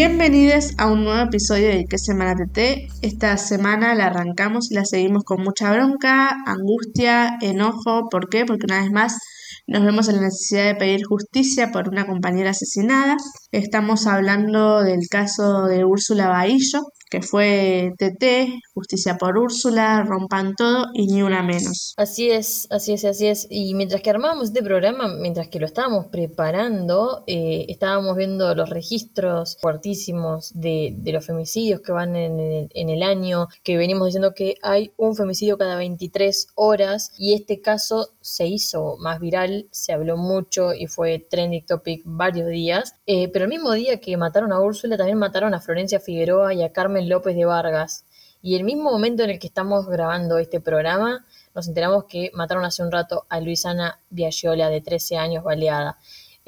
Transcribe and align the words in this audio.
Bienvenidos 0.00 0.74
a 0.78 0.86
un 0.86 1.02
nuevo 1.02 1.20
episodio 1.22 1.70
de 1.70 1.84
¿Qué 1.90 1.98
semana 1.98 2.36
TT? 2.36 2.88
Esta 3.02 3.36
semana 3.36 3.96
la 3.96 4.06
arrancamos 4.06 4.70
y 4.70 4.74
la 4.74 4.84
seguimos 4.84 5.24
con 5.24 5.42
mucha 5.42 5.72
bronca, 5.72 6.36
angustia, 6.46 7.36
enojo. 7.40 8.08
¿Por 8.08 8.28
qué? 8.28 8.44
Porque 8.44 8.66
una 8.66 8.80
vez 8.82 8.92
más 8.92 9.18
nos 9.66 9.82
vemos 9.82 10.08
en 10.08 10.14
la 10.14 10.22
necesidad 10.22 10.66
de 10.66 10.76
pedir 10.76 11.04
justicia 11.04 11.72
por 11.72 11.88
una 11.88 12.06
compañera 12.06 12.50
asesinada. 12.50 13.16
Estamos 13.50 14.06
hablando 14.06 14.84
del 14.84 15.00
caso 15.10 15.64
de 15.64 15.84
Úrsula 15.84 16.28
Bahillo, 16.28 16.82
que 17.08 17.22
fue 17.22 17.92
TT, 17.98 18.60
Justicia 18.74 19.16
por 19.16 19.38
Úrsula, 19.38 20.02
Rompan 20.02 20.54
Todo 20.54 20.86
y 20.94 21.06
ni 21.06 21.22
una 21.22 21.42
menos. 21.42 21.94
Así 21.96 22.30
es, 22.30 22.66
así 22.70 22.92
es, 22.92 23.04
así 23.04 23.26
es. 23.26 23.46
Y 23.50 23.74
mientras 23.74 24.02
que 24.02 24.10
armábamos 24.10 24.48
este 24.48 24.62
programa, 24.62 25.08
mientras 25.08 25.48
que 25.48 25.60
lo 25.60 25.66
estábamos 25.66 26.06
preparando, 26.06 27.24
eh, 27.26 27.66
estábamos 27.68 28.16
viendo 28.16 28.54
los 28.54 28.70
registros 28.70 29.56
fuertísimos 29.60 30.52
de, 30.54 30.94
de 30.96 31.12
los 31.12 31.26
femicidios 31.26 31.80
que 31.80 31.92
van 31.92 32.16
en 32.16 32.40
el, 32.40 32.68
en 32.74 32.88
el 32.88 33.02
año, 33.02 33.48
que 33.62 33.76
venimos 33.76 34.06
diciendo 34.06 34.34
que 34.34 34.56
hay 34.62 34.92
un 34.96 35.16
femicidio 35.16 35.58
cada 35.58 35.76
23 35.76 36.48
horas 36.54 37.12
y 37.18 37.34
este 37.34 37.60
caso 37.60 38.10
se 38.28 38.46
hizo 38.46 38.96
más 38.98 39.20
viral, 39.20 39.68
se 39.70 39.92
habló 39.92 40.16
mucho 40.16 40.74
y 40.74 40.86
fue 40.86 41.18
trending 41.18 41.64
topic 41.64 42.02
varios 42.04 42.48
días, 42.48 42.94
eh, 43.06 43.28
pero 43.28 43.46
el 43.46 43.48
mismo 43.48 43.72
día 43.72 44.00
que 44.00 44.16
mataron 44.16 44.52
a 44.52 44.60
Úrsula 44.60 44.96
también 44.98 45.18
mataron 45.18 45.54
a 45.54 45.60
Florencia 45.60 45.98
Figueroa 45.98 46.52
y 46.52 46.62
a 46.62 46.70
Carmen 46.70 47.08
López 47.08 47.34
de 47.34 47.46
Vargas. 47.46 48.04
Y 48.42 48.56
el 48.56 48.64
mismo 48.64 48.90
momento 48.90 49.24
en 49.24 49.30
el 49.30 49.38
que 49.38 49.46
estamos 49.46 49.86
grabando 49.86 50.38
este 50.38 50.60
programa, 50.60 51.24
nos 51.54 51.66
enteramos 51.68 52.04
que 52.04 52.30
mataron 52.34 52.64
hace 52.64 52.82
un 52.82 52.92
rato 52.92 53.24
a 53.28 53.40
Luisana 53.40 53.98
Viaggiola, 54.10 54.68
de 54.68 54.80
13 54.82 55.16
años, 55.16 55.42
baleada. 55.42 55.98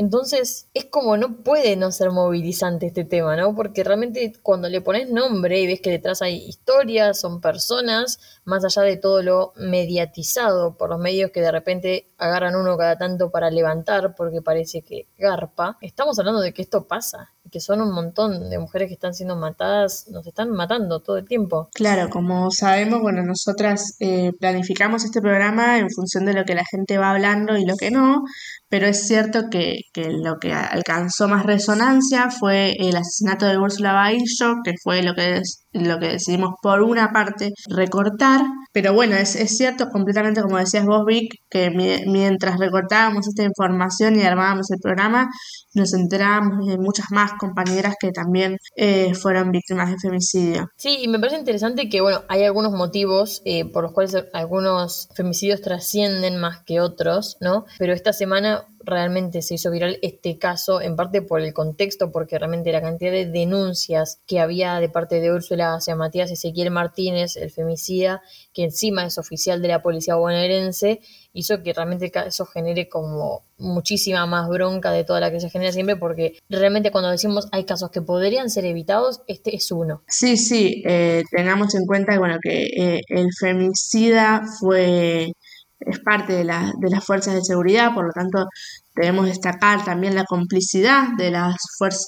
Entonces, 0.01 0.71
es 0.73 0.87
como 0.87 1.19
no 1.19 1.43
puede 1.43 1.77
no 1.77 1.93
ser 1.93 2.11
movilizante 2.11 2.87
este 2.87 3.05
tema, 3.05 3.37
¿no? 3.37 3.55
Porque 3.55 3.85
realmente 3.85 4.33
cuando 4.43 4.67
le 4.71 4.81
pones 4.81 5.11
nombre 5.11 5.61
y 5.61 5.67
ves 5.67 5.83
que 5.83 5.91
detrás 5.91 6.23
hay 6.23 6.37
historias, 6.37 7.21
son 7.21 7.43
personas, 7.43 8.19
más 8.47 8.65
allá 8.65 8.81
de 8.81 8.97
todo 8.97 9.23
lo 9.23 9.53
mediatizado 9.57 10.79
por 10.79 10.89
los 10.89 10.99
medios 10.99 11.33
que 11.33 11.43
de 11.43 11.53
repente 11.53 12.15
agarran 12.17 12.57
uno 12.57 12.79
cada 12.79 12.97
tanto 12.97 13.31
para 13.31 13.51
levantar 13.51 14.15
porque 14.17 14.41
parece 14.41 14.81
que 14.81 15.07
garpa, 15.19 15.77
estamos 15.83 16.19
hablando 16.19 16.41
de 16.41 16.55
que 16.55 16.63
esto 16.63 16.89
pasa 16.89 17.35
que 17.51 17.61
son 17.61 17.81
un 17.81 17.93
montón 17.93 18.49
de 18.49 18.59
mujeres 18.59 18.89
que 18.89 18.95
están 18.95 19.15
siendo 19.15 19.37
matadas, 19.37 20.07
nos 20.09 20.27
están 20.27 20.51
matando 20.51 21.01
todo 21.01 21.19
el 21.19 21.27
tiempo. 21.27 21.69
Claro, 21.75 22.09
como 22.09 22.51
sabemos, 22.51 23.01
bueno, 23.01 23.23
nosotras 23.23 23.97
eh, 23.99 24.33
planificamos 24.39 25.05
este 25.05 25.21
programa 25.21 25.79
en 25.79 25.91
función 25.91 26.25
de 26.25 26.35
lo 26.35 26.45
que 26.45 26.55
la 26.55 26.65
gente 26.65 26.99
va 26.99 27.11
hablando 27.11 27.57
y 27.57 27.65
lo 27.65 27.77
que 27.77 27.91
no, 27.91 28.23
pero 28.71 28.87
es 28.87 29.07
cierto 29.07 29.51
que, 29.51 29.81
que, 29.93 30.11
lo 30.11 30.39
que 30.39 30.53
alcanzó 30.53 31.29
más 31.29 31.45
resonancia 31.45 32.31
fue 32.31 32.73
el 32.79 32.97
asesinato 32.97 33.47
de 33.47 33.59
Úrsula 33.59 33.93
Baillo, 33.93 34.63
que 34.65 34.75
fue 34.83 35.03
lo 35.03 35.15
que, 35.15 35.43
lo 35.73 35.99
que 35.99 36.07
decidimos 36.07 36.55
por 36.63 36.81
una 36.83 37.13
parte 37.13 37.51
recortar, 37.69 38.43
pero 38.73 38.95
bueno, 38.95 39.17
es, 39.17 39.35
es 39.35 39.57
cierto 39.57 39.89
completamente 39.89 40.41
como 40.41 40.59
decías 40.59 40.87
vos, 40.87 41.05
Vic, 41.05 41.35
que 41.51 41.71
mientras 41.71 42.59
recortábamos 42.59 43.27
esta 43.27 43.43
información 43.43 44.17
y 44.17 44.23
armábamos 44.23 44.71
el 44.71 44.79
programa, 44.81 45.29
nos 45.75 45.93
enterábamos 45.93 46.67
de 46.67 46.79
muchas 46.79 47.07
más 47.11 47.33
compañeras 47.39 47.97
que 48.01 48.11
también 48.13 48.57
eh, 48.77 49.15
fueron 49.15 49.51
víctimas 49.51 49.91
de 49.91 49.97
femicidio. 49.99 50.71
Sí, 50.77 50.99
y 51.03 51.09
me 51.09 51.19
parece 51.19 51.39
interesante 51.39 51.89
que, 51.89 52.01
bueno, 52.01 52.23
hay 52.29 52.45
algunos 52.45 52.73
motivos 52.73 53.43
eh, 53.45 53.65
por 53.65 53.85
los 53.85 53.93
cuales 53.93 54.17
algunos 54.33 55.09
femicidios 55.15 55.61
trascienden 55.61 56.41
más 56.41 56.63
que 56.65 56.81
otros, 56.81 57.37
¿no? 57.41 57.65
Pero 57.79 57.93
esta 57.93 58.13
semana 58.13 58.60
realmente 58.83 59.43
se 59.43 59.55
hizo 59.55 59.71
viral 59.71 59.99
este 60.03 60.39
caso, 60.39 60.81
en 60.81 60.97
parte 60.97 61.23
por 61.23 61.41
el 61.41 61.53
contexto, 61.53 62.11
porque 62.11 62.39
realmente 62.39 62.73
la 62.73 62.81
cantidad 62.81 63.13
de 63.13 63.27
denuncias 63.27 64.21
que 64.27 64.41
había 64.41 64.81
de 64.81 64.89
parte 64.89 65.21
de 65.21 65.33
Úrsula 65.33 65.75
hacia 65.75 65.97
Matías 65.97 66.31
Ezequiel 66.31 66.71
Martínez, 66.71 67.37
el 67.37 67.51
femicida, 67.51 68.23
que 68.53 68.65
encima 68.65 69.05
es 69.05 69.19
oficial 69.19 69.63
de 69.63 69.69
la 69.69 69.83
policía 69.83 70.15
bonaerense, 70.17 71.01
hizo 71.33 71.63
que 71.63 71.73
realmente 71.73 72.11
eso 72.27 72.47
genere 72.47 72.89
como 72.89 73.45
muchísima 73.59 74.27
más 74.27 74.49
bronca 74.49 74.91
de 74.91 75.05
toda 75.05 75.21
la 75.21 75.31
que 75.31 75.41
se 75.41 75.51
genera 75.51 75.73
siempre, 75.73 75.97
porque 75.97 76.39
realmente 76.49 76.91
cuando 76.91 77.11
decimos 77.11 77.49
hay 77.53 77.65
casos 77.65 77.91
que 77.91 78.03
podrían 78.03 78.51
ser 78.51 78.65
evitados, 78.65 79.23
este 79.27 79.55
es 79.55 79.71
uno. 79.71 80.03
Sí, 80.09 80.37
sí, 80.37 80.83
eh, 80.87 81.23
tengamos 81.31 81.75
en 81.75 81.87
cuenta 81.87 82.19
bueno, 82.19 82.39
que 82.43 82.63
eh, 82.65 83.01
el 83.09 83.29
femicida 83.39 84.43
fue 84.59 85.33
es 85.81 85.99
parte 86.01 86.35
de, 86.35 86.45
la, 86.45 86.73
de 86.79 86.91
las 86.91 87.05
fuerzas 87.05 87.35
de 87.35 87.43
seguridad, 87.43 87.95
por 87.95 88.05
lo 88.05 88.13
tanto 88.13 88.47
debemos 88.95 89.27
destacar 89.27 89.85
también 89.85 90.15
la 90.15 90.25
complicidad 90.25 91.09
de 91.17 91.31
las 91.31 91.57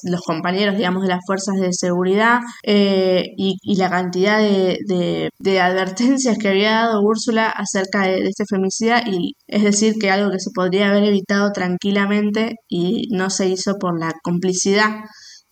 los 0.04 0.20
compañeros, 0.20 0.76
digamos, 0.76 1.02
de 1.02 1.08
las 1.08 1.20
fuerzas 1.26 1.56
de 1.60 1.72
seguridad 1.72 2.40
eh, 2.64 3.24
y, 3.36 3.76
la 3.76 3.88
cantidad 3.88 4.38
de, 4.38 5.30
de, 5.38 5.60
advertencias 5.60 6.36
que 6.38 6.48
había 6.48 6.72
dado 6.72 7.00
Úrsula 7.02 7.48
acerca 7.48 8.02
de, 8.02 8.18
este 8.28 8.44
femicida 8.46 9.02
y 9.06 9.32
es 9.46 9.62
decir 9.62 9.94
que 10.00 10.10
algo 10.10 10.30
que 10.30 10.38
se 10.38 10.50
podría 10.54 10.90
haber 10.90 11.04
evitado 11.04 11.50
tranquilamente 11.52 12.56
y 12.68 13.08
no 13.10 13.30
se 13.30 13.48
hizo 13.48 13.76
por 13.78 13.98
la 13.98 14.12
complicidad 14.22 14.90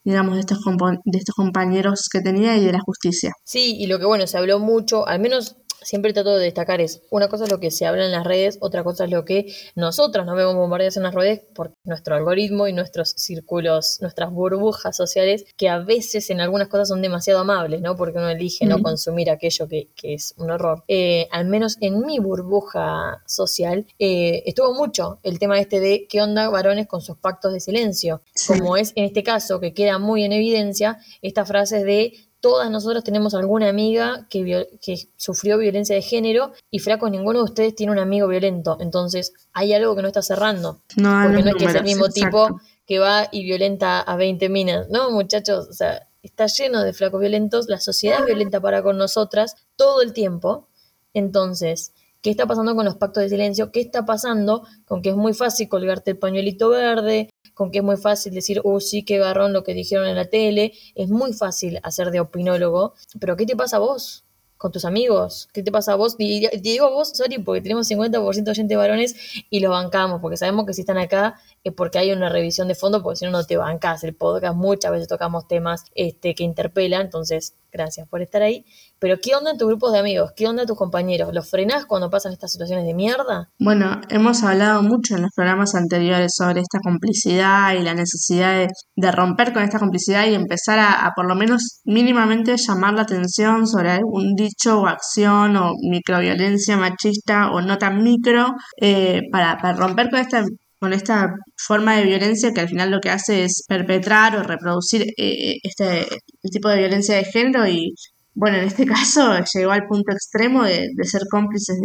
digamos, 0.03 0.35
de 0.35 0.41
estos, 0.41 0.59
de 1.05 1.19
estos 1.19 1.35
compañeros 1.35 2.09
que 2.11 2.21
tenía 2.21 2.57
y 2.57 2.65
de 2.65 2.73
la 2.73 2.81
justicia. 2.81 3.33
Sí, 3.45 3.77
y 3.79 3.87
lo 3.87 3.99
que 3.99 4.07
bueno, 4.07 4.27
se 4.27 4.39
habló 4.39 4.59
mucho, 4.59 5.07
al 5.07 5.21
menos 5.21 5.57
siempre 5.83 6.13
trato 6.13 6.37
de 6.37 6.45
destacar 6.45 6.81
es, 6.81 7.03
una 7.11 7.29
cosa 7.29 7.45
es 7.45 7.51
lo 7.51 7.61
que 7.61 7.71
se 7.71 7.87
habla 7.87 8.05
en 8.05 8.13
las 8.13 8.25
redes, 8.25 8.59
otra 8.61 8.85
cosa 8.85 9.05
es 9.05 9.11
lo 9.11 9.25
que 9.25 9.53
nosotros 9.75 10.27
nos 10.27 10.37
vemos 10.37 10.55
bombardeados 10.55 10.97
en 10.97 11.05
las 11.05 11.15
redes 11.15 11.41
por 11.55 11.73
nuestro 11.85 12.15
algoritmo 12.15 12.69
y 12.69 12.73
nuestros 12.73 13.11
círculos, 13.11 13.99
nuestras 14.01 14.31
burbujas 14.31 14.97
sociales, 14.97 15.45
que 15.57 15.69
a 15.69 15.79
veces 15.79 16.31
en 16.31 16.41
algunas 16.41 16.69
cosas 16.69 16.89
son 16.89 17.03
demasiado 17.03 17.41
amables, 17.41 17.81
¿no? 17.81 17.97
Porque 17.97 18.19
uno 18.19 18.29
elige 18.29 18.67
no 18.67 18.83
consumir 18.83 19.31
aquello 19.31 19.69
que, 19.69 19.89
es 20.03 20.35
un 20.39 20.51
horror. 20.51 20.83
Eh, 20.89 21.29
al 21.31 21.47
menos 21.47 21.77
en 21.81 22.05
mi 22.05 22.19
burbuja 22.19 23.23
social 23.27 23.87
eh, 23.99 24.43
estuvo 24.47 24.75
mucho 24.75 25.21
el 25.23 25.39
tema 25.39 25.59
este 25.61 25.81
de 25.81 26.07
qué 26.09 26.23
onda 26.23 26.49
varones 26.49 26.87
con 26.87 27.01
sus 27.01 27.17
pactos 27.17 27.53
de 27.53 27.61
silencio, 27.61 28.23
como 28.47 28.77
es 28.77 28.93
en 28.97 29.05
este 29.05 29.23
caso 29.23 29.61
que 29.61 29.75
queda 29.75 29.99
muy 29.99 30.25
en 30.25 30.33
evidencia 30.33 30.99
estas 31.23 31.49
frases 31.49 31.85
de 31.85 32.13
todas 32.41 32.71
nosotros 32.71 33.05
tenemos 33.05 33.35
alguna 33.35 33.69
amiga 33.69 34.27
que, 34.29 34.69
que 34.81 35.09
sufrió 35.17 35.59
violencia 35.59 35.95
de 35.95 36.03
género 36.03 36.53
y 36.71 36.79
fraco, 36.79 37.09
ninguno 37.09 37.41
de 37.41 37.45
ustedes 37.45 37.75
tiene 37.75 37.93
un 37.93 37.99
amigo 37.99 38.27
violento. 38.29 38.79
Entonces, 38.81 39.33
hay 39.53 39.73
algo 39.75 39.95
que 39.95 40.03
no 40.03 40.09
está 40.09 40.23
cerrando. 40.23 40.81
No, 40.97 41.23
porque 41.23 41.43
no 41.43 41.51
es 41.51 41.57
que 41.57 41.65
es 41.67 41.75
el 41.75 41.85
mismo 41.85 42.09
tipo 42.09 42.61
que 42.87 42.99
va 42.99 43.29
y 43.31 43.45
violenta 43.45 44.01
a 44.01 44.17
20 44.17 44.49
minas. 44.49 44.89
No, 44.89 45.11
muchachos, 45.11 45.69
o 45.69 45.73
sea, 45.73 46.09
está 46.23 46.47
lleno 46.47 46.83
de 46.83 46.93
flacos 46.93 47.21
violentos. 47.21 47.69
La 47.69 47.79
sociedad 47.79 48.21
es 48.21 48.27
violenta 48.27 48.61
para 48.61 48.83
con 48.83 48.99
nosotras 48.99 49.55
todo 49.77 50.03
el 50.03 50.13
tiempo. 50.13 50.67
Entonces, 51.13 51.93
¿qué 52.23 52.31
está 52.31 52.47
pasando 52.47 52.75
con 52.75 52.85
los 52.85 52.97
pactos 52.97 53.23
de 53.23 53.29
silencio? 53.29 53.73
¿Qué 53.73 53.81
está 53.81 54.05
pasando 54.05 54.67
con 54.85 55.03
que 55.03 55.11
es 55.11 55.17
muy 55.17 55.35
fácil 55.35 55.69
colgarte 55.69 56.13
el 56.13 56.19
pañuelito 56.19 56.69
verde, 56.69 57.31
con 57.55 57.71
que 57.71 57.79
es 57.79 57.85
muy 57.85 57.97
fácil 57.97 58.35
decir, 58.35 58.61
oh 58.65 58.81
sí, 58.81 59.05
qué 59.05 59.19
garrón 59.19 59.53
lo 59.53 59.65
que 59.65 59.75
dijeron 59.75 60.07
en 60.07 60.17
la 60.17 60.27
tele, 60.27 60.73
es 60.95 61.09
muy 61.09 61.33
fácil 61.33 61.79
hacer 61.83 62.11
de 62.11 62.21
opinólogo, 62.21 62.95
pero 63.19 63.37
¿qué 63.37 63.47
te 63.47 63.57
pasa 63.57 63.77
a 63.77 63.81
vos? 63.81 64.25
con 64.61 64.73
tus 64.73 64.85
amigos. 64.85 65.49
¿Qué 65.55 65.63
te 65.63 65.73
pasa 65.73 65.93
a 65.93 65.95
vos? 65.95 66.17
Y 66.19 66.47
te 66.47 66.59
digo 66.59 66.91
vos, 66.91 67.13
sorry, 67.15 67.39
porque 67.39 67.63
tenemos 67.63 67.91
50% 67.91 68.45
de 68.45 68.55
gente 68.55 68.77
varones 68.77 69.17
y 69.49 69.61
los 69.61 69.71
bancamos, 69.71 70.21
porque 70.21 70.37
sabemos 70.37 70.67
que 70.67 70.75
si 70.75 70.83
están 70.83 70.99
acá 70.99 71.41
es 71.65 71.73
porque 71.73 71.99
hay 71.99 72.13
una 72.13 72.29
revisión 72.29 72.69
de 72.69 72.75
fondo, 72.75 73.03
porque 73.03 73.17
si 73.17 73.25
no, 73.25 73.31
no 73.31 73.47
te 73.47 73.57
bancas. 73.57 74.05
El 74.05 74.15
podcast 74.15 74.55
muchas 74.55 74.93
veces 74.93 75.09
tocamos 75.09 75.49
temas 75.49 75.85
este, 75.95 76.35
que 76.35 76.45
interpelan, 76.45 77.01
entonces 77.01 77.55
gracias 77.73 78.07
por 78.07 78.21
estar 78.21 78.43
ahí. 78.43 78.67
Pero 79.01 79.17
¿qué 79.21 79.35
onda 79.35 79.51
en 79.51 79.59
tus 79.59 79.67
grupos 79.67 79.93
de 79.93 79.99
amigos? 79.99 80.33
¿Qué 80.37 80.47
onda 80.47 80.67
tus 80.67 80.77
compañeros? 80.77 81.33
¿Los 81.33 81.49
frenás 81.49 81.87
cuando 81.87 82.11
pasan 82.11 82.33
estas 82.33 82.53
situaciones 82.53 82.85
de 82.85 82.93
mierda? 82.93 83.49
Bueno, 83.59 84.01
hemos 84.11 84.43
hablado 84.43 84.83
mucho 84.83 85.17
en 85.17 85.23
los 85.23 85.31
programas 85.35 85.75
anteriores 85.75 86.33
sobre 86.37 86.61
esta 86.61 86.81
complicidad 86.83 87.73
y 87.75 87.83
la 87.83 87.95
necesidad 87.95 88.69
de, 88.97 89.11
romper 89.11 89.55
con 89.55 89.63
esta 89.63 89.79
complicidad 89.79 90.27
y 90.27 90.35
empezar 90.35 90.79
a, 90.79 91.11
por 91.17 91.27
lo 91.27 91.35
menos 91.35 91.81
mínimamente 91.85 92.55
llamar 92.57 92.93
la 92.95 93.03
atención 93.03 93.67
sobre 93.67 93.93
algún 93.93 94.35
dicho 94.37 94.81
o 94.81 94.87
acción 94.87 95.57
o 95.57 95.73
microviolencia 95.91 96.77
machista 96.77 97.51
o 97.53 97.63
no 97.63 97.79
tan 97.79 98.03
micro 98.03 98.55
eh, 98.81 99.23
para, 99.33 99.57
romper 99.73 100.11
con 100.11 100.21
esta 100.21 100.45
con 100.81 100.95
esta 100.95 101.35
forma 101.59 101.97
de 101.97 102.05
violencia 102.05 102.53
que 102.55 102.63
al 102.63 102.69
final 102.69 102.91
lo 102.91 103.01
que 103.01 103.11
hace 103.11 103.45
es 103.45 103.65
perpetrar 103.69 104.35
o 104.37 104.43
reproducir 104.43 105.03
eh, 105.19 105.57
este, 105.63 106.07
tipo 106.51 106.71
de 106.71 106.79
violencia 106.79 107.17
de 107.17 107.25
género 107.25 107.67
y 107.69 107.93
bueno, 108.35 108.59
en 108.59 108.65
este 108.65 108.87
caso 108.87 109.35
llegó 109.55 109.73
al 109.73 109.87
punto 109.87 110.13
extremo 110.13 110.65
de, 110.65 110.89
ser 111.03 111.23
cómplices 111.31 111.77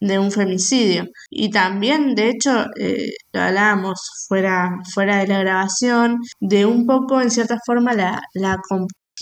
de, 0.00 0.18
un 0.18 0.30
femicidio. 0.30 1.04
Y 1.30 1.50
también, 1.50 2.14
de 2.14 2.30
hecho, 2.30 2.66
eh, 2.78 3.12
lo 3.32 3.40
hablábamos 3.40 3.98
fuera, 4.28 4.70
fuera 4.94 5.18
de 5.18 5.26
la 5.26 5.40
grabación, 5.40 6.18
de 6.40 6.66
un 6.66 6.86
poco, 6.86 7.20
en 7.20 7.30
cierta 7.30 7.58
forma, 7.66 7.94
la, 7.94 8.20
la 8.34 8.58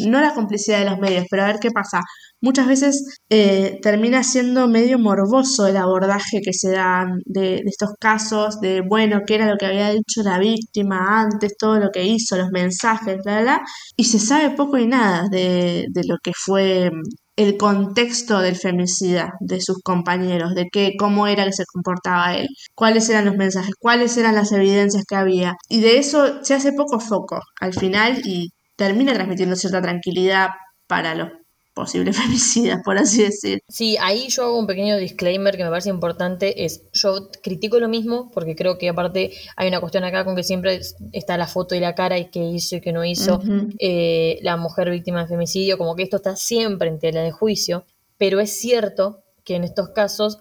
no 0.05 0.20
la 0.20 0.34
complicidad 0.34 0.81
de 0.81 0.90
los 0.90 0.99
medios, 0.99 1.26
pero 1.31 1.44
a 1.44 1.46
ver 1.46 1.58
qué 1.61 1.70
pasa. 1.70 2.00
Muchas 2.46 2.69
veces 2.69 3.19
eh, 3.28 3.81
termina 3.82 4.22
siendo 4.22 4.69
medio 4.69 5.00
morboso 5.00 5.66
el 5.66 5.76
abordaje 5.76 6.40
que 6.44 6.52
se 6.52 6.70
dan 6.70 7.19
de, 7.25 7.56
estos 7.66 7.90
casos, 7.98 8.60
de 8.60 8.82
bueno, 8.88 9.22
qué 9.26 9.34
era 9.34 9.50
lo 9.50 9.56
que 9.56 9.66
había 9.66 9.90
dicho 9.90 10.22
la 10.22 10.38
víctima 10.38 11.22
antes, 11.22 11.56
todo 11.58 11.81
lo 11.81 11.90
que 11.90 12.04
hizo, 12.04 12.37
los 12.37 12.50
mensajes, 12.52 13.16
bla, 13.25 13.40
bla, 13.43 13.62
y 13.96 14.04
se 14.04 14.20
sabe 14.20 14.50
poco 14.50 14.78
y 14.78 14.87
nada 14.87 15.25
de, 15.28 15.87
de 15.90 16.02
lo 16.06 16.19
que 16.22 16.31
fue 16.37 16.88
el 17.34 17.56
contexto 17.56 18.38
del 18.38 18.54
femicida 18.54 19.32
de 19.40 19.60
sus 19.60 19.78
compañeros, 19.82 20.54
de 20.54 20.69
qué, 20.70 20.93
cómo 20.96 21.26
era 21.26 21.46
que 21.46 21.52
se 21.52 21.64
comportaba 21.66 22.37
él, 22.37 22.46
cuáles 22.76 23.08
eran 23.08 23.25
los 23.25 23.34
mensajes, 23.34 23.75
cuáles 23.81 24.16
eran 24.19 24.37
las 24.37 24.52
evidencias 24.52 25.02
que 25.04 25.16
había. 25.16 25.56
Y 25.69 25.81
de 25.81 25.98
eso 25.98 26.44
se 26.44 26.54
hace 26.54 26.72
poco 26.72 27.00
foco 27.00 27.40
al 27.60 27.75
final 27.75 28.20
y 28.25 28.50
termina 28.76 29.14
transmitiendo 29.14 29.56
cierta 29.56 29.82
tranquilidad 29.82 30.50
para 30.87 31.16
los 31.16 31.31
posibles 31.76 32.17
femicidas, 32.20 32.82
por 32.82 32.96
así 32.99 33.23
decir. 33.23 33.61
Sí, 33.69 33.96
ahí 34.00 34.28
yo 34.28 34.44
hago 34.44 34.58
un 34.58 34.67
pequeño 34.67 34.96
disclaimer 34.96 35.56
que 35.56 35.62
me 35.62 35.70
parece 35.70 35.90
importante, 35.90 36.64
es 36.64 36.82
yo 36.93 37.31
critico 37.43 37.78
lo 37.78 37.88
mismo, 37.88 38.31
porque 38.32 38.56
creo 38.56 38.78
que 38.78 38.88
aparte 38.88 39.32
hay 39.56 39.69
una 39.69 39.78
cuestión 39.78 40.02
acá 40.02 40.25
con 40.25 40.34
que 40.34 40.43
siempre 40.43 40.81
está 41.12 41.37
la 41.37 41.46
foto 41.46 41.75
y 41.75 41.81
la 41.81 41.94
cara 41.94 42.19
y 42.19 42.31
qué 42.31 42.43
hizo 42.43 42.76
y 42.76 42.81
qué 42.81 42.93
no 42.93 43.05
hizo 43.05 43.40
eh, 43.78 44.38
la 44.43 44.56
mujer 44.56 44.90
víctima 44.90 45.23
de 45.23 45.28
femicidio, 45.28 45.78
como 45.78 45.94
que 45.94 46.02
esto 46.02 46.17
está 46.17 46.34
siempre 46.34 46.88
en 46.88 46.99
tela 46.99 47.20
de 47.20 47.31
juicio, 47.31 47.84
pero 48.17 48.40
es 48.40 48.58
cierto 48.58 49.22
que 49.44 49.55
en 49.55 49.64
estos 49.64 49.90
casos 49.90 50.38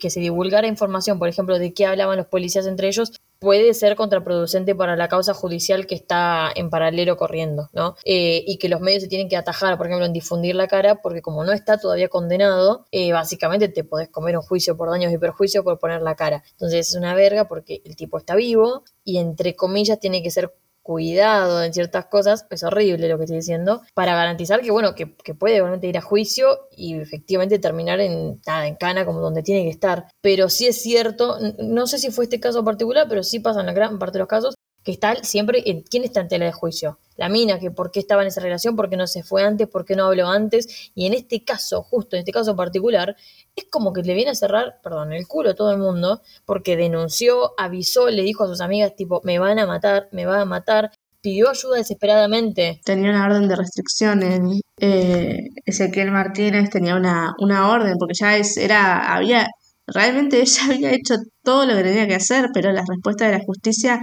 que 0.00 0.10
se 0.10 0.20
divulgara 0.20 0.66
información, 0.66 1.18
por 1.18 1.28
ejemplo, 1.28 1.58
de 1.58 1.72
qué 1.72 1.86
hablaban 1.86 2.16
los 2.16 2.26
policías 2.26 2.66
entre 2.66 2.88
ellos, 2.88 3.12
puede 3.38 3.74
ser 3.74 3.96
contraproducente 3.96 4.74
para 4.74 4.96
la 4.96 5.08
causa 5.08 5.34
judicial 5.34 5.86
que 5.86 5.94
está 5.94 6.50
en 6.54 6.70
paralelo 6.70 7.16
corriendo, 7.16 7.68
¿no? 7.72 7.96
Eh, 8.04 8.44
y 8.46 8.58
que 8.58 8.68
los 8.68 8.80
medios 8.80 9.02
se 9.02 9.08
tienen 9.08 9.28
que 9.28 9.36
atajar, 9.36 9.76
por 9.76 9.86
ejemplo, 9.86 10.06
en 10.06 10.12
difundir 10.12 10.54
la 10.54 10.68
cara, 10.68 11.02
porque 11.02 11.22
como 11.22 11.44
no 11.44 11.52
está 11.52 11.78
todavía 11.78 12.08
condenado, 12.08 12.86
eh, 12.90 13.12
básicamente 13.12 13.68
te 13.68 13.84
podés 13.84 14.08
comer 14.08 14.36
un 14.36 14.42
juicio 14.42 14.76
por 14.76 14.90
daños 14.90 15.12
y 15.12 15.18
perjuicios 15.18 15.64
por 15.64 15.78
poner 15.78 16.02
la 16.02 16.14
cara. 16.14 16.42
Entonces 16.52 16.88
es 16.88 16.94
una 16.94 17.14
verga 17.14 17.48
porque 17.48 17.82
el 17.84 17.96
tipo 17.96 18.18
está 18.18 18.34
vivo 18.34 18.84
y 19.04 19.18
entre 19.18 19.54
comillas 19.54 20.00
tiene 20.00 20.22
que 20.22 20.30
ser 20.30 20.54
cuidado 20.86 21.64
en 21.64 21.74
ciertas 21.74 22.06
cosas, 22.06 22.46
es 22.48 22.62
horrible 22.62 23.08
lo 23.08 23.18
que 23.18 23.24
estoy 23.24 23.38
diciendo, 23.38 23.82
para 23.92 24.14
garantizar 24.14 24.60
que, 24.60 24.70
bueno, 24.70 24.94
que, 24.94 25.06
puede 25.34 25.58
realmente 25.58 25.88
ir 25.88 25.98
a 25.98 26.00
juicio 26.00 26.68
y 26.70 26.94
efectivamente 26.94 27.58
terminar 27.58 27.98
en, 27.98 28.40
nada, 28.46 28.68
en 28.68 28.76
cana 28.76 29.04
como 29.04 29.18
donde 29.20 29.42
tiene 29.42 29.64
que 29.64 29.70
estar. 29.70 30.06
Pero 30.20 30.48
sí 30.48 30.68
es 30.68 30.80
cierto, 30.80 31.38
no 31.58 31.88
sé 31.88 31.98
si 31.98 32.12
fue 32.12 32.24
este 32.24 32.38
caso 32.38 32.64
particular, 32.64 33.06
pero 33.08 33.24
sí 33.24 33.40
pasa 33.40 33.60
en 33.60 33.66
la 33.66 33.72
gran 33.72 33.98
parte 33.98 34.12
de 34.12 34.20
los 34.20 34.28
casos, 34.28 34.54
que 34.86 34.92
está 34.92 35.16
siempre 35.24 35.64
quién 35.90 36.04
está 36.04 36.20
en 36.20 36.28
tela 36.28 36.44
de 36.44 36.52
juicio. 36.52 37.00
La 37.16 37.28
mina, 37.28 37.58
que 37.58 37.72
por 37.72 37.90
qué 37.90 37.98
estaba 37.98 38.22
en 38.22 38.28
esa 38.28 38.40
relación, 38.40 38.76
por 38.76 38.88
qué 38.88 38.96
no 38.96 39.08
se 39.08 39.24
fue 39.24 39.42
antes, 39.42 39.66
por 39.66 39.84
qué 39.84 39.96
no 39.96 40.04
habló 40.04 40.28
antes. 40.28 40.92
Y 40.94 41.06
en 41.06 41.14
este 41.14 41.42
caso, 41.42 41.82
justo 41.82 42.14
en 42.14 42.20
este 42.20 42.30
caso 42.30 42.54
particular, 42.54 43.16
es 43.56 43.64
como 43.68 43.92
que 43.92 44.02
le 44.02 44.14
viene 44.14 44.30
a 44.30 44.36
cerrar, 44.36 44.78
perdón, 44.84 45.12
el 45.12 45.26
culo 45.26 45.50
a 45.50 45.54
todo 45.54 45.72
el 45.72 45.78
mundo, 45.78 46.22
porque 46.44 46.76
denunció, 46.76 47.52
avisó, 47.58 48.08
le 48.10 48.22
dijo 48.22 48.44
a 48.44 48.46
sus 48.46 48.60
amigas, 48.60 48.94
tipo, 48.94 49.20
me 49.24 49.40
van 49.40 49.58
a 49.58 49.66
matar, 49.66 50.08
me 50.12 50.24
van 50.24 50.38
a 50.38 50.44
matar, 50.44 50.92
pidió 51.20 51.50
ayuda 51.50 51.78
desesperadamente. 51.78 52.80
Tenía 52.84 53.10
una 53.10 53.26
orden 53.26 53.48
de 53.48 53.56
restricciones. 53.56 54.60
Eh, 54.78 55.48
Ezequiel 55.64 56.12
Martínez 56.12 56.70
tenía 56.70 56.94
una, 56.94 57.34
una 57.40 57.72
orden, 57.72 57.96
porque 57.98 58.14
ya 58.14 58.36
es, 58.36 58.56
era, 58.56 59.12
había, 59.12 59.48
realmente 59.84 60.40
ella 60.42 60.62
había 60.70 60.92
hecho 60.92 61.16
todo 61.42 61.66
lo 61.66 61.74
que 61.74 61.82
tenía 61.82 62.06
que 62.06 62.14
hacer, 62.14 62.50
pero 62.54 62.70
las 62.70 62.86
respuestas 62.86 63.32
de 63.32 63.38
la 63.38 63.44
justicia 63.44 64.00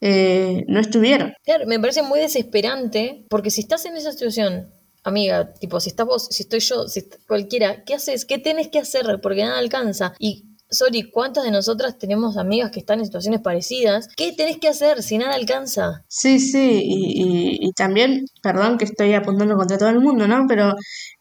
eh, 0.00 0.64
no 0.68 0.80
estuvieron. 0.80 1.32
Claro, 1.44 1.66
me 1.66 1.78
parece 1.78 2.02
muy 2.02 2.20
desesperante, 2.20 3.26
porque 3.28 3.50
si 3.50 3.60
estás 3.62 3.84
en 3.84 3.96
esa 3.96 4.12
situación, 4.12 4.72
amiga, 5.04 5.54
tipo, 5.54 5.80
si 5.80 5.90
estás 5.90 6.06
vos, 6.06 6.28
si 6.30 6.42
estoy 6.42 6.60
yo, 6.60 6.88
si 6.88 7.08
cualquiera, 7.26 7.84
¿qué 7.84 7.94
haces? 7.94 8.24
¿Qué 8.24 8.38
tenés 8.38 8.68
que 8.68 8.78
hacer? 8.78 9.20
Porque 9.22 9.42
nada 9.42 9.58
alcanza. 9.58 10.14
Y 10.18 10.50
Sorry, 10.72 11.10
¿cuántas 11.10 11.42
de 11.42 11.50
nosotras 11.50 11.98
tenemos 11.98 12.36
amigas 12.36 12.70
que 12.70 12.78
están 12.78 13.00
en 13.00 13.06
situaciones 13.06 13.40
parecidas? 13.40 14.06
¿Qué 14.16 14.32
tenés 14.32 14.58
que 14.58 14.68
hacer 14.68 15.02
si 15.02 15.18
nada 15.18 15.34
alcanza? 15.34 16.04
Sí, 16.06 16.38
sí, 16.38 16.80
y, 16.84 17.72
también, 17.72 18.24
perdón 18.40 18.78
que 18.78 18.84
estoy 18.84 19.14
apuntando 19.14 19.56
contra 19.56 19.78
todo 19.78 19.88
el 19.88 19.98
mundo, 19.98 20.28
¿no? 20.28 20.46
Pero, 20.48 20.74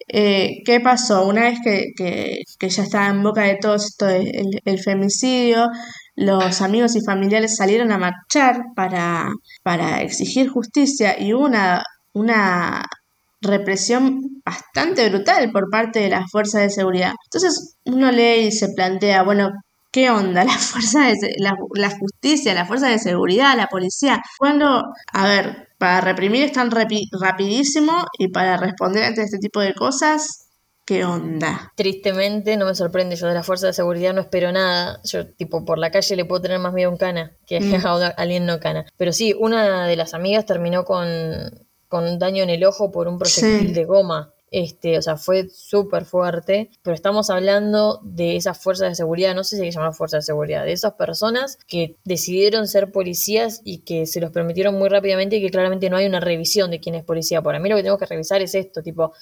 eh, 0.07 0.61
¿qué 0.65 0.79
pasó? 0.81 1.27
Una 1.27 1.49
vez 1.49 1.59
que, 1.63 1.93
que, 1.97 2.43
que, 2.59 2.69
ya 2.69 2.83
estaba 2.83 3.07
en 3.07 3.23
boca 3.23 3.41
de 3.43 3.57
todo 3.59 3.75
esto 3.75 4.07
el, 4.07 4.61
el 4.63 4.79
femicidio, 4.79 5.65
los 6.19 6.61
amigos 6.61 6.97
y 6.97 7.01
familiares 7.01 7.55
salieron 7.55 7.93
a 7.93 7.97
marchar 7.97 8.61
para, 8.75 9.29
para 9.63 10.01
exigir 10.01 10.49
justicia 10.49 11.17
y 11.17 11.31
una, 11.31 11.81
una 12.11 12.85
represión 13.39 14.41
bastante 14.43 15.07
brutal 15.09 15.49
por 15.53 15.69
parte 15.69 15.99
de 15.99 16.09
las 16.09 16.29
fuerzas 16.29 16.63
de 16.63 16.69
seguridad. 16.71 17.13
Entonces 17.25 17.77
uno 17.85 18.11
lee 18.11 18.47
y 18.47 18.51
se 18.51 18.73
plantea, 18.75 19.23
bueno, 19.23 19.51
¿qué 19.93 20.09
onda? 20.09 20.43
La 20.45 20.57
fuerza 20.57 21.07
de 21.07 21.15
la, 21.37 21.89
justicia, 21.89 22.53
la 22.53 22.65
fuerza 22.65 22.89
de 22.89 22.99
seguridad, 22.99 23.55
la 23.55 23.67
policía. 23.67 24.21
Cuando, 24.37 24.83
a 25.13 25.25
ver, 25.25 25.69
para 25.77 26.01
reprimir 26.01 26.43
están 26.43 26.69
rapidísimo 26.69 28.03
y 28.17 28.27
para 28.27 28.57
responder 28.57 29.05
ante 29.05 29.21
este 29.21 29.37
tipo 29.37 29.61
de 29.61 29.73
cosas 29.73 30.48
¿Qué 30.89 31.05
onda? 31.05 31.71
Tristemente 31.75 32.57
no 32.57 32.65
me 32.65 32.73
sorprende, 32.73 33.15
yo 33.15 33.27
de 33.27 33.35
la 33.35 33.43
fuerza 33.43 33.67
de 33.67 33.73
seguridad 33.73 34.11
no 34.11 34.21
espero 34.21 34.51
nada. 34.51 34.99
Yo, 35.03 35.27
tipo, 35.27 35.63
por 35.63 35.77
la 35.77 35.91
calle 35.91 36.15
le 36.15 36.25
puedo 36.25 36.41
tener 36.41 36.57
más 36.57 36.73
miedo 36.73 36.89
a 36.89 36.91
un 36.91 36.97
cana 36.97 37.37
que 37.45 37.59
mm. 37.59 37.75
a 37.85 38.07
alguien 38.17 38.47
no 38.47 38.59
cana. 38.59 38.87
Pero 38.97 39.13
sí, 39.13 39.35
una 39.39 39.85
de 39.85 39.95
las 39.95 40.15
amigas 40.15 40.47
terminó 40.47 40.85
con, 40.85 41.07
con 41.87 42.17
daño 42.17 42.41
en 42.41 42.49
el 42.49 42.65
ojo 42.65 42.89
por 42.89 43.07
un 43.07 43.19
proyectil 43.19 43.75
de 43.75 43.85
goma. 43.85 44.33
Este, 44.49 44.97
o 44.97 45.01
sea, 45.03 45.15
fue 45.15 45.47
súper 45.49 46.05
fuerte, 46.05 46.71
pero 46.81 46.95
estamos 46.95 47.29
hablando 47.29 47.99
de 48.03 48.35
esas 48.35 48.57
fuerzas 48.57 48.89
de 48.89 48.95
seguridad, 48.95 49.35
no 49.35 49.43
sé 49.43 49.57
si 49.57 49.61
hay 49.61 49.69
que 49.69 49.75
llamar 49.75 49.93
fuerzas 49.93 50.23
de 50.23 50.25
seguridad, 50.25 50.65
de 50.65 50.71
esas 50.71 50.93
personas 50.93 51.59
que 51.67 51.97
decidieron 52.03 52.67
ser 52.67 52.91
policías 52.91 53.61
y 53.63 53.81
que 53.81 54.07
se 54.07 54.19
los 54.19 54.31
permitieron 54.31 54.73
muy 54.73 54.89
rápidamente 54.89 55.35
y 55.35 55.41
que 55.41 55.51
claramente 55.51 55.91
no 55.91 55.97
hay 55.97 56.07
una 56.07 56.19
revisión 56.19 56.71
de 56.71 56.79
quién 56.79 56.95
es 56.95 57.03
policía. 57.03 57.43
Por 57.43 57.53
a 57.53 57.59
mí 57.59 57.69
lo 57.69 57.75
que 57.75 57.83
tengo 57.83 57.99
que 57.99 58.07
revisar 58.07 58.41
es 58.41 58.55
esto, 58.55 58.81
tipo, 58.81 59.13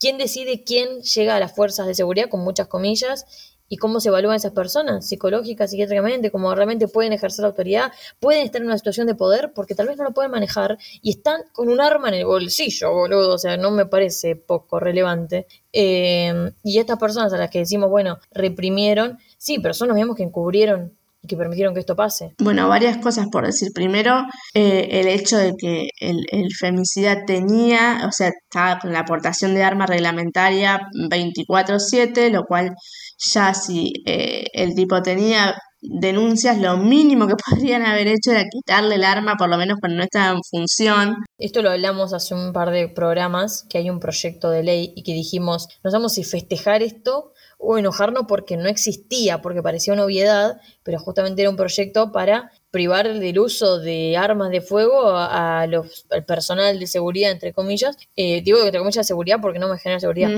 ¿Quién 0.00 0.18
decide 0.18 0.64
quién 0.64 1.02
llega 1.02 1.36
a 1.36 1.40
las 1.40 1.54
fuerzas 1.54 1.86
de 1.86 1.94
seguridad, 1.94 2.28
con 2.28 2.40
muchas 2.40 2.66
comillas, 2.66 3.26
y 3.72 3.76
cómo 3.76 4.00
se 4.00 4.08
evalúan 4.08 4.34
esas 4.34 4.50
personas, 4.50 5.06
psicológicas, 5.06 5.70
psiquiátricamente, 5.70 6.32
cómo 6.32 6.52
realmente 6.54 6.88
pueden 6.88 7.12
ejercer 7.12 7.42
la 7.42 7.48
autoridad, 7.48 7.92
pueden 8.18 8.44
estar 8.44 8.60
en 8.60 8.66
una 8.66 8.76
situación 8.76 9.06
de 9.06 9.14
poder 9.14 9.52
porque 9.54 9.76
tal 9.76 9.86
vez 9.86 9.96
no 9.96 10.02
lo 10.02 10.12
pueden 10.12 10.32
manejar 10.32 10.76
y 11.00 11.10
están 11.10 11.42
con 11.52 11.68
un 11.68 11.80
arma 11.80 12.08
en 12.08 12.14
el 12.14 12.24
bolsillo, 12.26 12.92
boludo, 12.92 13.34
o 13.34 13.38
sea, 13.38 13.56
no 13.56 13.70
me 13.70 13.86
parece 13.86 14.34
poco 14.34 14.80
relevante. 14.80 15.46
Eh, 15.72 16.52
y 16.64 16.78
estas 16.80 16.98
personas 16.98 17.32
a 17.32 17.38
las 17.38 17.48
que 17.48 17.60
decimos, 17.60 17.90
bueno, 17.90 18.18
reprimieron, 18.32 19.18
sí, 19.38 19.60
pero 19.60 19.72
son 19.72 19.86
los 19.86 19.96
mismos 19.96 20.16
que 20.16 20.24
encubrieron 20.24 20.98
y 21.22 21.26
que 21.26 21.36
permitieron 21.36 21.74
que 21.74 21.80
esto 21.80 21.96
pase? 21.96 22.34
Bueno, 22.38 22.68
varias 22.68 22.96
cosas 22.98 23.26
por 23.30 23.44
decir. 23.44 23.68
Primero, 23.74 24.22
eh, 24.54 24.88
el 24.92 25.08
hecho 25.08 25.36
de 25.36 25.54
que 25.58 25.88
el, 26.00 26.48
femicida 26.58 27.24
tenía, 27.26 28.06
o 28.06 28.12
sea, 28.12 28.28
estaba 28.28 28.78
con 28.78 28.92
la 28.92 29.00
aportación 29.00 29.54
de 29.54 29.62
arma 29.62 29.86
reglamentaria 29.86 30.80
24/7, 31.10 32.30
lo 32.30 32.44
cual 32.44 32.74
ya 33.18 33.52
si 33.54 33.92
eh, 34.06 34.46
el 34.52 34.74
tipo 34.74 35.02
tenía 35.02 35.54
denuncias, 35.82 36.58
lo 36.58 36.76
mínimo 36.76 37.26
que 37.26 37.34
podrían 37.50 37.84
haber 37.84 38.08
hecho 38.08 38.30
era 38.30 38.44
quitarle 38.44 38.96
el 38.96 39.04
arma, 39.04 39.36
por 39.36 39.48
lo 39.48 39.56
menos 39.56 39.78
cuando 39.80 39.98
no 39.98 40.04
estaba 40.04 40.30
en 40.30 40.42
función. 40.42 41.16
Esto 41.38 41.62
lo 41.62 41.70
hablamos 41.70 42.12
hace 42.12 42.34
un 42.34 42.52
par 42.52 42.70
de 42.70 42.88
programas, 42.88 43.66
que 43.68 43.78
hay 43.78 43.90
un 43.90 44.00
proyecto 44.00 44.50
de 44.50 44.62
ley 44.62 44.92
y 44.96 45.02
que 45.02 45.12
dijimos, 45.12 45.68
no 45.84 45.90
sabemos 45.90 46.14
si 46.14 46.24
festejar 46.24 46.82
esto 46.82 47.32
o 47.62 47.76
enojarnos 47.76 48.24
porque 48.26 48.56
no 48.56 48.68
existía, 48.68 49.42
porque 49.42 49.62
parecía 49.62 49.92
una 49.92 50.04
obviedad, 50.04 50.58
pero 50.82 50.98
justamente 50.98 51.42
era 51.42 51.50
un 51.50 51.56
proyecto 51.56 52.10
para 52.10 52.50
privar 52.70 53.18
del 53.18 53.38
uso 53.38 53.78
de 53.78 54.16
armas 54.16 54.50
de 54.50 54.62
fuego 54.62 55.10
a, 55.14 55.66
los, 55.66 56.06
al 56.10 56.24
personal 56.24 56.78
de 56.78 56.86
seguridad, 56.86 57.30
entre 57.30 57.52
comillas. 57.52 57.96
Eh, 58.16 58.40
digo 58.42 58.58
entre 58.64 58.78
comillas 58.78 59.06
seguridad 59.06 59.38
porque 59.42 59.58
no 59.58 59.68
me 59.68 59.78
genera 59.78 60.00
seguridad. 60.00 60.30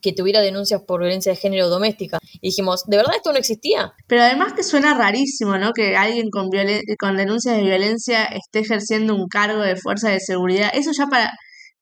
Que 0.00 0.12
tuviera 0.12 0.40
denuncias 0.40 0.80
por 0.82 1.00
violencia 1.00 1.32
de 1.32 1.36
género 1.36 1.68
doméstica. 1.68 2.18
Y 2.40 2.48
dijimos, 2.48 2.84
¿de 2.86 2.96
verdad 2.96 3.16
esto 3.16 3.32
no 3.32 3.38
existía? 3.38 3.92
Pero 4.06 4.22
además 4.22 4.54
que 4.54 4.62
suena 4.62 4.94
rarísimo, 4.94 5.58
¿no? 5.58 5.72
Que 5.72 5.94
alguien 5.94 6.30
con, 6.30 6.48
con 6.98 7.16
denuncias 7.16 7.56
de 7.56 7.62
violencia 7.62 8.24
esté 8.24 8.60
ejerciendo 8.60 9.14
un 9.14 9.28
cargo 9.28 9.60
de 9.60 9.76
fuerza 9.76 10.08
de 10.08 10.20
seguridad. 10.20 10.70
Eso 10.72 10.90
ya 10.96 11.06
para, 11.06 11.32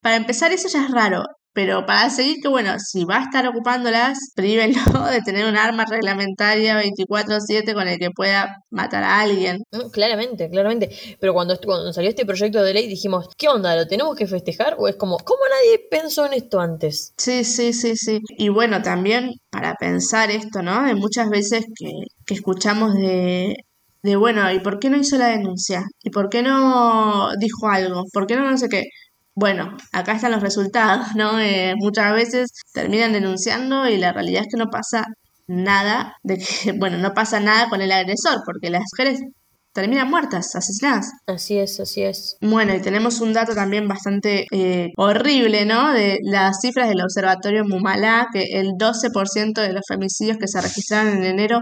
para 0.00 0.16
empezar, 0.16 0.50
eso 0.52 0.68
ya 0.68 0.84
es 0.84 0.90
raro. 0.90 1.22
Pero 1.52 1.84
para 1.84 2.10
seguir 2.10 2.36
que, 2.40 2.48
bueno, 2.48 2.78
si 2.78 3.04
va 3.04 3.18
a 3.18 3.24
estar 3.24 3.46
ocupándolas, 3.46 4.18
prívenlo 4.36 4.80
de 5.10 5.20
tener 5.22 5.46
un 5.46 5.56
arma 5.56 5.84
reglamentaria 5.84 6.76
24-7 6.76 7.74
con 7.74 7.88
el 7.88 7.98
que 7.98 8.10
pueda 8.10 8.62
matar 8.70 9.02
a 9.02 9.20
alguien. 9.20 9.58
claramente, 9.92 10.48
claramente. 10.48 10.90
Pero 11.18 11.34
cuando, 11.34 11.58
cuando 11.64 11.92
salió 11.92 12.10
este 12.10 12.24
proyecto 12.26 12.62
de 12.62 12.74
ley 12.74 12.86
dijimos, 12.86 13.26
¿qué 13.36 13.48
onda? 13.48 13.74
¿Lo 13.76 13.86
tenemos 13.88 14.16
que 14.16 14.26
festejar? 14.26 14.76
¿O 14.78 14.86
es 14.88 14.96
como, 14.96 15.18
¿cómo 15.18 15.40
nadie 15.50 15.80
pensó 15.90 16.26
en 16.26 16.34
esto 16.34 16.60
antes? 16.60 17.12
Sí, 17.16 17.44
sí, 17.44 17.72
sí, 17.72 17.96
sí. 17.96 18.20
Y 18.38 18.48
bueno, 18.48 18.82
también 18.82 19.32
para 19.50 19.74
pensar 19.74 20.30
esto, 20.30 20.62
¿no? 20.62 20.84
De 20.84 20.94
muchas 20.94 21.28
veces 21.30 21.64
que, 21.76 21.90
que 22.26 22.34
escuchamos 22.34 22.94
de, 22.94 23.56
de, 24.02 24.16
bueno, 24.16 24.50
¿y 24.52 24.60
por 24.60 24.78
qué 24.78 24.88
no 24.90 24.96
hizo 24.98 25.16
la 25.18 25.28
denuncia? 25.28 25.84
¿Y 26.02 26.10
por 26.10 26.28
qué 26.30 26.42
no 26.42 27.30
dijo 27.38 27.68
algo? 27.68 28.04
¿Por 28.12 28.26
qué 28.26 28.36
no 28.36 28.50
no 28.50 28.56
sé 28.56 28.68
qué? 28.68 28.84
Bueno, 29.34 29.76
acá 29.92 30.12
están 30.12 30.32
los 30.32 30.42
resultados, 30.42 31.08
¿no? 31.14 31.40
Eh, 31.40 31.74
muchas 31.78 32.12
veces 32.12 32.50
terminan 32.72 33.12
denunciando 33.12 33.88
y 33.88 33.96
la 33.96 34.12
realidad 34.12 34.42
es 34.42 34.48
que 34.50 34.58
no 34.58 34.70
pasa 34.70 35.04
nada, 35.46 36.14
de 36.22 36.38
que, 36.38 36.72
bueno, 36.78 36.98
no 36.98 37.12
pasa 37.12 37.40
nada 37.40 37.68
con 37.68 37.80
el 37.82 37.92
agresor, 37.92 38.42
porque 38.44 38.70
las 38.70 38.82
mujeres 38.92 39.20
terminan 39.72 40.10
muertas, 40.10 40.54
asesinadas. 40.56 41.12
Así 41.26 41.58
es, 41.58 41.78
así 41.78 42.02
es. 42.02 42.36
Bueno, 42.40 42.74
y 42.74 42.80
tenemos 42.80 43.20
un 43.20 43.32
dato 43.32 43.54
también 43.54 43.86
bastante 43.86 44.46
eh, 44.50 44.88
horrible, 44.96 45.64
¿no? 45.64 45.92
De 45.92 46.18
las 46.22 46.58
cifras 46.60 46.88
del 46.88 47.02
Observatorio 47.02 47.64
Mumalá, 47.64 48.28
que 48.32 48.42
el 48.58 48.70
12% 48.76 49.60
de 49.60 49.72
los 49.72 49.82
femicidios 49.88 50.38
que 50.38 50.48
se 50.48 50.60
registraron 50.60 51.18
en 51.18 51.24
enero 51.24 51.60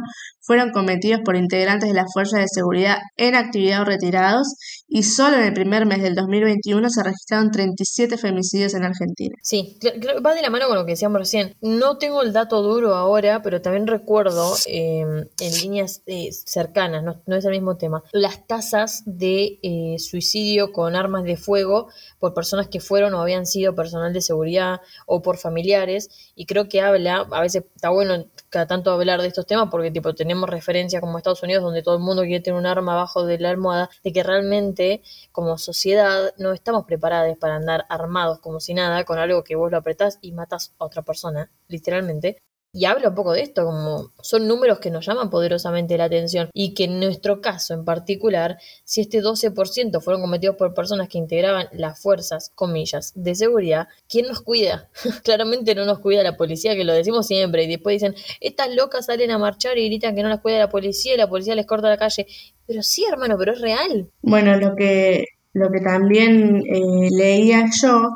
fueron 0.49 0.71
cometidos 0.71 1.21
por 1.27 1.37
integrantes 1.37 1.91
de 1.91 1.95
las 1.95 2.11
fuerzas 2.11 2.41
de 2.41 2.47
seguridad 2.49 2.97
en 3.19 3.35
actividad 3.35 3.83
o 3.83 3.85
retirados 3.85 4.55
y 4.89 5.03
solo 5.03 5.37
en 5.37 5.45
el 5.45 5.53
primer 5.53 5.85
mes 5.85 6.03
del 6.03 6.15
2021 6.15 6.89
se 6.89 7.03
registraron 7.03 7.51
37 7.51 8.17
femicidios 8.17 8.73
en 8.73 8.85
Argentina. 8.85 9.37
Sí, 9.43 9.79
va 10.25 10.35
de 10.35 10.41
la 10.41 10.49
mano 10.49 10.67
con 10.67 10.77
lo 10.77 10.87
que 10.87 10.93
decíamos 10.93 11.19
recién. 11.19 11.55
No 11.61 11.99
tengo 11.99 12.23
el 12.23 12.33
dato 12.33 12.63
duro 12.63 12.95
ahora, 12.95 13.43
pero 13.43 13.61
también 13.61 13.87
recuerdo 13.87 14.55
em, 14.65 15.27
en 15.39 15.53
líneas 15.61 16.03
eh, 16.07 16.31
cercanas, 16.33 17.05
no, 17.05 17.37
es 17.37 17.45
el 17.45 17.51
mismo 17.51 17.77
tema, 17.77 18.03
las 18.13 18.47
tasas 18.47 19.03
de 19.05 19.59
eh, 19.63 19.97
suicidio 19.99 20.73
con 20.73 20.97
armas 20.97 21.25
de 21.25 21.37
fuego 21.37 21.89
por 22.21 22.33
personas 22.33 22.69
que 22.69 22.81
fueron 22.81 23.13
o 23.13 23.21
habían 23.21 23.45
sido 23.45 23.75
personal 23.75 24.15
de 24.15 24.23
seguridad 24.23 24.81
o 25.05 25.21
por 25.21 25.37
familiares 25.37 26.33
y 26.35 26.47
creo 26.47 26.71
que 26.71 26.81
habla, 26.81 27.27
a 27.31 27.41
veces 27.43 27.65
está 27.75 27.91
bueno 27.91 28.25
cada 28.51 28.67
tanto 28.67 28.91
hablar 28.91 29.21
de 29.21 29.29
estos 29.29 29.47
temas 29.47 29.69
porque 29.71 29.91
tipo 29.91 30.15
tenemos 30.15 30.49
referencia 30.49 31.01
como 31.01 31.19
Estados 31.19 31.43
Unidos 31.43 31.63
donde 31.63 31.83
todo 31.83 31.97
el 31.97 32.03
mundo 32.03 32.23
quiere 32.23 32.41
tener 32.41 32.59
un 32.59 32.67
arma 32.67 32.93
abajo 32.93 33.25
de 33.27 33.39
la 33.39 33.51
almohada, 33.51 33.91
de 34.03 34.13
que 34.13 34.23
realmente 34.23 35.03
como 35.33 35.59
sociedad 35.59 36.35
no 36.39 36.53
estamos 36.53 36.85
preparados 36.85 37.37
para 37.39 37.57
andar 37.57 37.87
armados 37.89 38.41
como 38.41 38.61
si 38.61 38.75
nada 38.75 39.05
con 39.05 39.19
algo 39.19 39.45
que 39.45 39.57
vos 39.57 39.71
lo 39.71 39.79
apretás 39.79 40.19
y 40.21 40.33
matas 40.33 40.75
a 40.79 40.85
otra 40.85 41.03
persona, 41.03 41.51
literalmente. 41.69 42.39
Y 42.73 42.85
habla 42.85 43.09
un 43.09 43.15
poco 43.15 43.33
de 43.33 43.41
esto, 43.41 43.65
como 43.65 44.13
son 44.21 44.47
números 44.47 44.79
que 44.79 44.91
nos 44.91 45.07
llaman 45.07 45.31
poderosamente 45.31 45.97
la 45.97 46.05
atención 46.05 46.51
y 46.53 46.75
que 46.75 46.85
en 46.85 47.01
nuestro 47.01 47.41
caso 47.41 47.73
en 47.73 47.85
particular, 47.85 48.59
si 48.85 49.01
este 49.01 49.23
12% 49.23 50.03
fueron 50.03 50.21
cometidos 50.21 50.57
por 50.57 50.75
personas 50.75 51.09
que 51.09 51.17
integraban 51.17 51.69
las 51.73 52.01
fuerzas, 52.01 52.53
comillas, 52.55 53.13
de 53.15 53.35
seguridad, 53.35 53.89
¿quién 54.07 54.27
nos 54.27 54.43
cuida? 54.43 54.91
Claramente 55.25 55.75
no 55.75 55.87
nos 55.87 56.01
cuida 56.01 56.23
la 56.23 56.37
policía, 56.37 56.75
que 56.75 56.85
lo 56.85 56.93
decimos 56.93 57.27
siempre, 57.27 57.65
y 57.65 57.69
después 57.69 57.95
dicen, 57.95 58.15
estas 58.41 58.75
locas 58.75 59.07
salen 59.07 59.31
a 59.31 59.39
marchar 59.39 59.79
y 59.79 59.87
gritan 59.87 60.15
que 60.15 60.23
no 60.23 60.29
las 60.29 60.41
cuida 60.41 60.59
la 60.59 60.69
policía 60.69 61.15
y 61.15 61.17
la 61.17 61.29
policía 61.29 61.55
les 61.55 61.67
corta 61.67 61.89
la 61.89 61.97
calle. 61.97 62.27
Pero 62.67 62.83
sí, 62.83 63.05
hermano, 63.11 63.37
pero 63.39 63.53
es 63.53 63.63
real. 63.63 64.11
Bueno, 64.21 64.57
lo 64.59 64.77
que, 64.77 65.25
lo 65.55 65.71
que 65.71 65.81
también 65.81 66.63
eh, 66.67 67.09
leía 67.11 67.65
yo 67.83 68.11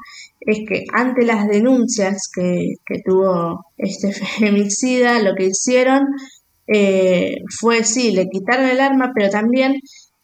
es 0.44 0.58
que 0.68 0.84
ante 0.92 1.24
las 1.24 1.46
denuncias 1.48 2.28
que, 2.34 2.74
tuvo 3.04 3.64
este 3.76 4.12
femicida, 4.38 5.20
lo 5.20 5.34
que 5.34 5.46
hicieron 5.46 6.02
eh, 6.66 7.36
fue, 7.60 7.84
sí, 7.84 8.12
le 8.12 8.28
quitaron 8.28 8.66
el 8.66 8.80
arma, 8.80 9.12
pero 9.14 9.30
también 9.30 9.74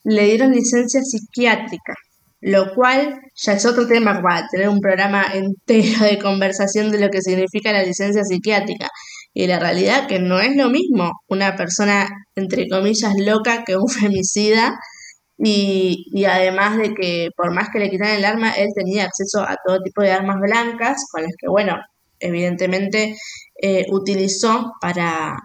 le 0.05 0.25
dieron 0.25 0.53
licencia 0.53 1.03
psiquiátrica, 1.03 1.95
lo 2.41 2.75
cual 2.75 3.21
ya 3.35 3.53
es 3.53 3.67
otro 3.67 3.87
tema 3.87 4.21
para 4.23 4.49
tener 4.49 4.69
un 4.69 4.81
programa 4.81 5.25
entero 5.35 6.05
de 6.05 6.19
conversación 6.19 6.91
de 6.91 7.01
lo 7.01 7.11
que 7.11 7.23
significa 7.23 7.73
la 7.73 7.83
licencia 7.83 8.25
psiquiátrica. 8.25 8.89
Y 9.35 9.47
la 9.47 9.61
realidad 9.61 10.09
que 10.09 10.19
no 10.19 10.41
es 10.41 10.57
lo 10.57 10.69
mismo 10.71 11.13
una 11.29 11.55
persona, 11.55 12.09
entre 12.35 12.67
comillas, 12.69 13.13
loca 13.19 13.63
que 13.65 13.77
un 13.77 13.89
femicida, 14.01 14.79
y, 15.39 16.07
y, 16.13 16.25
además 16.25 16.79
de 16.79 16.95
que 16.95 17.31
por 17.37 17.53
más 17.53 17.69
que 17.73 17.79
le 17.79 17.91
quitaran 17.91 18.17
el 18.17 18.25
arma, 18.25 18.53
él 18.53 18.69
tenía 18.75 19.05
acceso 19.05 19.41
a 19.41 19.57
todo 19.65 19.81
tipo 19.81 20.03
de 20.03 20.11
armas 20.11 20.41
blancas, 20.41 21.07
con 21.13 21.23
las 21.23 21.33
que, 21.39 21.49
bueno, 21.49 21.77
evidentemente 22.21 23.17
eh, 23.63 23.87
utilizó 23.91 24.73
para, 24.81 25.37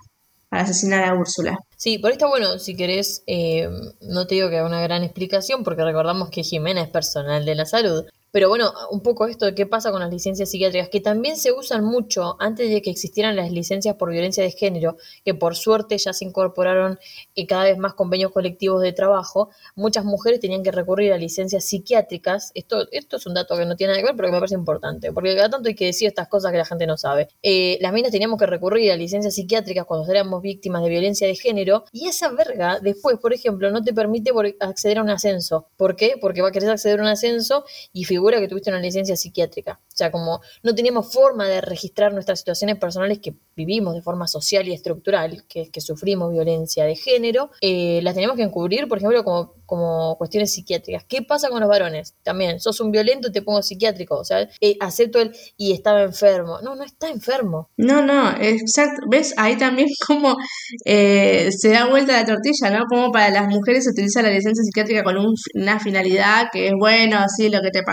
para 0.50 0.64
asesinar 0.64 1.04
a 1.04 1.14
Úrsula. 1.14 1.58
Sí, 1.78 2.00
por 2.00 2.12
esto, 2.12 2.28
bueno, 2.28 2.60
si 2.60 2.76
querés, 2.76 3.24
eh, 3.28 3.70
no 4.02 4.26
te 4.26 4.36
digo 4.36 4.50
que 4.50 4.58
haga 4.58 4.68
una 4.68 4.82
gran 4.82 5.04
explicación, 5.04 5.64
porque 5.64 5.84
recordamos 5.84 6.30
que 6.30 6.44
Jimena 6.44 6.82
es 6.82 6.90
personal 6.90 7.46
de 7.46 7.56
la 7.56 7.66
salud, 7.66 8.06
pero 8.34 8.50
bueno, 8.50 8.74
un 8.90 9.02
poco 9.02 9.28
esto 9.28 9.46
de 9.46 9.54
qué 9.54 9.68
pasa 9.68 9.92
con 9.92 10.00
las 10.00 10.10
licencias 10.10 10.50
psiquiátricas, 10.50 10.90
que 10.90 11.00
también 11.00 11.38
se 11.38 11.52
usan 11.52 11.86
mucho 11.86 12.36
antes 12.40 12.68
de 12.68 12.82
que 12.82 12.90
existieran 12.90 13.36
las 13.36 13.52
licencias 13.52 13.96
por 13.96 14.10
violencia 14.10 14.44
de 14.44 14.50
género, 14.50 14.98
que 15.24 15.36
por 15.36 15.56
suerte 15.56 16.00
ya 16.00 16.14
se 16.14 16.26
incorporaron 16.26 16.98
eh, 17.36 17.46
cada 17.46 17.66
vez 17.66 17.78
más 17.78 17.94
convenios 17.94 18.32
colectivos 18.32 18.82
de 18.82 18.92
trabajo, 18.92 19.52
muchas 19.76 20.04
mujeres 20.04 20.40
tenían 20.40 20.64
que 20.64 20.72
recurrir 20.72 21.14
a 21.14 21.18
licencias 21.18 21.64
psiquiátricas. 21.64 22.52
Esto, 22.56 22.88
esto 22.92 23.18
es 23.18 23.26
un 23.28 23.36
dato 23.36 23.56
que 23.56 23.66
no 23.66 23.76
tiene 23.76 23.94
nada 23.94 24.02
que 24.02 24.08
ver, 24.08 24.16
pero 24.16 24.30
que 24.30 24.32
me 24.32 24.40
parece 24.40 24.56
importante, 24.56 25.12
porque 25.12 25.36
cada 25.36 25.52
tanto 25.52 25.70
hay 25.70 25.76
que 25.76 25.86
decir 25.86 26.08
estas 26.08 26.28
cosas 26.28 26.52
que 26.52 26.58
la 26.58 26.66
gente 26.66 26.88
no 26.88 26.98
sabe. 26.98 27.28
Eh, 27.44 27.78
las 27.82 27.94
minas 27.94 28.12
teníamos 28.12 28.40
que 28.40 28.48
recurrir 28.48 28.92
a 28.92 28.96
licencias 28.96 29.36
psiquiátricas 29.36 29.86
cuando 29.86 30.12
éramos 30.12 30.42
víctimas 30.42 30.82
de 30.82 30.90
violencia 30.90 31.28
de 31.28 31.36
género, 31.36 31.84
y 31.92 32.08
esa 32.08 32.30
verga 32.30 32.80
después, 32.82 33.20
por 33.20 33.32
ejemplo, 33.32 33.70
no 33.70 33.84
te 33.84 33.94
permite 33.94 34.32
acceder 34.60 34.98
a 34.98 35.04
un 35.04 35.12
ascenso. 35.12 35.68
¿Por 35.78 35.96
qué? 35.96 36.16
Porque 36.20 36.42
va 36.42 36.48
a 36.48 36.52
querer 36.52 36.72
acceder 36.72 37.00
a 37.00 37.04
un 37.04 37.10
ascenso 37.10 37.64
y 37.92 38.06
figura 38.24 38.40
que 38.40 38.48
tuviste 38.48 38.70
una 38.70 38.80
licencia 38.80 39.18
psiquiátrica. 39.18 39.82
O 39.86 39.96
sea, 39.96 40.10
como 40.12 40.40
no 40.64 40.74
teníamos 40.74 41.12
forma 41.12 41.46
de 41.48 41.60
registrar 41.60 42.14
nuestras 42.14 42.40
situaciones 42.40 42.78
personales 42.78 43.20
que 43.20 43.36
vivimos 43.54 43.94
de 43.96 44.02
forma 44.02 44.28
social 44.28 44.66
y 44.68 44.74
estructural, 44.74 45.44
que, 45.48 45.70
que 45.70 45.82
sufrimos 45.82 46.32
violencia 46.32 46.86
de 46.86 46.96
género, 46.96 47.52
eh, 47.60 48.00
las 48.02 48.16
tenemos 48.16 48.38
que 48.38 48.44
encubrir, 48.44 48.88
por 48.88 49.00
ejemplo, 49.00 49.24
como, 49.26 49.54
como 49.66 50.16
cuestiones 50.18 50.54
psiquiátricas. 50.54 51.04
¿Qué 51.04 51.22
pasa 51.22 51.50
con 51.50 51.60
los 51.60 51.68
varones? 51.68 52.16
También, 52.24 52.62
sos 52.62 52.80
un 52.80 52.92
violento, 52.92 53.30
te 53.32 53.42
pongo 53.42 53.62
psiquiátrico. 53.62 54.18
O 54.18 54.24
sea, 54.24 54.48
eh, 54.62 54.78
acepto 54.80 55.20
el 55.20 55.36
y 55.58 55.74
estaba 55.74 56.02
enfermo. 56.02 56.60
No, 56.64 56.76
no 56.76 56.84
está 56.84 57.10
enfermo. 57.10 57.70
No, 57.76 58.02
no, 58.02 58.30
exacto. 58.40 59.06
¿Ves? 59.10 59.34
Ahí 59.36 59.58
también 59.58 59.90
como 60.08 60.38
eh, 60.86 61.50
se 61.52 61.70
da 61.70 61.88
vuelta 61.88 62.14
la 62.14 62.26
tortilla, 62.26 62.70
¿no? 62.72 62.86
Como 62.90 63.12
para 63.12 63.30
las 63.32 63.48
mujeres 63.50 63.84
se 63.84 63.90
utiliza 63.90 64.22
la 64.22 64.30
licencia 64.30 64.64
psiquiátrica 64.64 65.04
con 65.04 65.18
una 65.56 65.80
finalidad 65.80 66.48
que 66.54 66.68
es, 66.68 66.74
bueno, 66.80 67.18
así 67.18 67.50
lo 67.50 67.62
que 67.62 67.72
te 67.72 67.84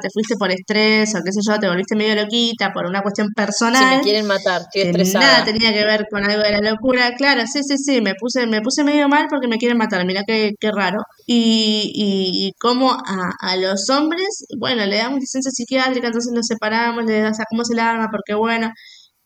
te 0.00 0.08
fuiste 0.10 0.36
por 0.36 0.50
estrés 0.50 1.14
o 1.14 1.20
qué 1.24 1.32
sé 1.32 1.40
yo, 1.46 1.58
te 1.58 1.68
volviste 1.68 1.96
medio 1.96 2.14
loquita 2.14 2.72
por 2.72 2.86
una 2.86 3.02
cuestión 3.02 3.28
personal. 3.34 3.82
Si 3.82 3.96
me 3.96 4.02
quieren 4.02 4.26
matar, 4.26 4.62
estoy 4.62 4.82
estresada. 4.82 5.24
Nada 5.24 5.44
tenía 5.44 5.72
que 5.72 5.84
ver 5.84 6.06
con 6.10 6.24
algo 6.24 6.42
de 6.42 6.52
la 6.52 6.70
locura. 6.70 7.14
Claro, 7.16 7.42
sí, 7.46 7.60
sí, 7.62 7.76
sí, 7.78 8.00
me 8.00 8.14
puse, 8.14 8.46
me 8.46 8.60
puse 8.60 8.84
medio 8.84 9.08
mal 9.08 9.26
porque 9.28 9.48
me 9.48 9.58
quieren 9.58 9.78
matar, 9.78 10.04
mira 10.04 10.22
qué, 10.26 10.52
qué 10.58 10.70
raro. 10.70 10.98
Y, 11.26 11.92
y, 11.94 12.52
como 12.58 12.92
a, 12.92 13.30
a, 13.40 13.56
los 13.56 13.88
hombres, 13.90 14.46
bueno, 14.58 14.86
le 14.86 14.96
damos 14.96 15.20
licencia 15.20 15.50
psiquiátrica, 15.50 16.08
entonces 16.08 16.32
nos 16.32 16.46
separamos, 16.46 17.04
le 17.04 17.22
sacamos 17.34 17.70
el 17.70 17.78
arma 17.78 18.08
porque 18.10 18.34
bueno, 18.34 18.70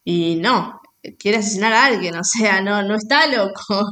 y 0.04 0.36
no, 0.36 0.80
quiere 1.18 1.38
asesinar 1.38 1.72
a 1.72 1.86
alguien, 1.86 2.16
o 2.16 2.24
sea, 2.24 2.60
no, 2.60 2.82
no 2.82 2.96
está 2.96 3.26
loco. 3.26 3.52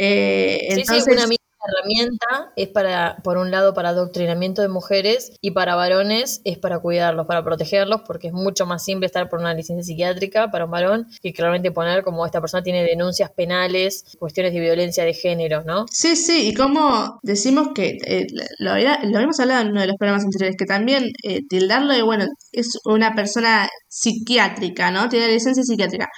Eh, 0.00 0.58
entonces, 0.70 1.04
sí, 1.04 1.26
sí, 1.28 1.36
herramienta 1.68 2.52
es 2.56 2.68
para, 2.68 3.16
por 3.22 3.38
un 3.38 3.50
lado, 3.50 3.74
para 3.74 3.90
adoctrinamiento 3.90 4.62
de 4.62 4.68
mujeres 4.68 5.32
y 5.40 5.52
para 5.52 5.74
varones 5.74 6.40
es 6.44 6.58
para 6.58 6.78
cuidarlos, 6.80 7.26
para 7.26 7.44
protegerlos, 7.44 8.02
porque 8.06 8.28
es 8.28 8.32
mucho 8.32 8.66
más 8.66 8.84
simple 8.84 9.06
estar 9.06 9.28
por 9.28 9.40
una 9.40 9.54
licencia 9.54 9.82
psiquiátrica 9.82 10.50
para 10.50 10.64
un 10.64 10.70
varón 10.70 11.06
que 11.22 11.32
claramente 11.32 11.70
poner 11.70 12.02
como 12.02 12.24
esta 12.26 12.40
persona 12.40 12.62
tiene 12.62 12.84
denuncias 12.84 13.30
penales, 13.30 14.04
cuestiones 14.18 14.52
de 14.52 14.60
violencia 14.60 15.04
de 15.04 15.14
género, 15.14 15.62
¿no? 15.64 15.86
Sí, 15.90 16.16
sí, 16.16 16.48
y 16.48 16.54
como 16.54 17.20
decimos 17.22 17.68
que, 17.74 17.98
eh, 18.06 18.26
lo, 18.58 18.72
habíamos 18.72 19.40
hablado 19.40 19.62
en 19.62 19.68
uno 19.68 19.80
de 19.80 19.86
los 19.88 19.96
programas 19.96 20.24
anteriores, 20.24 20.56
que 20.56 20.66
también 20.66 21.10
eh, 21.22 21.42
tildarlo 21.48 21.92
de, 21.92 22.02
bueno, 22.02 22.26
es 22.52 22.78
una 22.84 23.14
persona 23.14 23.68
psiquiátrica, 23.88 24.90
¿no? 24.90 25.08
Tiene 25.08 25.28
licencia 25.28 25.62
psiquiátrica 25.62 26.08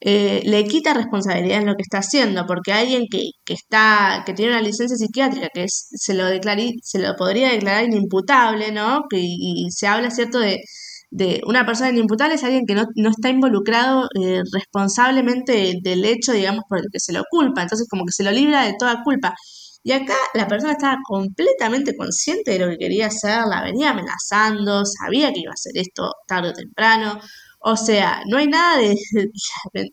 eh, 0.00 0.42
le 0.44 0.64
quita 0.64 0.94
responsabilidad 0.94 1.58
en 1.58 1.66
lo 1.66 1.74
que 1.74 1.82
está 1.82 1.98
haciendo, 1.98 2.46
porque 2.46 2.72
alguien 2.72 3.06
que, 3.10 3.30
que 3.44 3.54
está, 3.54 4.22
que 4.24 4.32
tiene 4.34 4.52
una 4.52 4.62
licencia 4.62 4.96
psiquiátrica, 4.96 5.48
que 5.52 5.66
se 5.68 6.14
lo 6.14 6.24
se 6.82 6.98
lo 7.00 7.16
podría 7.16 7.50
declarar 7.50 7.84
inimputable, 7.84 8.72
¿no? 8.72 9.02
y, 9.10 9.68
se 9.70 9.86
habla, 9.88 10.10
¿cierto?, 10.10 10.38
de, 10.38 10.60
de 11.10 11.40
una 11.46 11.64
persona 11.66 11.90
inimputable 11.90 12.34
es 12.34 12.44
alguien 12.44 12.64
que 12.66 12.74
no, 12.74 12.84
no 12.96 13.10
está 13.10 13.30
involucrado 13.30 14.08
eh, 14.20 14.42
responsablemente 14.52 15.74
del 15.82 16.04
hecho, 16.04 16.32
digamos, 16.32 16.64
por 16.68 16.78
el 16.78 16.86
que 16.92 17.00
se 17.00 17.12
lo 17.12 17.22
culpa, 17.30 17.62
entonces 17.62 17.86
como 17.88 18.04
que 18.04 18.12
se 18.12 18.24
lo 18.24 18.30
libra 18.30 18.64
de 18.64 18.74
toda 18.78 19.02
culpa. 19.02 19.34
Y 19.82 19.92
acá 19.92 20.14
la 20.34 20.46
persona 20.48 20.72
estaba 20.72 20.96
completamente 21.06 21.96
consciente 21.96 22.52
de 22.52 22.58
lo 22.58 22.68
que 22.70 22.78
quería 22.78 23.06
hacer, 23.06 23.40
la 23.48 23.62
venía 23.62 23.90
amenazando, 23.90 24.84
sabía 24.84 25.32
que 25.32 25.40
iba 25.40 25.50
a 25.52 25.54
hacer 25.54 25.72
esto 25.76 26.12
tarde 26.26 26.50
o 26.50 26.52
temprano, 26.52 27.20
o 27.70 27.76
sea, 27.76 28.22
no 28.26 28.38
hay 28.38 28.46
nada 28.46 28.78
de. 28.78 28.96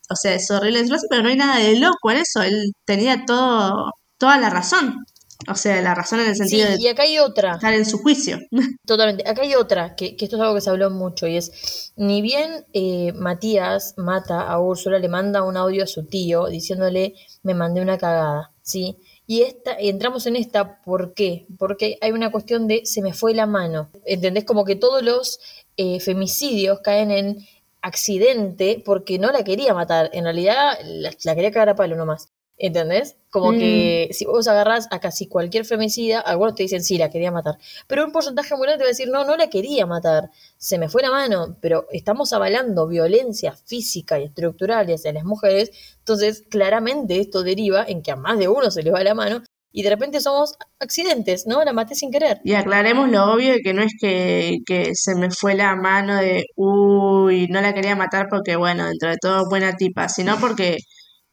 O 0.09 0.15
sea, 0.15 0.33
es 0.35 0.49
horrible 0.49 0.79
decirlo 0.79 0.97
pero 1.09 1.23
no 1.23 1.29
hay 1.29 1.35
nada 1.35 1.59
de 1.59 1.75
loco 1.77 2.11
en 2.11 2.17
eso. 2.17 2.41
Él 2.41 2.73
tenía 2.85 3.25
todo, 3.25 3.91
toda 4.17 4.37
la 4.37 4.49
razón. 4.49 5.05
O 5.47 5.55
sea, 5.55 5.81
la 5.81 5.93
razón 5.93 6.21
en 6.21 6.27
el 6.27 6.35
sentido 6.35 6.69
de. 6.69 6.77
Y 6.79 6.87
acá 6.87 7.03
hay 7.03 7.19
otra. 7.19 7.55
Estar 7.55 7.73
en 7.73 7.85
su 7.85 7.99
juicio. 7.99 8.39
Totalmente. 8.85 9.29
Acá 9.29 9.41
hay 9.41 9.55
otra, 9.55 9.95
que, 9.95 10.15
que 10.15 10.25
esto 10.25 10.37
es 10.37 10.41
algo 10.41 10.55
que 10.55 10.61
se 10.61 10.69
habló 10.69 10.89
mucho, 10.89 11.27
y 11.27 11.37
es: 11.37 11.91
ni 11.97 12.21
bien 12.21 12.65
eh, 12.73 13.11
Matías 13.13 13.93
mata 13.97 14.41
a 14.41 14.59
Úrsula, 14.59 14.97
le 14.99 15.09
manda 15.09 15.43
un 15.43 15.57
audio 15.57 15.83
a 15.83 15.87
su 15.87 16.05
tío 16.05 16.47
diciéndole: 16.47 17.13
Me 17.43 17.53
mandé 17.53 17.81
una 17.81 17.97
cagada, 17.97 18.53
¿sí? 18.61 18.97
Y 19.27 19.41
esta, 19.41 19.75
entramos 19.77 20.27
en 20.27 20.35
esta, 20.35 20.81
¿por 20.83 21.13
qué? 21.13 21.47
Porque 21.57 21.97
hay 22.01 22.11
una 22.11 22.31
cuestión 22.31 22.67
de 22.67 22.85
se 22.85 23.01
me 23.01 23.13
fue 23.13 23.33
la 23.33 23.47
mano. 23.47 23.89
¿Entendés? 24.05 24.45
Como 24.45 24.65
que 24.65 24.75
todos 24.75 25.03
los 25.03 25.39
eh, 25.77 25.99
femicidios 25.99 26.79
caen 26.81 27.11
en 27.11 27.37
accidente 27.85 28.81
porque 28.85 29.19
no 29.19 29.31
la 29.31 29.43
quería 29.43 29.73
matar. 29.73 30.09
En 30.13 30.23
realidad 30.25 30.77
la, 30.83 31.11
la 31.23 31.35
quería 31.35 31.51
cagar 31.51 31.69
a 31.69 31.75
palo 31.75 31.95
nomás. 31.95 32.29
¿Entendés? 32.57 33.17
Como 33.31 33.51
Mm. 33.51 33.59
que 33.59 34.09
si 34.13 34.23
vos 34.25 34.47
agarrás 34.47 34.87
a 34.89 34.99
casi 35.01 35.27
cualquier 35.27 35.65
femicida, 35.65 36.21
algunos 36.21 36.55
te 36.55 36.63
dicen 36.63 36.81
sí, 36.85 36.97
la 36.97 37.09
quería 37.09 37.29
matar. 37.29 37.57
Pero 37.85 38.05
un 38.05 38.13
porcentaje 38.13 38.55
muy 38.55 38.63
grande 38.65 38.77
te 38.77 38.83
va 38.85 38.87
a 38.87 38.95
decir 38.95 39.09
no, 39.09 39.25
no 39.25 39.35
la 39.35 39.49
quería 39.49 39.85
matar. 39.85 40.29
Se 40.57 40.77
me 40.77 40.87
fue 40.87 41.01
la 41.01 41.11
mano. 41.11 41.57
Pero 41.61 41.85
estamos 41.91 42.31
avalando 42.31 42.87
violencia 42.87 43.51
física 43.51 44.19
y 44.19 44.23
estructural 44.25 44.87
hacia 44.93 45.11
las 45.13 45.25
mujeres. 45.25 45.71
Entonces, 45.99 46.43
claramente 46.49 47.19
esto 47.19 47.43
deriva 47.43 47.83
en 47.87 48.01
que 48.01 48.11
a 48.11 48.15
más 48.15 48.37
de 48.39 48.47
uno 48.47 48.71
se 48.71 48.83
le 48.83 48.91
va 48.91 49.03
la 49.03 49.13
mano 49.15 49.43
y 49.75 49.83
de 49.83 49.89
repente 49.89 50.21
somos 50.21 50.53
accidentes, 50.79 51.43
¿no? 51.45 51.61
La 51.65 51.73
maté 51.73 51.95
sin 51.95 52.09
querer. 52.09 52.39
Y 52.45 52.53
aclaremos 52.53 53.09
lo 53.09 53.33
obvio 53.33 53.51
de 53.51 53.59
que 53.59 53.73
no 53.73 53.81
es 53.81 53.91
que, 53.99 54.59
que 54.65 54.91
se 54.93 55.15
me 55.15 55.29
fue 55.31 55.53
la 55.53 55.75
mano 55.75 56.15
de, 56.15 56.45
uy, 56.55 57.47
no 57.49 57.59
la 57.59 57.73
quería 57.73 57.93
matar 57.97 58.27
porque, 58.29 58.55
bueno, 58.55 58.85
dentro 58.85 59.09
de 59.09 59.17
todo 59.21 59.49
buena 59.49 59.75
tipa, 59.75 60.07
sino 60.07 60.39
porque 60.39 60.77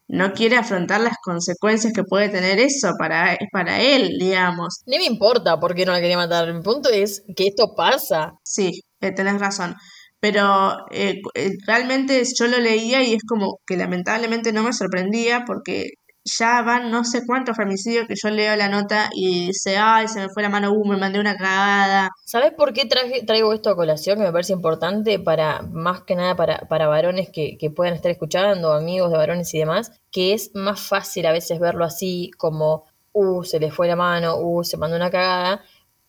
no 0.09 0.33
quiere 0.33 0.57
afrontar 0.57 1.01
las 1.03 1.15
consecuencias 1.25 1.93
que 1.93 2.03
puede 2.03 2.31
tener 2.31 2.59
eso 2.59 2.95
para, 2.99 3.39
para 3.53 3.81
él, 3.81 4.17
digamos. 4.19 4.83
No 4.87 4.99
me 4.99 5.05
importa 5.05 5.61
por 5.61 5.77
qué 5.77 5.87
no 5.87 5.93
la 5.93 6.01
quería 6.01 6.17
matar. 6.17 6.53
Mi 6.53 6.63
punto 6.63 6.91
es 6.91 7.23
que 7.37 7.47
esto 7.47 7.75
pasa. 7.77 8.33
Sí, 8.43 8.83
eh, 9.01 9.13
tenés 9.13 9.39
razón. 9.39 9.77
Pero 10.19 10.73
eh, 10.91 11.21
eh, 11.35 11.51
realmente 11.65 12.23
yo 12.37 12.49
lo 12.49 12.59
leía 12.59 13.05
y 13.05 13.15
es 13.15 13.23
como 13.23 13.59
que 13.67 13.77
lamentablemente 13.77 14.53
no 14.53 14.65
me 14.65 14.73
sorprendía 14.73 15.45
porque 15.47 15.91
ya 16.25 16.63
van 16.63 16.91
no 16.91 17.05
sé 17.05 17.27
cuántos 17.27 17.57
femicidios 17.57 18.07
que 18.07 18.15
yo 18.15 18.31
leo 18.31 18.55
la 18.57 18.69
nota 18.69 19.11
y 19.13 19.47
dice, 19.49 19.77
ay, 19.77 20.09
se 20.09 20.21
me 20.21 20.29
fue 20.29 20.43
la 20.43 20.49
mano, 20.49 20.73
uh, 20.73 20.85
me 20.85 20.97
mandé 20.97 21.19
una 21.19 21.37
cagada. 21.37 22.11
¿Sabes 22.25 22.53
por 22.53 22.73
qué 22.73 22.87
traje, 22.87 23.25
traigo 23.25 23.53
esto 23.53 23.71
a 23.71 23.77
colación? 23.77 24.19
Que 24.19 24.25
me 24.25 24.33
parece 24.33 24.53
importante 24.53 25.19
para, 25.19 25.63
más 25.63 26.03
que 26.03 26.15
nada 26.15 26.37
para, 26.37 26.59
para 26.69 26.87
varones 26.87 27.31
que, 27.31 27.57
que 27.59 27.71
puedan 27.71 27.95
estar 27.95 28.11
escuchando, 28.11 28.73
amigos 28.73 29.11
de 29.11 29.19
varones 29.19 29.53
y 29.55 29.59
demás, 29.59 29.93
que 30.11 30.33
es 30.33 30.53
más 30.55 30.81
fácil 30.81 31.27
a 31.27 31.33
veces 31.33 31.59
verlo 31.59 31.85
así 31.85 32.31
como, 32.39 32.85
uh, 33.13 33.43
se 33.43 33.59
le 33.59 33.71
fue 33.71 33.89
la 33.89 33.97
mano, 33.97 34.37
uh, 34.39 34.65
se 34.65 34.77
mandó 34.77 34.97
una 34.97 35.11
cagada, 35.11 35.63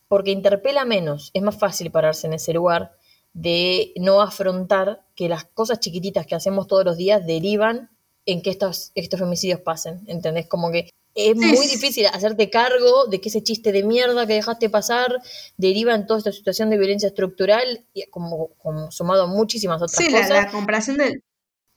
porque 0.07 0.31
interpela 0.31 0.85
menos, 0.85 1.31
es 1.33 1.41
más 1.41 1.57
fácil 1.57 1.91
pararse 1.91 2.27
en 2.27 2.33
ese 2.33 2.53
lugar 2.53 2.91
de 3.33 3.93
no 3.95 4.21
afrontar 4.21 5.01
que 5.15 5.27
las 5.27 5.45
cosas 5.45 5.79
chiquititas 5.79 6.27
que 6.27 6.35
hacemos 6.35 6.67
todos 6.67 6.85
los 6.85 6.97
días 6.97 7.25
derivan 7.25 7.89
en 8.25 8.41
que 8.41 8.49
estos, 8.49 8.91
estos 8.95 9.19
femicidios 9.19 9.59
pasen, 9.61 10.01
¿entendés? 10.07 10.47
Como 10.47 10.71
que 10.71 10.89
es 11.15 11.35
muy 11.35 11.67
difícil 11.67 12.07
hacerte 12.07 12.49
cargo 12.49 13.05
de 13.05 13.21
que 13.21 13.29
ese 13.29 13.43
chiste 13.43 13.71
de 13.71 13.83
mierda 13.83 14.25
que 14.25 14.33
dejaste 14.33 14.69
pasar 14.69 15.21
deriva 15.57 15.93
en 15.93 16.07
toda 16.07 16.17
esta 16.19 16.31
situación 16.31 16.69
de 16.71 16.77
violencia 16.77 17.07
estructural, 17.07 17.85
y 17.93 18.03
como, 18.09 18.49
como 18.57 18.89
sumado 18.91 19.23
a 19.23 19.27
muchísimas 19.27 19.81
otras 19.81 19.91
Sí, 19.91 20.09
la, 20.09 20.21
cosas. 20.21 20.45
la 20.45 20.51
comparación 20.51 20.97
de, 20.97 21.19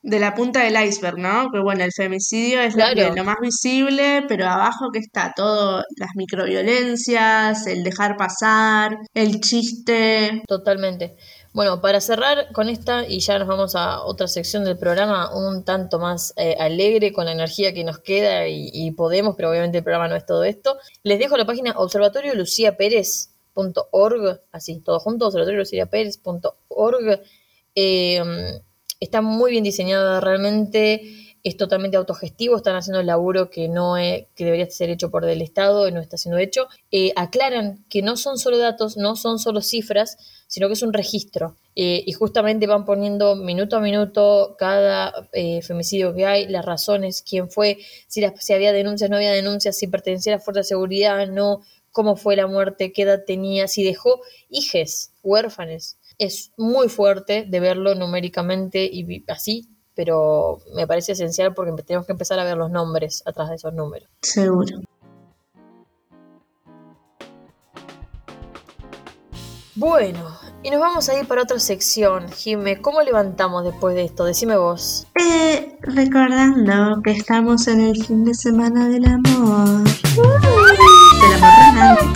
de 0.02 0.20
la 0.20 0.34
punta 0.34 0.62
del 0.62 0.82
iceberg, 0.82 1.18
¿no? 1.18 1.50
Que 1.52 1.60
bueno, 1.60 1.84
el 1.84 1.92
femicidio 1.92 2.60
es 2.62 2.76
lo, 2.76 3.14
lo 3.14 3.24
más 3.24 3.36
visible, 3.42 4.22
pero 4.26 4.46
abajo 4.46 4.90
que 4.90 5.00
está 5.00 5.34
todo, 5.36 5.82
las 5.96 6.10
microviolencias, 6.14 7.66
el 7.66 7.82
dejar 7.84 8.16
pasar, 8.16 8.96
el 9.12 9.40
chiste. 9.40 10.42
Totalmente. 10.46 11.16
Bueno, 11.56 11.80
para 11.80 12.00
cerrar 12.02 12.52
con 12.52 12.68
esta 12.68 13.08
y 13.08 13.20
ya 13.20 13.38
nos 13.38 13.48
vamos 13.48 13.76
a 13.76 14.02
otra 14.02 14.28
sección 14.28 14.66
del 14.66 14.76
programa 14.76 15.34
un 15.34 15.64
tanto 15.64 15.98
más 15.98 16.34
eh, 16.36 16.54
alegre 16.60 17.14
con 17.14 17.24
la 17.24 17.32
energía 17.32 17.72
que 17.72 17.82
nos 17.82 17.98
queda 17.98 18.46
y, 18.46 18.90
podemos, 18.90 19.36
pero 19.36 19.48
obviamente 19.48 19.78
el 19.78 19.84
programa 19.84 20.06
no 20.06 20.16
es 20.16 20.26
todo 20.26 20.44
esto. 20.44 20.76
Les 21.02 21.18
dejo 21.18 21.38
la 21.38 21.46
página 21.46 21.72
observatorioluciapérez.org, 21.78 24.42
así, 24.52 24.80
todo 24.80 25.00
junto, 25.00 25.28
observatorioluciapérez.org. 25.28 27.22
Eh, 27.74 28.22
está 29.00 29.22
muy 29.22 29.52
bien 29.52 29.64
diseñada 29.64 30.20
realmente, 30.20 31.38
es 31.42 31.56
totalmente 31.56 31.96
autogestivo, 31.96 32.56
están 32.56 32.76
haciendo 32.76 33.00
el 33.00 33.06
laburo 33.06 33.48
que 33.48 33.68
no 33.68 33.96
es, 33.96 34.26
que 34.34 34.44
debería 34.44 34.68
ser 34.68 34.90
hecho 34.90 35.10
por 35.10 35.24
el 35.24 35.40
Estado 35.40 35.88
y 35.88 35.92
no 35.92 36.00
está 36.00 36.18
siendo 36.18 36.38
hecho. 36.38 36.68
Eh, 36.90 37.14
aclaran 37.16 37.86
que 37.88 38.02
no 38.02 38.18
son 38.18 38.36
solo 38.36 38.58
datos, 38.58 38.98
no 38.98 39.16
son 39.16 39.38
solo 39.38 39.62
cifras, 39.62 40.18
sino 40.46 40.66
que 40.68 40.74
es 40.74 40.82
un 40.82 40.92
registro. 40.92 41.56
Eh, 41.74 42.02
y 42.06 42.12
justamente 42.12 42.66
van 42.66 42.84
poniendo 42.84 43.36
minuto 43.36 43.76
a 43.76 43.80
minuto 43.80 44.56
cada 44.58 45.28
eh, 45.32 45.60
femicidio 45.62 46.14
que 46.14 46.24
hay, 46.24 46.46
las 46.48 46.64
razones, 46.64 47.22
quién 47.28 47.50
fue, 47.50 47.78
si, 48.08 48.20
las- 48.20 48.32
si 48.44 48.52
había 48.54 48.72
denuncias, 48.72 49.10
no 49.10 49.16
había 49.16 49.32
denuncias, 49.32 49.76
si 49.76 49.86
pertenecía 49.86 50.34
a 50.34 50.36
la 50.36 50.42
fuerza 50.42 50.60
de 50.60 50.64
seguridad, 50.64 51.26
no, 51.28 51.60
cómo 51.92 52.16
fue 52.16 52.36
la 52.36 52.46
muerte, 52.46 52.92
qué 52.92 53.02
edad 53.02 53.24
tenía, 53.26 53.68
si 53.68 53.84
dejó 53.84 54.20
hijes, 54.48 55.12
huérfanes. 55.22 55.98
Es 56.18 56.52
muy 56.56 56.88
fuerte 56.88 57.44
de 57.46 57.60
verlo 57.60 57.94
numéricamente 57.94 58.88
y 58.90 59.22
así, 59.28 59.68
pero 59.94 60.58
me 60.74 60.86
parece 60.86 61.12
esencial 61.12 61.52
porque 61.54 61.82
tenemos 61.82 62.06
que 62.06 62.12
empezar 62.12 62.38
a 62.38 62.44
ver 62.44 62.56
los 62.56 62.70
nombres 62.70 63.22
atrás 63.26 63.50
de 63.50 63.56
esos 63.56 63.74
números. 63.74 64.08
Seguro. 64.22 64.80
Bueno, 69.76 70.20
y 70.62 70.70
nos 70.70 70.80
vamos 70.80 71.06
a 71.10 71.18
ir 71.18 71.28
para 71.28 71.42
otra 71.42 71.58
sección. 71.60 72.32
Jime, 72.32 72.80
¿cómo 72.80 73.02
levantamos 73.02 73.62
después 73.62 73.94
de 73.94 74.04
esto? 74.04 74.24
Decime 74.24 74.56
vos. 74.56 75.06
Eh, 75.20 75.76
recordando 75.82 77.02
que 77.02 77.10
estamos 77.10 77.68
en 77.68 77.82
el 77.82 78.02
fin 78.02 78.24
de 78.24 78.32
semana 78.32 78.88
del 78.88 79.04
amor. 79.04 79.84
Del 79.84 81.34
amor 81.34 81.52
romántico. 81.66 82.12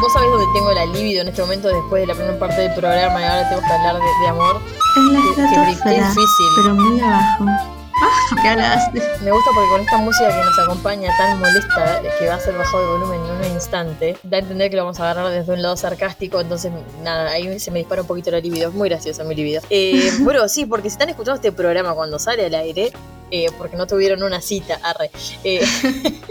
Vos 0.00 0.12
sabés 0.12 0.28
dónde 0.30 0.46
tengo 0.52 0.72
la 0.72 0.84
libido 0.84 1.22
en 1.22 1.28
este 1.28 1.40
momento 1.40 1.68
después 1.68 2.02
de 2.02 2.08
la 2.08 2.14
primera 2.14 2.38
parte 2.38 2.60
del 2.60 2.74
programa 2.74 3.20
y 3.20 3.24
ahora 3.24 3.48
tengo 3.48 3.62
que 3.62 3.72
hablar 3.72 3.94
de, 3.94 4.00
de 4.20 4.28
amor. 4.28 4.60
En 4.96 5.12
la 5.14 5.20
qué 5.22 5.30
estratosfera, 5.30 6.08
difícil. 6.08 6.46
pero 6.56 6.74
muy 6.74 7.00
abajo. 7.00 7.81
Me 9.22 9.30
gusta 9.30 9.50
porque 9.54 9.70
con 9.70 9.80
esta 9.80 9.98
música 9.98 10.28
que 10.28 10.44
nos 10.44 10.58
acompaña 10.58 11.10
tan 11.16 11.38
molesta, 11.38 12.00
eh, 12.02 12.10
que 12.18 12.26
va 12.26 12.34
a 12.34 12.40
ser 12.40 12.54
bajado 12.56 12.82
de 12.82 12.98
volumen 12.98 13.20
en 13.24 13.36
un 13.36 13.44
instante, 13.54 14.16
da 14.22 14.38
a 14.38 14.40
entender 14.40 14.70
que 14.70 14.76
lo 14.76 14.84
vamos 14.84 15.00
a 15.00 15.10
agarrar 15.10 15.30
desde 15.32 15.52
un 15.52 15.62
lado 15.62 15.76
sarcástico, 15.76 16.40
entonces 16.40 16.72
nada, 17.02 17.30
ahí 17.30 17.58
se 17.60 17.70
me 17.70 17.78
dispara 17.78 18.02
un 18.02 18.08
poquito 18.08 18.30
la 18.30 18.40
libido, 18.40 18.68
es 18.68 18.74
muy 18.74 18.88
graciosa 18.88 19.24
mi 19.24 19.34
libido. 19.34 19.62
Eh, 19.70 20.12
bueno, 20.20 20.48
sí, 20.48 20.66
porque 20.66 20.88
si 20.88 20.94
están 20.94 21.08
escuchando 21.08 21.36
este 21.36 21.52
programa 21.52 21.94
cuando 21.94 22.18
sale 22.18 22.46
al 22.46 22.54
aire, 22.54 22.92
eh, 23.30 23.46
porque 23.56 23.76
no 23.76 23.86
tuvieron 23.86 24.22
una 24.22 24.40
cita, 24.40 24.78
arre. 24.82 25.10
Eh, 25.44 25.64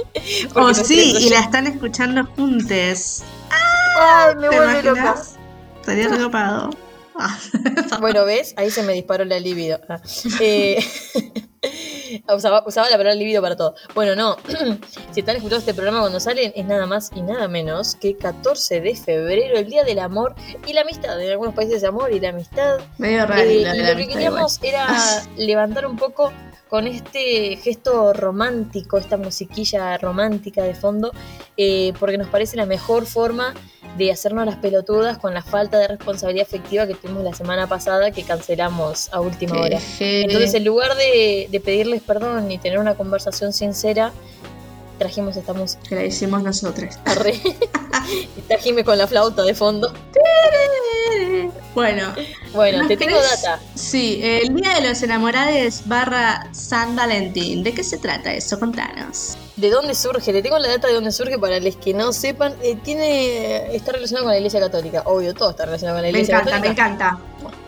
Oh, 0.54 0.74
sí, 0.74 1.16
y 1.20 1.30
la 1.30 1.40
están 1.40 1.66
escuchando 1.66 2.24
juntes. 2.36 3.24
Ay, 3.50 4.36
me 4.36 4.50
¿Te 4.50 4.56
vuelve 4.56 4.84
loca. 4.84 5.16
Estaría 5.80 6.08
recopado. 6.10 6.70
Bueno, 8.00 8.26
¿ves? 8.26 8.54
Ahí 8.58 8.72
se 8.72 8.84
me 8.84 8.94
disparó 8.94 9.26
la 9.26 9.40
libido. 9.40 9.80
Ah. 9.90 10.00
Eh, 10.40 10.84
usaba, 12.36 12.64
usaba 12.66 12.90
la 12.90 12.98
palabra 12.98 13.14
libido 13.14 13.42
para 13.42 13.56
todo. 13.56 13.76
Bueno, 13.94 14.16
no. 14.16 14.38
si 15.12 15.20
están 15.20 15.36
escuchando 15.36 15.58
este 15.58 15.74
programa 15.74 16.00
cuando 16.02 16.20
salen, 16.20 16.52
es 16.56 16.66
nada 16.66 16.86
más 16.86 17.12
y 17.16 17.22
nada 17.22 17.48
menos 17.48 17.96
que 17.96 18.18
14 18.18 18.82
de 18.82 18.96
febrero, 18.96 19.58
el 19.58 19.70
Día 19.70 19.84
del 19.84 20.00
Amor 20.00 20.36
y 20.66 20.74
la 20.74 20.82
Amistad. 20.82 21.22
En 21.22 21.32
algunos 21.32 21.54
países 21.54 21.82
de 21.82 21.88
amor 21.88 22.12
y 22.12 22.20
la 22.20 22.30
amistad. 22.30 22.80
Medio 22.98 23.26
raro. 23.26 23.42
Eh, 23.42 23.62
y 23.76 23.84
lo 23.84 23.96
que 23.96 24.08
queríamos 24.08 24.60
era 24.64 24.88
levantar 25.38 25.86
un 25.86 25.98
poco 25.98 26.32
con 26.72 26.88
este 26.88 27.58
gesto 27.58 28.14
romántico, 28.14 28.98
esta 28.98 29.18
musiquilla 29.18 29.98
romántica 29.98 30.64
de 30.64 30.74
fondo, 30.74 31.12
eh, 31.58 31.92
porque 32.00 32.18
nos 32.18 32.30
parece 32.30 32.56
la 32.56 32.66
mejor 32.66 33.06
forma 33.06 33.54
de 33.98 34.12
hacernos 34.12 34.46
las 34.46 34.56
pelotudas 34.56 35.18
con 35.18 35.34
la 35.34 35.42
falta 35.42 35.80
de 35.80 35.90
responsabilidad 35.90 36.48
afectiva 36.48 36.88
que 36.88 36.96
tuvimos 36.96 37.24
la 37.24 37.34
semana 37.34 37.68
pasada 37.68 38.12
que 38.12 38.24
cancelamos 38.24 39.10
a 39.12 39.20
última 39.20 39.60
hora. 39.60 39.80
Entonces, 40.00 40.54
en 40.54 40.64
lugar 40.64 40.96
de, 40.96 41.51
de 41.52 41.60
pedirles 41.60 42.02
perdón 42.02 42.50
y 42.52 42.58
tener 42.58 42.80
una 42.80 42.96
conversación 42.96 43.54
sincera, 43.54 44.12
trajimos 44.98 45.36
esta 45.36 45.54
música. 45.54 45.82
que 45.88 45.96
la 45.96 46.06
hicimos 46.06 46.44
y 48.38 48.42
trajime 48.42 48.84
con 48.84 48.98
la 48.98 49.08
flauta 49.08 49.44
de 49.44 49.54
fondo. 49.54 49.92
Bueno, 51.74 52.14
Bueno, 52.54 52.82
¿No 52.84 52.88
te 52.88 52.98
tengo 52.98 53.16
data. 53.16 53.60
sí, 53.76 54.20
el 54.24 54.54
Día 54.56 54.74
de 54.76 54.88
los 54.90 55.02
Enamorados 55.04 55.84
barra 55.86 56.48
San 56.52 56.96
Valentín. 56.96 57.64
¿De 57.64 57.74
qué 57.74 57.84
se 57.84 57.98
trata 57.98 58.34
eso? 58.34 58.60
Contanos. 58.60 59.38
¿De 59.56 59.70
dónde 59.70 59.96
surge? 59.96 60.34
Le 60.34 60.42
tengo 60.42 60.60
la 60.60 60.68
data 60.68 60.88
de 60.88 60.94
dónde 60.94 61.12
surge 61.12 61.38
para 61.40 61.60
los 61.60 61.76
que 61.78 61.94
no 61.94 62.12
sepan. 62.14 62.54
Eh, 62.62 62.78
tiene 62.84 63.74
está 63.76 63.92
relacionado 63.94 64.26
con 64.26 64.34
la 64.34 64.38
Iglesia 64.38 64.60
Católica. 64.60 65.04
Obvio, 65.06 65.34
todo 65.34 65.52
está 65.52 65.66
relacionado 65.66 65.98
con 65.98 66.02
la 66.04 66.12
Me 66.12 66.20
Iglesia 66.20 66.40
encanta, 66.40 66.60
me 66.60 66.76
Católica. 66.76 66.86
encanta. 66.88 67.20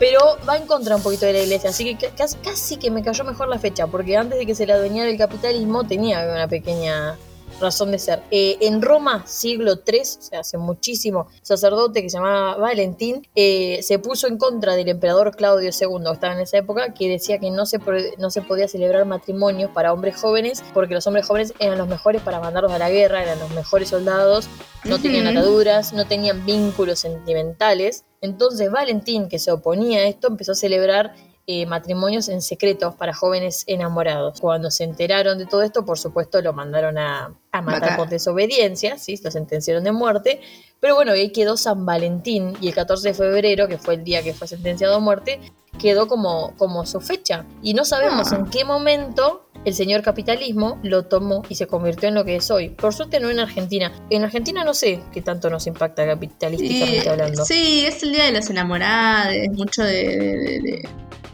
Pero 0.04 0.20
va 0.46 0.58
en 0.58 0.66
contra 0.66 0.96
un 0.96 1.02
poquito 1.02 1.24
de 1.24 1.32
la 1.32 1.40
Iglesia. 1.40 1.70
Así 1.70 1.82
que 1.96 1.96
ca- 2.08 2.14
casi, 2.14 2.36
casi 2.36 2.76
que 2.76 2.90
me 2.90 3.02
cayó 3.02 3.24
mejor 3.24 3.48
la 3.48 3.58
fecha. 3.58 3.86
Porque 3.86 4.18
antes 4.18 4.38
de 4.38 4.44
que 4.44 4.54
se 4.54 4.66
la 4.66 4.74
adueñara 4.74 5.08
el 5.08 5.16
capitalismo 5.16 5.84
tenía 5.84 6.22
una 6.30 6.46
pequeña 6.46 7.16
razón 7.58 7.90
de 7.90 7.98
ser. 7.98 8.20
Eh, 8.30 8.58
en 8.60 8.82
Roma, 8.82 9.24
siglo 9.26 9.78
III, 9.86 10.00
o 10.00 10.04
sea, 10.04 10.40
hace 10.40 10.58
muchísimo, 10.58 11.28
sacerdote 11.40 12.02
que 12.02 12.10
se 12.10 12.18
llamaba 12.18 12.56
Valentín, 12.56 13.26
eh, 13.34 13.80
se 13.82 13.98
puso 13.98 14.26
en 14.26 14.36
contra 14.36 14.74
del 14.76 14.88
emperador 14.88 15.34
Claudio 15.36 15.70
II, 15.70 16.04
que 16.04 16.12
estaba 16.12 16.34
en 16.34 16.40
esa 16.40 16.58
época, 16.58 16.92
que 16.92 17.08
decía 17.08 17.38
que 17.38 17.50
no 17.50 17.64
se, 17.64 17.78
no 18.18 18.30
se 18.30 18.42
podía 18.42 18.66
celebrar 18.68 19.06
matrimonios 19.06 19.70
para 19.70 19.92
hombres 19.92 20.16
jóvenes, 20.20 20.62
porque 20.74 20.94
los 20.94 21.06
hombres 21.06 21.26
jóvenes 21.26 21.54
eran 21.60 21.78
los 21.78 21.88
mejores 21.88 22.20
para 22.20 22.40
mandarlos 22.40 22.72
a 22.72 22.78
la 22.78 22.90
guerra, 22.90 23.22
eran 23.22 23.38
los 23.38 23.50
mejores 23.50 23.88
soldados, 23.88 24.48
no 24.84 25.00
tenían 25.00 25.28
ataduras, 25.28 25.92
no 25.94 26.06
tenían 26.06 26.44
vínculos 26.44 26.98
sentimentales. 26.98 28.04
Entonces 28.24 28.70
Valentín, 28.70 29.28
que 29.28 29.38
se 29.38 29.52
oponía 29.52 30.00
a 30.00 30.04
esto, 30.04 30.28
empezó 30.28 30.52
a 30.52 30.54
celebrar 30.54 31.14
eh, 31.46 31.66
matrimonios 31.66 32.30
en 32.30 32.40
secreto 32.40 32.96
para 32.96 33.12
jóvenes 33.12 33.64
enamorados. 33.66 34.40
Cuando 34.40 34.70
se 34.70 34.84
enteraron 34.84 35.36
de 35.36 35.44
todo 35.44 35.62
esto, 35.62 35.84
por 35.84 35.98
supuesto, 35.98 36.40
lo 36.40 36.54
mandaron 36.54 36.96
a, 36.96 37.34
matar, 37.52 37.98
por 37.98 38.08
desobediencia, 38.08 38.96
¿sí? 38.96 39.20
lo 39.22 39.30
sentenciaron 39.30 39.84
de 39.84 39.92
muerte. 39.92 40.40
Pero 40.80 40.94
bueno, 40.94 41.12
ahí 41.12 41.32
quedó 41.32 41.58
San 41.58 41.84
Valentín 41.84 42.54
y 42.62 42.68
el 42.68 42.74
14 42.74 43.08
de 43.08 43.14
febrero, 43.14 43.68
que 43.68 43.76
fue 43.76 43.96
el 43.96 44.04
día 44.04 44.22
que 44.22 44.32
fue 44.32 44.48
sentenciado 44.48 44.94
a 44.94 45.00
muerte, 45.00 45.38
quedó 45.78 46.08
como, 46.08 46.54
como 46.56 46.86
su 46.86 47.02
fecha. 47.02 47.44
Y 47.62 47.74
no 47.74 47.84
sabemos 47.84 48.32
ah. 48.32 48.36
en 48.36 48.46
qué 48.46 48.64
momento 48.64 49.46
el 49.64 49.74
señor 49.74 50.02
capitalismo 50.02 50.78
lo 50.82 51.04
tomó 51.04 51.42
y 51.48 51.54
se 51.54 51.66
convirtió 51.66 52.08
en 52.08 52.14
lo 52.14 52.24
que 52.24 52.36
es 52.36 52.50
hoy. 52.50 52.70
Por 52.70 52.94
suerte 52.94 53.20
no 53.20 53.30
en 53.30 53.40
Argentina. 53.40 53.92
En 54.10 54.22
Argentina 54.22 54.64
no 54.64 54.74
sé 54.74 55.00
qué 55.12 55.22
tanto 55.22 55.50
nos 55.50 55.66
impacta 55.66 56.06
capitalísticamente 56.06 57.08
hablando. 57.08 57.44
Sí, 57.44 57.84
es 57.86 58.02
el 58.02 58.12
Día 58.12 58.24
de 58.24 58.32
los 58.32 58.50
Enamorados, 58.50 59.34
mucho 59.52 59.82
de, 59.82 60.82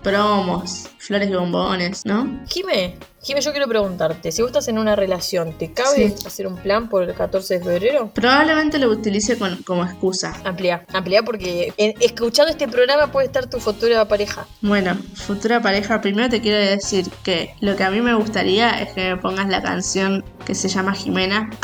promos, 0.03 0.89
flores 0.99 1.31
y 1.31 1.35
bombones, 1.35 2.05
¿no? 2.05 2.41
Jime, 2.49 2.97
Jime, 3.23 3.43
yo 3.43 3.51
quiero 3.51 3.69
preguntarte, 3.69 4.33
si 4.33 4.41
vos 4.41 4.51
estás 4.51 4.69
en 4.69 4.79
una 4.79 4.97
relación, 4.97 5.53
¿te 5.59 5.73
cabe 5.73 6.15
hacer 6.25 6.47
un 6.47 6.57
plan 6.57 6.89
por 6.89 7.03
el 7.03 7.15
14 7.15 7.59
de 7.59 7.65
febrero? 7.65 8.11
Probablemente 8.15 8.79
lo 8.79 8.89
utilice 8.89 9.37
como 9.67 9.85
excusa. 9.85 10.35
Amplia, 10.45 10.87
amplia 10.95 11.23
porque 11.23 11.75
escuchando 11.77 12.51
este 12.51 12.67
programa 12.67 13.13
puede 13.13 13.27
estar 13.27 13.49
tu 13.49 13.61
futura 13.61 14.09
pareja. 14.09 14.47
Bueno, 14.63 14.97
futura 15.15 15.61
pareja, 15.61 16.01
primero 16.01 16.31
te 16.31 16.41
quiero 16.41 16.59
decir 16.59 17.11
que 17.23 17.55
lo 17.61 17.77
que 17.77 17.85
a 17.85 17.91
mí 17.91 18.01
me 18.01 18.15
gustaría 18.15 18.81
es 18.81 18.93
que 18.95 19.11
me 19.11 19.17
pongas 19.19 19.49
la 19.49 19.61
canción 19.61 20.25
que 20.47 20.55
se 20.55 20.69
llama 20.69 20.95
Jimena. 20.95 21.51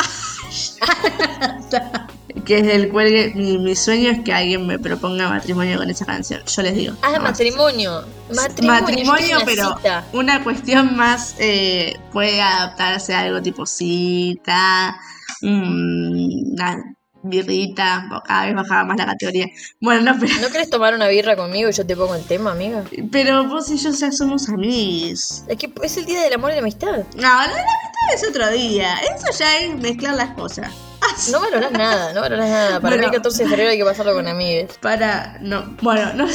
que 2.45 2.59
es 2.59 2.67
el 2.69 2.89
cuelgue. 2.91 3.33
Mi, 3.35 3.77
sueño 3.77 4.11
es 4.11 4.21
que 4.21 4.33
alguien 4.33 4.67
me 4.67 4.79
proponga 4.79 5.29
matrimonio 5.29 5.79
con 5.79 5.91
esa 5.91 6.05
canción. 6.05 6.43
Yo 6.45 6.63
les 6.63 6.75
digo. 6.75 6.95
Ah, 7.03 7.19
matrimonio. 7.19 8.05
Matrimonio. 8.35 8.83
Matrimonio, 8.83 9.39
pero 9.45 9.77
una 10.13 10.43
cuestión 10.43 10.97
más 10.97 11.35
eh, 11.39 11.97
puede 12.13 12.41
adaptarse 12.41 13.15
a 13.15 13.21
algo 13.21 13.43
tipo 13.43 13.67
cita, 13.67 14.97
una 15.43 16.97
birrita, 17.29 18.09
cada 18.25 18.47
vez 18.47 18.55
bajaba 18.55 18.85
más 18.85 18.97
la 18.97 19.07
categoría. 19.07 19.47
Bueno, 19.81 20.13
no, 20.13 20.21
pero... 20.21 20.33
¿No 20.41 20.49
querés 20.49 20.71
tomar 20.71 20.95
una 20.95 21.09
birra 21.09 21.37
conmigo 21.37 21.69
y 21.69 21.73
yo 21.73 21.85
te 21.87 21.97
pongo 21.97 22.15
el 22.15 22.25
tema, 22.25 22.53
amiga? 22.53 22.85
Pero 23.11 23.45
vos 23.45 23.71
y 23.71 23.77
yo 23.77 23.91
ya 23.91 24.13
somos 24.13 24.49
amigos. 24.49 25.45
Es 25.49 25.57
que 25.57 25.73
es 25.83 25.97
el 25.97 26.07
día 26.07 26.23
del 26.23 26.35
amor 26.35 26.53
y 26.53 26.55
la 26.55 26.61
amistad. 26.61 27.05
No, 27.17 27.23
la 27.23 27.45
amistad 27.45 28.15
es 28.15 28.29
otro 28.29 28.51
día. 28.51 28.95
Eso 28.99 29.39
ya 29.39 29.59
es 29.59 29.77
mezclar 29.77 30.15
las 30.15 30.31
cosas. 30.31 30.71
No 31.33 31.41
valorás 31.41 31.73
nada, 31.73 32.13
no 32.13 32.21
valorás 32.21 32.49
nada. 32.49 32.81
Para 32.81 32.97
mí 32.97 33.05
el 33.05 33.11
14 33.11 33.45
de 33.45 33.49
febrero 33.49 33.71
hay 33.71 33.79
que 33.79 33.85
pasarlo 33.85 34.15
con 34.15 34.29
amigues. 34.29 34.79
Para, 34.81 35.39
no, 35.41 35.77
bueno, 35.83 36.13
no 36.15 36.27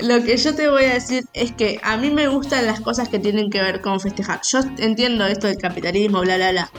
Lo 0.00 0.22
que 0.22 0.36
yo 0.36 0.54
te 0.54 0.68
voy 0.68 0.84
a 0.84 0.94
decir 0.94 1.24
es 1.32 1.52
que 1.52 1.80
a 1.82 1.96
mí 1.96 2.10
me 2.10 2.28
gustan 2.28 2.66
las 2.66 2.80
cosas 2.80 3.08
que 3.08 3.18
tienen 3.18 3.50
que 3.50 3.60
ver 3.60 3.80
con 3.80 4.00
festejar. 4.00 4.40
Yo 4.42 4.60
entiendo 4.78 5.26
esto 5.26 5.46
del 5.46 5.58
capitalismo, 5.58 6.20
bla, 6.20 6.36
bla, 6.36 6.50
bla. 6.52 6.70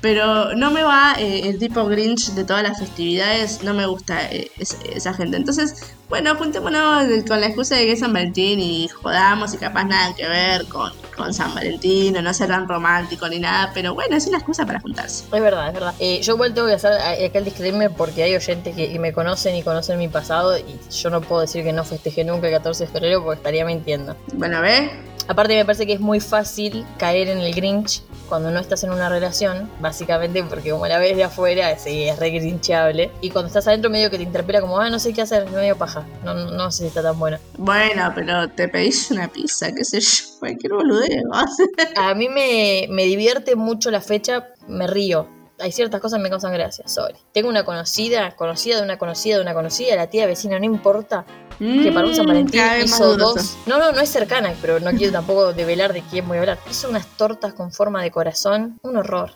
Pero 0.00 0.54
no 0.54 0.70
me 0.70 0.82
va 0.82 1.14
eh, 1.18 1.48
el 1.48 1.58
tipo 1.58 1.84
Grinch 1.86 2.30
de 2.30 2.44
todas 2.44 2.62
las 2.62 2.78
festividades, 2.78 3.62
no 3.62 3.74
me 3.74 3.86
gusta 3.86 4.30
eh, 4.30 4.50
esa 4.58 5.12
gente. 5.14 5.36
Entonces, 5.36 5.94
bueno, 6.08 6.34
juntémonos 6.34 7.04
con 7.28 7.40
la 7.40 7.46
excusa 7.46 7.76
de 7.76 7.86
que 7.86 7.92
es 7.92 8.00
San 8.00 8.12
Valentín 8.12 8.58
y 8.58 8.88
jodamos 8.88 9.54
y 9.54 9.58
capaz 9.58 9.84
nada 9.84 10.14
que 10.14 10.26
ver 10.26 10.66
con, 10.66 10.90
con 11.16 11.32
San 11.32 11.54
Valentín 11.54 12.16
o 12.16 12.22
no 12.22 12.34
ser 12.34 12.48
tan 12.48 12.66
romántico 12.66 13.28
ni 13.28 13.38
nada, 13.38 13.70
pero 13.74 13.94
bueno, 13.94 14.16
es 14.16 14.26
una 14.26 14.38
excusa 14.38 14.66
para 14.66 14.80
juntarse. 14.80 15.24
Es 15.24 15.42
verdad, 15.42 15.68
es 15.68 15.74
verdad. 15.74 15.94
Eh, 16.00 16.20
yo 16.22 16.34
igual 16.34 16.54
tengo 16.54 16.66
que 16.66 16.74
hacer 16.74 16.92
acá 16.94 17.38
el 17.38 17.44
disclaimer 17.44 17.90
porque 17.92 18.22
hay 18.22 18.34
oyentes 18.34 18.74
que, 18.74 18.98
me 18.98 19.12
conocen 19.12 19.54
y 19.54 19.62
conocen 19.62 19.98
mi 19.98 20.08
pasado 20.08 20.58
y 20.58 20.78
yo 20.90 21.10
no 21.10 21.20
puedo 21.20 21.42
decir 21.42 21.62
que 21.62 21.72
no 21.72 21.84
festejé 21.84 22.24
nunca 22.24 22.48
el 22.48 22.54
14 22.54 22.86
de 22.86 22.90
febrero 22.90 23.22
porque 23.22 23.38
estaría 23.38 23.64
mintiendo. 23.64 24.16
Bueno, 24.34 24.60
¿ves? 24.62 24.90
Aparte 25.28 25.54
me 25.56 25.64
parece 25.64 25.86
que 25.86 25.94
es 25.94 26.00
muy 26.00 26.20
fácil 26.20 26.84
caer 26.98 27.28
en 27.28 27.38
el 27.38 27.54
Grinch 27.54 28.02
cuando 28.28 28.50
no 28.50 28.60
estás 28.60 28.84
en 28.84 28.92
una 28.92 29.08
relación, 29.08 29.68
básicamente 29.80 30.42
porque 30.44 30.70
como 30.70 30.86
la 30.86 30.98
ves 30.98 31.16
de 31.16 31.24
afuera, 31.24 31.76
sí, 31.78 32.04
es 32.04 32.18
re 32.18 32.30
grinchable. 32.30 33.10
Y 33.20 33.30
cuando 33.30 33.48
estás 33.48 33.66
adentro 33.66 33.90
medio 33.90 34.08
que 34.08 34.18
te 34.18 34.22
interpela 34.22 34.60
como, 34.60 34.78
ah, 34.78 34.88
no 34.88 34.98
sé 34.98 35.12
qué 35.12 35.22
hacer, 35.22 35.50
medio 35.50 35.76
paja. 35.76 36.06
No, 36.24 36.34
no, 36.34 36.70
sé 36.70 36.84
si 36.84 36.88
está 36.88 37.02
tan 37.02 37.18
buena. 37.18 37.40
Bueno, 37.58 38.12
pero 38.14 38.48
te 38.48 38.68
pedís 38.68 39.10
una 39.10 39.26
pizza, 39.26 39.72
qué 39.74 39.84
sé 39.84 40.00
yo, 40.00 40.24
cualquier 40.38 40.72
boludeo. 40.74 41.24
A 41.96 42.14
mí 42.14 42.28
me, 42.28 42.86
me 42.88 43.04
divierte 43.04 43.56
mucho 43.56 43.90
la 43.90 44.00
fecha, 44.00 44.48
me 44.68 44.86
río 44.86 45.39
hay 45.60 45.72
ciertas 45.72 46.00
cosas 46.00 46.18
que 46.18 46.22
me 46.22 46.30
causan 46.30 46.52
gracia, 46.52 46.86
sorry. 46.88 47.16
Tengo 47.32 47.48
una 47.48 47.64
conocida, 47.64 48.34
conocida 48.36 48.76
de 48.76 48.82
una 48.82 48.98
conocida 48.98 49.36
de 49.36 49.42
una 49.42 49.54
conocida, 49.54 49.96
la 49.96 50.08
tía 50.08 50.26
vecina, 50.26 50.58
no 50.58 50.64
importa, 50.64 51.24
que 51.58 51.92
para 51.92 52.06
un 52.06 52.14
San 52.14 52.24
mm, 52.24 52.28
Valentín 52.28 52.62
hizo 52.84 53.16
dos. 53.16 53.58
No, 53.66 53.78
no, 53.78 53.92
no 53.92 54.00
es 54.00 54.08
cercana, 54.08 54.54
pero 54.62 54.80
no 54.80 54.90
quiero 54.92 55.12
tampoco 55.12 55.52
develar 55.52 55.92
de 55.92 56.02
quién 56.02 56.26
voy 56.26 56.38
a 56.38 56.40
hablar. 56.40 56.58
Hizo 56.70 56.88
unas 56.88 57.06
tortas 57.18 57.52
con 57.52 57.70
forma 57.70 58.02
de 58.02 58.10
corazón, 58.10 58.78
un 58.82 58.96
horror. 58.96 59.32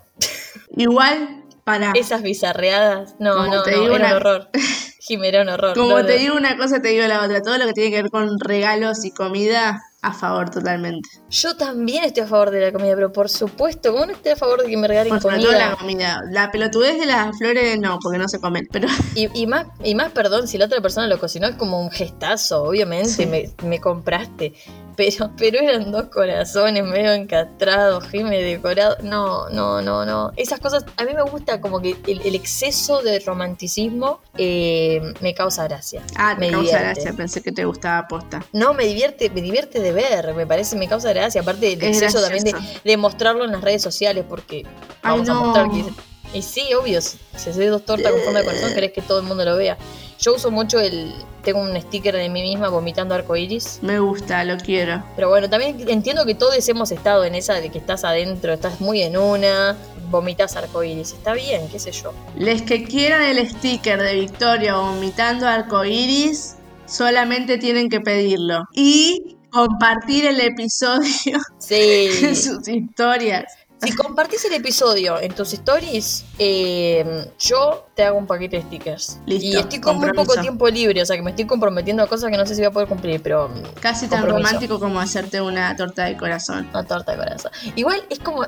Igual, 0.75 1.45
para. 1.65 1.93
Esas 1.95 2.23
bizarreadas, 2.23 3.17
no, 3.19 3.47
no, 3.47 3.57
no, 3.57 3.67
era 3.67 3.81
un 3.81 4.03
horror. 4.03 4.49
Jimera, 5.01 5.43
un 5.43 5.51
horror. 5.51 5.75
Como 5.75 6.03
te 6.05 6.17
digo 6.17 6.35
una 6.35 6.57
cosa, 6.57 6.81
te 6.81 6.89
digo 6.89 7.07
la 7.07 7.23
otra. 7.23 7.43
Todo 7.43 7.59
lo 7.59 7.67
que 7.67 7.75
tiene 7.75 7.91
que 7.91 8.03
ver 8.03 8.11
con 8.11 8.41
regalos 8.41 9.05
y 9.05 9.11
comida, 9.11 9.83
a 10.05 10.13
favor 10.13 10.51
totalmente. 10.51 11.09
Yo 11.31 11.57
también 11.57 12.05
estoy 12.05 12.25
a 12.25 12.27
favor 12.27 12.51
de 12.51 12.61
la 12.61 12.73
comida, 12.73 12.95
pero 12.95 13.11
por 13.11 13.31
supuesto, 13.31 13.93
¿cómo 13.93 14.05
no 14.05 14.13
estoy 14.13 14.33
a 14.33 14.37
favor 14.37 14.63
de 14.63 14.69
que 14.69 14.77
me 14.77 14.87
regalen 14.87 15.19
por 15.19 15.33
comida? 15.33 15.71
la 15.71 15.77
comida. 15.77 16.21
La 16.31 16.51
pelotudez 16.51 16.99
de 16.99 17.07
las 17.07 17.37
flores 17.39 17.79
no, 17.81 17.99
porque 18.03 18.19
no 18.19 18.29
se 18.29 18.39
comen, 18.39 18.69
pero... 18.71 18.87
Y, 19.15 19.47
más, 19.47 19.67
y 19.83 19.95
más, 19.95 20.13
perdón, 20.13 20.47
si 20.47 20.59
la 20.59 20.67
otra 20.67 20.83
persona 20.83 21.07
lo 21.07 21.19
cocinó 21.19 21.47
es 21.47 21.57
como 21.57 21.81
un 21.81 21.91
gestazo, 21.91 22.65
obviamente, 22.65 23.27
me, 23.27 23.51
me 23.67 23.81
compraste 23.81 24.53
pero, 24.97 25.31
pero 25.37 25.61
eran 25.61 25.93
dos 25.93 26.05
corazones 26.05 26.85
medio 26.85 27.13
encastrados, 27.13 28.05
Jime 28.09 28.43
decorado. 28.43 28.97
No, 29.03 29.49
no, 29.51 29.83
no, 29.83 30.05
no. 30.05 30.33
Esas 30.37 30.61
cosas, 30.61 30.85
a 30.97 31.05
mí 31.05 31.13
me 31.15 31.23
gusta 31.23 31.61
como 31.61 31.81
que 31.81 31.97
el, 32.07 32.35
exceso 32.35 33.03
de 33.03 33.21
romanticismo 33.21 34.21
eh, 34.37 35.01
me 35.21 35.35
causa 35.35 35.65
gracia. 35.65 36.03
Ah, 36.17 36.37
me 36.39 36.51
causa 36.51 36.81
gracia, 36.81 37.13
pensé 37.13 37.43
que 37.43 37.53
te 37.53 37.65
gustaba 37.65 38.07
posta. 38.09 38.45
No, 38.53 38.75
me 38.75 38.85
divierte, 38.85 39.31
me 39.31 39.41
divierte 39.41 39.81
de 39.81 39.93
ver, 39.93 40.35
me 40.35 40.47
parece, 40.47 40.77
me 40.77 40.89
causa 40.89 41.13
gracia. 41.13 41.41
Aparte 41.41 41.73
el 41.73 41.83
exceso 41.83 42.21
también 42.21 42.45
de, 42.85 42.97
mostrarlo 42.97 43.45
en 43.45 43.53
las 43.53 43.61
redes 43.61 43.83
sociales, 43.83 44.25
porque 44.29 44.65
vamos 45.03 45.29
a 45.29 45.35
mostrar 45.35 45.71
que. 45.71 46.14
Y 46.35 46.43
sí, 46.43 46.75
obvio, 46.75 47.01
si 47.01 47.17
haces 47.37 47.71
dos 47.71 47.85
tortas 47.85 48.13
con 48.13 48.21
forma 48.23 48.41
de 48.41 48.45
corazón, 48.45 48.75
querés 48.75 48.93
que 48.93 49.03
todo 49.03 49.21
el 49.21 49.27
mundo 49.27 49.45
lo 49.45 49.57
vea. 49.57 49.79
Yo 50.19 50.35
uso 50.35 50.51
mucho 50.51 50.81
el. 50.81 51.13
Tengo 51.43 51.61
un 51.61 51.81
sticker 51.81 52.15
de 52.17 52.29
mí 52.29 52.43
misma 52.43 52.71
vomitando 52.71 53.15
arcoiris. 53.15 53.79
Me 53.83 53.99
gusta, 53.99 54.43
lo 54.45 54.57
quiero. 54.57 55.05
Pero 55.15 55.29
bueno, 55.29 55.49
también 55.49 55.77
entiendo 55.89 56.25
que 56.25 56.35
todos 56.35 56.69
hemos 56.69 56.91
estado 56.91 57.25
en 57.25 57.35
esa 57.35 57.55
de 57.55 57.71
que 57.71 57.79
estás 57.79 58.05
adentro, 58.05 58.53
estás 58.53 58.81
muy 58.81 59.03
en 59.03 59.17
una, 59.17 59.77
vomitas 60.11 60.57
arcoiris. 60.57 61.13
Está 61.13 61.35
bien, 61.35 61.69
qué 61.69 61.79
sé 61.79 61.93
yo. 61.93 62.13
Les 62.37 62.63
que 62.63 62.85
quieran 62.85 63.23
el 63.23 63.49
sticker 63.49 64.01
de 64.01 64.15
Victoria 64.15 64.77
vomitando 64.77 65.47
arcoiris, 65.47 66.57
solamente 66.87 67.59
tienen 67.59 67.89
que 67.89 68.01
pedirlo. 68.01 68.63
Y 68.73 69.37
compartir 69.51 70.27
el 70.27 70.41
episodio 70.41 71.39
sí. 71.59 72.09
en 72.23 72.35
sus 72.35 72.67
historias. 72.67 73.45
Si 73.83 73.95
compartís 73.95 74.45
el 74.47 74.55
episodio 74.55 75.21
en 75.21 75.33
tus 75.35 75.53
stories, 75.53 76.25
eh, 76.39 77.27
yo 77.39 77.87
te 77.95 78.03
hago 78.03 78.19
un 78.19 78.27
paquete 78.27 78.57
de 78.57 78.63
stickers. 78.63 79.19
Listo, 79.27 79.47
y 79.47 79.57
estoy 79.57 79.81
con 79.81 79.99
muy 79.99 80.13
poco 80.13 80.35
tiempo 80.41 80.69
libre, 80.69 81.03
o 81.03 81.07
sea 81.07 81.17
que 81.17 81.23
me 81.23 81.31
estoy 81.31 81.45
comprometiendo 81.45 82.03
a 82.03 82.07
cosas 82.07 82.31
que 82.31 82.37
no 82.37 82.47
sé 82.47 82.55
si 82.55 82.61
voy 82.61 82.69
a 82.69 82.71
poder 82.71 82.89
cumplir, 82.89 83.21
pero. 83.23 83.51
Casi 83.81 84.07
tan 84.07 84.27
romántico 84.27 84.81
como 84.81 85.01
hacerte 85.01 85.41
una 85.41 85.77
torta 85.77 86.05
de 86.05 86.17
corazón. 86.17 86.69
Una 86.71 86.85
torta 86.85 87.13
de 87.13 87.19
corazón. 87.19 87.53
Igual 87.77 88.05
es 88.11 88.21
como. 88.21 88.45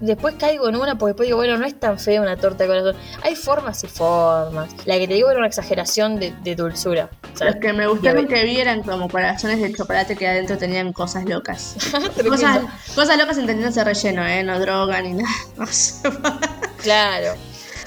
después 0.00 0.34
caigo 0.38 0.68
en 0.68 0.76
una 0.76 0.98
porque 0.98 1.10
después 1.10 1.26
digo, 1.28 1.38
bueno, 1.38 1.56
no 1.56 1.66
es 1.66 1.78
tan 1.78 1.98
fea 1.98 2.20
una 2.20 2.36
torta 2.36 2.64
de 2.64 2.68
corazón. 2.68 2.96
Hay 3.22 3.36
formas 3.36 3.84
y 3.84 3.86
formas. 3.86 4.70
La 4.86 4.98
que 4.98 5.06
te 5.06 5.14
digo 5.14 5.30
era 5.30 5.38
una 5.38 5.48
exageración 5.48 6.18
de, 6.18 6.54
dulzura. 6.54 7.10
Los 7.40 7.56
que 7.56 7.72
me 7.72 7.86
gustaron 7.86 8.26
que 8.26 8.44
vieran 8.44 8.82
como 8.82 9.08
corazones 9.08 9.60
de 9.60 9.72
chocolate 9.72 10.16
que 10.16 10.26
adentro 10.26 10.56
tenían 10.56 10.92
cosas 10.92 11.24
locas. 11.24 11.76
cosas, 12.28 12.60
cosas 12.94 13.18
locas 13.18 13.38
entendiéndose 13.38 13.82
relleno, 13.82 14.26
¿eh? 14.26 14.42
No 14.42 14.53
droga 14.58 15.00
ni 15.02 15.14
nada. 15.14 15.34
claro. 16.82 17.34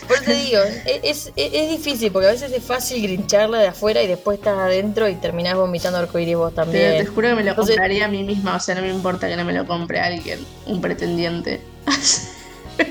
Por 0.07 0.15
eso 0.15 0.25
te 0.25 0.33
digo, 0.35 0.61
es, 1.03 1.33
es, 1.35 1.69
difícil 1.69 2.11
porque 2.13 2.27
a 2.29 2.31
veces 2.31 2.51
es 2.53 2.63
fácil 2.63 3.01
grincharla 3.01 3.59
de 3.59 3.67
afuera 3.67 4.01
y 4.01 4.07
después 4.07 4.37
estás 4.37 4.57
adentro 4.57 5.09
y 5.09 5.15
terminás 5.15 5.55
vomitando 5.55 5.99
arcoíris 5.99 6.37
vos 6.37 6.55
también. 6.55 6.91
Pero 6.91 7.03
te 7.03 7.11
juro 7.11 7.29
que 7.29 7.35
me 7.35 7.43
lo 7.43 7.55
compraría 7.55 8.05
a 8.05 8.07
mí 8.07 8.23
misma, 8.23 8.55
o 8.55 8.59
sea, 8.59 8.75
no 8.75 8.81
me 8.81 8.89
importa 8.89 9.27
que 9.27 9.35
no 9.35 9.43
me 9.43 9.51
lo 9.51 9.67
compre 9.67 9.99
alguien, 9.99 10.39
un 10.65 10.79
pretendiente. 10.79 11.59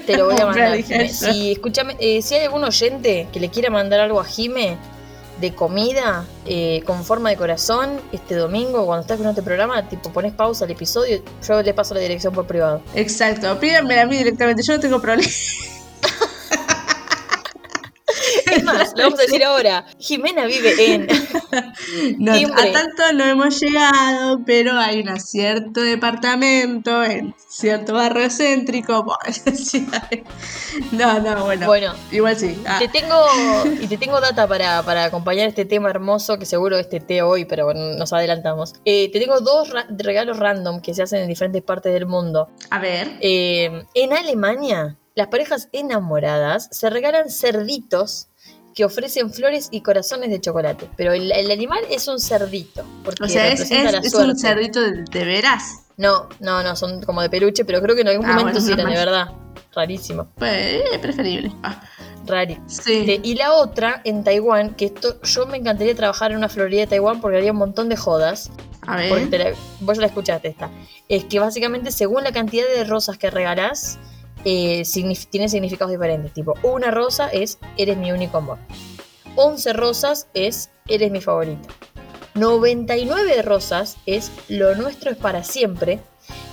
Te 0.07 0.17
lo 0.17 0.27
voy 0.27 0.39
a 0.39 0.47
mandar. 0.47 0.77
Jime. 0.83 1.09
Si, 1.09 1.53
escúchame, 1.53 1.97
eh, 1.99 2.21
si 2.21 2.35
hay 2.35 2.45
algún 2.45 2.65
oyente 2.65 3.29
que 3.33 3.41
le 3.41 3.49
quiera 3.49 3.71
mandar 3.71 4.01
algo 4.01 4.21
a 4.21 4.25
Jime 4.25 4.77
de 5.41 5.55
comida 5.55 6.25
eh, 6.45 6.83
con 6.87 7.05
forma 7.05 7.31
de 7.31 7.37
corazón 7.37 8.01
este 8.13 8.35
domingo 8.35 8.87
cuando 8.87 9.03
estás 9.03 9.19
con 9.19 9.27
este 9.27 9.43
programa, 9.43 9.89
tipo 9.89 10.11
pones 10.11 10.33
pausa 10.33 10.65
al 10.65 10.71
episodio, 10.71 11.23
yo 11.47 11.63
le 11.63 11.75
paso 11.75 11.95
la 11.95 12.01
dirección 12.01 12.33
por 12.35 12.47
privado. 12.47 12.83
Exacto, 12.95 13.59
pídanmela 13.59 14.03
a 14.03 14.07
mí 14.07 14.17
directamente, 14.17 14.63
yo 14.63 14.75
no 14.75 14.81
tengo 14.81 15.01
problema. 15.01 15.31
Es 18.57 18.65
más, 18.65 18.93
lo 18.97 19.05
vamos 19.05 19.19
a 19.19 19.23
decir 19.23 19.45
ahora. 19.45 19.85
Jimena 19.99 20.47
vive 20.47 20.95
en. 20.95 21.07
No, 22.19 22.33
a 22.33 22.73
tanto 22.73 23.13
no 23.15 23.25
hemos 23.25 23.61
llegado, 23.61 24.41
pero 24.45 24.73
hay 24.79 25.01
un 25.01 25.21
cierto 25.21 25.81
departamento 25.81 27.03
en 27.05 27.35
cierto 27.49 27.95
barrio 27.95 28.29
céntrico. 28.31 29.05
No, 30.93 31.19
no, 31.21 31.45
bueno. 31.45 31.67
Bueno, 31.67 31.95
Igual 32.11 32.37
sí. 32.37 32.61
Ah, 32.67 32.79
Te 32.79 32.89
tengo, 32.89 33.17
y 33.81 33.87
te 33.87 33.97
tengo 33.97 34.21
data 34.21 34.47
para, 34.47 34.83
para 34.83 35.05
acompañar 35.05 35.49
este 35.49 35.65
tema 35.65 35.91
hermoso, 35.91 36.39
que 36.39 36.47
seguro 36.47 36.79
este 36.79 37.01
té 37.01 37.23
hoy, 37.23 37.45
pero 37.45 37.65
bueno, 37.65 37.95
nos 37.97 38.13
adelantamos. 38.13 38.75
Eh, 38.85 39.11
te 39.13 39.19
tengo 39.19 39.41
dos 39.41 39.71
ra- 39.71 39.87
regalos 39.91 40.39
random 40.39 40.81
que 40.81 40.95
se 40.95 41.03
hacen 41.03 41.21
en 41.23 41.29
diferentes 41.29 41.63
partes 41.63 41.93
del 41.93 42.07
mundo. 42.07 42.49
a 42.71 42.79
ver. 42.79 43.17
Eh, 43.21 43.85
en 43.95 44.13
Alemania, 44.13 44.97
las 45.15 45.29
parejas 45.29 45.69
enamoradas 45.73 46.69
se 46.71 46.91
regalan 46.91 47.31
cerditos 47.31 48.29
que 48.77 48.85
ofrecen 48.85 49.33
flores 49.33 49.69
y 49.73 49.81
corazones 49.81 50.31
de 50.31 50.41
chocolate. 50.41 50.89
Pero 50.97 51.13
el, 51.15 51.33
el 51.33 51.51
animal 51.51 51.81
es 51.91 52.07
un 52.07 52.21
cerdito. 52.21 52.85
Porque 53.05 53.25
O 53.25 53.29
sea, 53.29 53.49
es, 53.49 53.63
es- 53.63 53.71
la 53.93 53.99
es 53.99 54.13
suerte. 54.13 54.31
un 54.33 54.39
cerdito 54.39 54.81
de, 54.83 55.03
de 55.03 55.25
veras. 55.25 55.87
No, 55.97 56.29
no, 56.41 56.63
no, 56.63 56.77
son 56.77 57.03
como 57.03 57.23
de 57.23 57.31
peluche, 57.31 57.65
pero 57.65 57.81
creo 57.83 57.95
que 57.97 58.03
en 58.03 58.09
algún 58.09 58.27
Ah, 58.27 58.35
momento 58.35 58.61
bueno, 58.61 58.67
sí 58.67 58.73
eran, 58.73 58.91
de 58.91 58.95
verdad. 58.97 59.29
Rarísimo, 59.75 60.29
Pues, 60.37 60.83
preferible. 61.01 61.53
Ah, 61.63 61.83
rari. 62.27 62.59
sí. 62.67 63.01
Este, 63.01 63.21
y 63.23 63.35
la 63.35 63.53
otra 63.55 64.01
en 64.05 64.23
Taiwán, 64.25 64.75
que 64.75 64.87
esto 64.87 65.21
yo 65.23 65.47
me 65.47 65.57
encantaría 65.57 65.95
trabajar 65.95 66.31
en 66.33 66.37
una 66.39 66.49
florería 66.51 66.81
de 66.83 66.87
Taiwán 66.89 67.21
porque 67.21 67.39
haría 67.39 67.53
un 67.53 67.59
montón 67.59 67.89
de 67.89 67.97
jodas. 67.97 68.51
A 68.83 68.97
ver. 68.97 69.09
Porque 69.09 69.27
te 69.27 69.39
la- 69.39 69.53
vos 69.81 69.97
ya 69.97 70.03
la 70.03 70.07
escuchaste 70.09 70.49
esta. 70.49 70.71
Es 71.09 71.25
que 71.25 71.41
básicamente 71.41 71.91
según 71.91 72.25
la 72.25 72.33
cantidad 72.33 72.67
de 72.67 72.85
rosas 72.85 73.17
que 73.19 73.31
regalás, 73.31 73.99
eh, 74.49 74.83
signif- 74.85 75.27
tiene 75.29 75.49
significados 75.49 75.91
diferentes. 75.91 76.33
Tipo, 76.33 76.55
una 76.63 76.91
rosa 76.93 77.29
es 77.29 77.59
eres 77.77 77.97
mi 77.99 78.13
único 78.13 78.39
amor. 78.39 78.59
11 79.35 79.73
rosas 79.75 80.29
es 80.35 80.71
eres 80.89 81.11
mi 81.11 81.21
favorita. 81.21 81.69
99 82.35 83.43
rosas 83.43 83.97
es 84.07 84.31
lo 84.49 84.75
nuestro 84.77 85.11
es 85.11 85.17
para 85.17 85.43
siempre. 85.43 86.01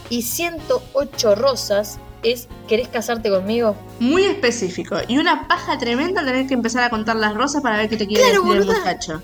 Y 0.10 0.24
108 0.24 1.36
rosas 1.36 2.00
es 2.24 2.48
¿querés 2.68 2.88
casarte 2.88 3.30
conmigo? 3.30 3.76
Muy 4.00 4.24
específico. 4.24 4.96
Y 5.08 5.18
una 5.18 5.48
paja 5.48 5.78
tremenda 5.78 6.24
tener 6.26 6.48
que 6.48 6.54
empezar 6.54 6.84
a 6.84 6.90
contar 6.90 7.16
las 7.18 7.36
rosas 7.36 7.62
para 7.62 7.78
ver 7.78 7.90
qué 7.90 7.98
te 7.98 8.08
quiere 8.08 8.24
Claro, 8.24 8.44
decir 8.44 8.62
el 8.62 8.66
muchacho. 8.68 9.22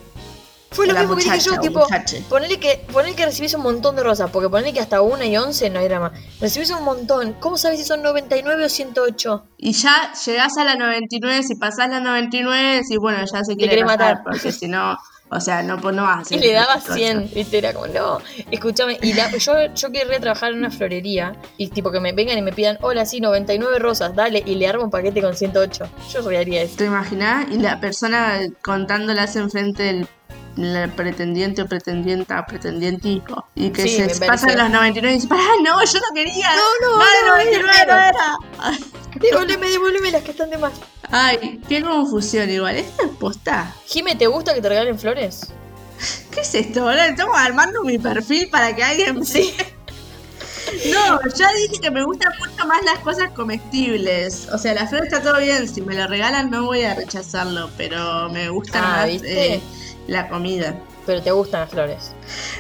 Fue 0.72 0.86
lo 0.86 0.94
La 0.94 1.00
mismo 1.02 1.16
que 1.16 1.24
dije 1.24 1.40
yo, 1.40 1.60
tipo, 1.60 1.88
ponele 2.30 2.60
que, 2.60 2.86
ponele 2.94 3.16
que 3.16 3.26
recibís 3.26 3.54
un 3.56 3.64
montón 3.64 3.96
de 3.96 4.04
rosas, 4.04 4.30
porque 4.30 4.50
ponele 4.50 4.72
que 4.72 4.80
hasta 4.80 5.02
una 5.02 5.26
y 5.26 5.36
11 5.36 5.70
no 5.72 5.80
hay 5.80 5.88
drama. 5.88 6.12
Recibís 6.40 6.70
un 6.72 6.84
montón, 6.84 7.34
¿cómo 7.40 7.58
sabes 7.58 7.80
si 7.80 7.86
son 7.86 8.04
99 8.04 8.66
o 8.66 8.70
108? 8.70 9.46
Y 9.58 9.72
ya 9.74 10.14
llegás 10.26 10.58
a 10.58 10.64
la 10.64 10.76
99, 10.76 11.42
si 11.44 11.56
pasás 11.56 11.90
la 11.90 12.00
99, 12.00 12.82
y 12.88 12.98
bueno, 12.98 13.20
ya 13.26 13.44
se 13.44 13.56
quiere 13.56 13.84
matar. 13.84 14.22
porque 14.24 14.52
si 14.52 14.68
no, 14.68 14.96
o 15.32 15.40
sea, 15.40 15.64
no, 15.64 15.80
pues 15.82 15.96
no 15.96 16.04
vas 16.04 16.18
a 16.18 16.22
hacer 16.22 16.38
Y 16.38 16.42
le 16.42 16.54
daba 16.54 16.74
esas 16.74 16.84
cosas. 16.84 16.96
100, 16.98 17.32
¿viste? 17.34 17.58
Era 17.58 17.74
como, 17.74 17.88
no, 17.88 18.20
escúchame. 18.52 19.00
Y 19.02 19.14
la- 19.14 19.36
yo, 19.38 19.54
yo 19.74 19.92
querría 19.92 20.20
trabajar 20.20 20.52
en 20.52 20.60
una 20.60 20.70
florería 20.70 21.36
y 21.58 21.68
tipo 21.70 21.92
que 21.92 22.00
me 22.00 22.14
vengan 22.14 22.38
y 22.38 22.44
me 22.44 22.54
pidan, 22.54 22.78
hola, 22.82 23.08
sí, 23.08 23.20
99 23.22 23.80
rosas, 23.80 24.16
dale, 24.16 24.44
y 24.46 24.54
le 24.54 24.68
armo 24.68 24.84
un 24.84 24.92
paquete 24.92 25.20
con 25.22 25.36
108. 25.36 25.90
Yo 26.14 26.22
rearía 26.30 26.62
eso. 26.62 26.76
¿Te 26.78 26.86
imaginas? 26.86 27.48
Y 27.52 27.58
la 27.58 27.80
persona 27.80 28.40
contándolas 28.64 29.36
enfrente 29.36 29.82
del 29.84 30.08
la 30.60 30.88
pretendiente 30.88 31.62
o 31.62 31.68
pretendienta, 31.68 32.46
pretendientico. 32.46 33.48
Y 33.56 33.70
que 33.72 33.84
Sí, 33.84 33.90
se 33.98 34.26
pasan 34.26 34.58
los 34.58 34.70
99 34.70 35.12
y 35.12 35.16
dicen, 35.22 35.30
¡ah, 35.32 35.54
no, 35.64 35.84
yo 35.84 36.00
no 36.00 36.06
quería! 36.14 36.50
No, 36.56 36.88
no, 36.88 36.98
¡No, 36.98 37.04
no, 37.28 37.38
el 37.38 37.62
99 37.62 37.62
no 37.88 38.02
era 38.02 38.38
las 40.12 40.24
que 40.24 40.32
están 40.32 40.50
de 40.50 40.58
más. 40.58 40.74
Ay, 41.12 41.62
qué 41.68 41.82
confusión 41.82 42.50
igual. 42.50 42.76
¿Esto 42.76 43.06
es 43.06 43.12
posta? 43.18 43.74
Jime, 43.86 44.16
¿te 44.16 44.28
gusta 44.28 44.54
que 44.54 44.62
te 44.62 44.70
regalen 44.70 45.00
flores? 45.00 45.52
¿Qué 46.32 46.42
es 46.42 46.56
esto, 46.56 46.84
boludo? 46.84 47.02
Estamos 47.04 47.38
armando 47.38 47.84
mi 47.84 47.98
perfil 47.98 48.50
para 48.50 48.76
que 48.76 48.84
alguien... 48.84 49.26
Sí. 49.26 49.54
No, 50.94 51.20
ya 51.36 51.52
dije 51.54 51.82
que 51.82 51.90
me 51.90 52.04
gustan 52.04 52.32
mucho 52.38 52.68
más 52.68 52.84
las 52.86 53.00
cosas 53.00 53.32
comestibles. 53.32 54.48
O 54.54 54.58
sea, 54.60 54.76
la 54.76 54.86
flor 54.88 55.06
está 55.06 55.20
todo 55.20 55.40
bien. 55.40 55.68
Si 55.68 55.82
me 55.82 55.96
lo 55.96 56.06
regalan 56.06 56.52
no 56.52 56.66
voy 56.66 56.84
a 56.84 56.94
rechazarlo. 56.94 57.72
Pero 57.76 58.30
me 58.30 58.50
gusta 58.50 58.78
Ah, 58.78 58.98
más 58.98 59.08
¿viste? 59.08 59.56
eh, 59.56 59.62
la 60.10 60.28
comida. 60.28 60.76
Pero 61.06 61.22
te 61.22 61.32
gustan 61.32 61.62
las 61.62 61.70
flores. 61.72 62.12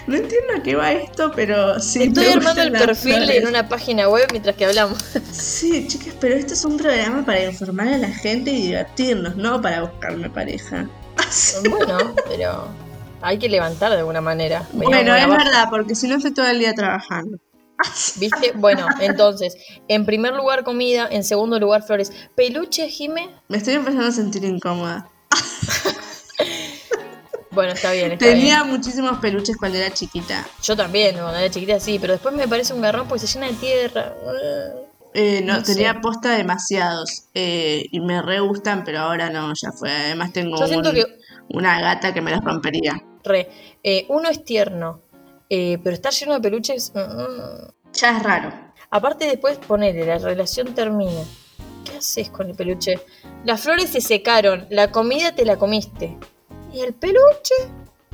No 0.08 0.16
entiendo 0.16 0.54
a 0.58 0.64
qué 0.64 0.76
va 0.76 0.92
esto, 0.92 1.32
pero 1.36 1.80
sí. 1.80 2.04
Estoy 2.04 2.26
me 2.26 2.34
armando 2.34 2.62
el 2.62 2.72
perfil 2.72 3.16
flores. 3.16 3.36
en 3.38 3.48
una 3.48 3.68
página 3.68 4.10
web 4.10 4.28
mientras 4.32 4.56
que 4.56 4.66
hablamos. 4.66 4.98
Sí, 5.32 5.88
chicas, 5.88 6.16
pero 6.20 6.36
esto 6.36 6.54
es 6.54 6.66
un 6.66 6.78
programa 6.78 7.26
para 7.26 7.44
informar 7.44 7.90
a 7.90 7.98
la 7.98 8.10
gente 8.10 8.52
y 8.52 8.68
divertirnos, 8.68 9.36
no 9.36 9.62
para 9.62 9.82
buscarme 9.82 10.30
pareja. 10.30 10.88
Bueno, 11.70 12.16
pero 12.28 12.70
hay 13.22 13.38
que 13.38 13.50
levantar 13.50 13.92
de 13.92 13.98
alguna 13.98 14.22
manera. 14.22 14.68
Bueno, 14.74 15.16
es 15.16 15.24
abajo, 15.24 15.44
verdad, 15.44 15.68
porque 15.70 15.94
si 15.94 16.08
no 16.08 16.16
estoy 16.16 16.34
todo 16.34 16.48
el 16.48 16.60
día 16.60 16.74
trabajando. 16.74 17.38
¿Viste? 18.18 18.54
Bueno, 18.56 18.88
entonces, 19.00 19.56
en 19.88 20.06
primer 20.06 20.34
lugar 20.34 20.64
comida, 20.64 21.08
en 21.12 21.24
segundo 21.24 21.60
lugar 21.60 21.84
flores. 21.84 22.12
Peluche, 22.36 22.88
Jime. 22.88 23.30
Me 23.48 23.58
estoy 23.58 23.76
empezando 23.76 24.08
a 24.08 24.12
sentir 24.12 24.44
incómoda. 24.44 25.08
Bueno, 27.52 27.74
está 27.74 27.92
bien, 27.94 28.12
está 28.12 28.26
Tenía 28.26 28.64
bien. 28.64 28.76
muchísimos 28.76 29.18
peluches 29.20 29.58
cuando 29.58 29.78
era 29.78 29.92
chiquita. 29.92 30.46
Yo 30.62 30.76
también, 30.76 31.16
cuando 31.16 31.36
era 31.38 31.50
chiquita 31.50 31.80
sí, 31.80 31.98
pero 32.00 32.14
después 32.14 32.34
me 32.36 32.48
parece 32.48 32.74
un 32.74 32.82
garrón 32.82 33.08
porque 33.08 33.26
se 33.26 33.34
llena 33.34 33.48
de 33.48 33.54
tierra. 33.54 34.14
Eh, 35.14 35.42
no, 35.44 35.58
No 35.58 35.66
sé. 35.66 35.74
tenía 35.74 36.00
posta 36.02 36.32
demasiados. 36.36 37.24
eh, 37.34 37.86
y 37.92 38.00
me 38.02 38.22
re 38.22 38.40
gustan, 38.40 38.84
pero 38.84 39.00
ahora 39.00 39.30
no, 39.32 39.50
ya 39.60 39.72
fue. 39.72 39.90
Además 39.92 40.32
tengo 40.34 40.58
Yo 40.68 40.78
un- 40.78 40.84
que 40.94 41.06
una 41.50 41.82
gata 41.82 42.14
que 42.14 42.22
me 42.22 42.32
los 42.32 42.42
rompería. 42.44 43.02
re, 43.24 43.50
eh, 43.84 44.06
uno 44.10 44.30
es 44.30 44.44
tierno, 44.44 45.02
eh, 45.50 45.80
pero 45.84 45.96
está 45.96 46.12
lleno 46.12 46.34
de 46.36 46.42
peluches. 46.42 46.92
mm, 46.94 47.00
mm. 47.00 47.72
Ya 47.94 48.18
es 48.18 48.24
raro. 48.24 48.54
Aparte 48.92 49.26
después 49.26 49.58
ponele, 49.58 50.06
la 50.06 50.20
relación 50.20 50.76
termina. 50.76 51.22
¿Qué 51.86 51.98
haces 51.98 52.30
con 52.30 52.48
el 52.50 52.56
peluche? 52.56 53.00
Las 53.46 53.62
flores 53.62 53.90
se 53.90 54.02
secaron, 54.02 54.68
la 54.70 54.92
comida 54.92 55.34
te 55.34 55.46
la 55.46 55.58
comiste. 55.58 56.18
¿Y 56.73 56.82
el 56.82 56.93
peluche? 56.93 57.55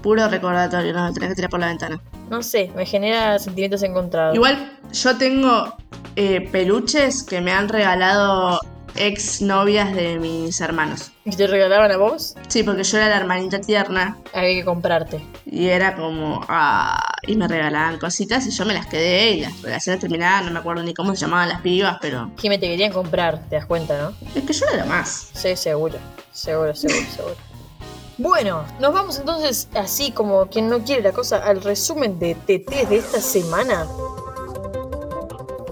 Puro 0.01 0.27
recordatorio, 0.27 0.93
no, 0.93 1.07
lo 1.07 1.13
tenés 1.13 1.29
que 1.29 1.35
tirar 1.35 1.49
por 1.49 1.59
la 1.59 1.67
ventana. 1.67 1.99
No 2.29 2.43
sé, 2.43 2.71
me 2.75 2.85
genera 2.85 3.39
sentimientos 3.39 3.81
encontrados. 3.83 4.35
Igual 4.35 4.77
yo 4.91 5.17
tengo 5.17 5.75
eh, 6.15 6.41
peluches 6.51 7.23
que 7.23 7.41
me 7.41 7.51
han 7.51 7.69
regalado 7.69 8.59
ex 8.95 9.41
novias 9.41 9.93
de 9.93 10.17
mis 10.19 10.61
hermanos. 10.61 11.11
¿Y 11.25 11.35
te 11.35 11.47
regalaban 11.47 11.91
a 11.91 11.97
vos? 11.97 12.35
Sí, 12.47 12.63
porque 12.63 12.83
yo 12.83 12.97
era 12.97 13.09
la 13.09 13.17
hermanita 13.17 13.59
tierna 13.59 14.17
Había 14.33 14.59
que 14.59 14.63
comprarte. 14.63 15.21
y 15.45 15.67
era 15.67 15.95
como, 15.95 16.45
ah, 16.47 17.03
y 17.27 17.35
me 17.35 17.47
regalaban 17.47 17.97
cositas 17.99 18.45
y 18.47 18.51
yo 18.51 18.63
me 18.65 18.73
las 18.73 18.85
quedé 18.85 19.31
y 19.31 19.41
las 19.41 19.61
relaciones 19.61 19.99
terminaban, 19.99 20.45
no 20.45 20.51
me 20.51 20.59
acuerdo 20.59 20.83
ni 20.83 20.93
cómo 20.93 21.13
se 21.13 21.21
llamaban 21.21 21.49
las 21.49 21.61
pibas, 21.61 21.97
pero 21.99 22.31
Jimé, 22.37 22.57
te 22.57 22.67
querían 22.67 22.93
comprar, 22.93 23.39
te 23.49 23.55
das 23.55 23.65
cuenta, 23.65 24.01
¿no? 24.01 24.13
es 24.33 24.43
que 24.43 24.53
yo 24.53 24.65
era 24.71 24.83
lo 24.83 24.89
más. 24.89 25.29
Sí, 25.33 25.55
seguro. 25.55 25.97
Seguro, 26.31 26.73
seguro, 26.75 27.05
seguro. 27.15 27.35
Bueno, 28.17 28.65
nos 28.80 28.93
vamos 28.93 29.19
entonces, 29.19 29.67
así 29.75 30.12
como 30.12 30.47
quien 30.47 30.69
no 30.69 30.82
quiere 30.86 31.01
la 31.01 31.12
cosa, 31.12 31.43
al 31.43 31.62
resumen 31.62 32.17
de 32.17 32.34
TT 32.34 32.88
de 32.88 32.97
esta 32.97 33.19
semana. 33.19 33.86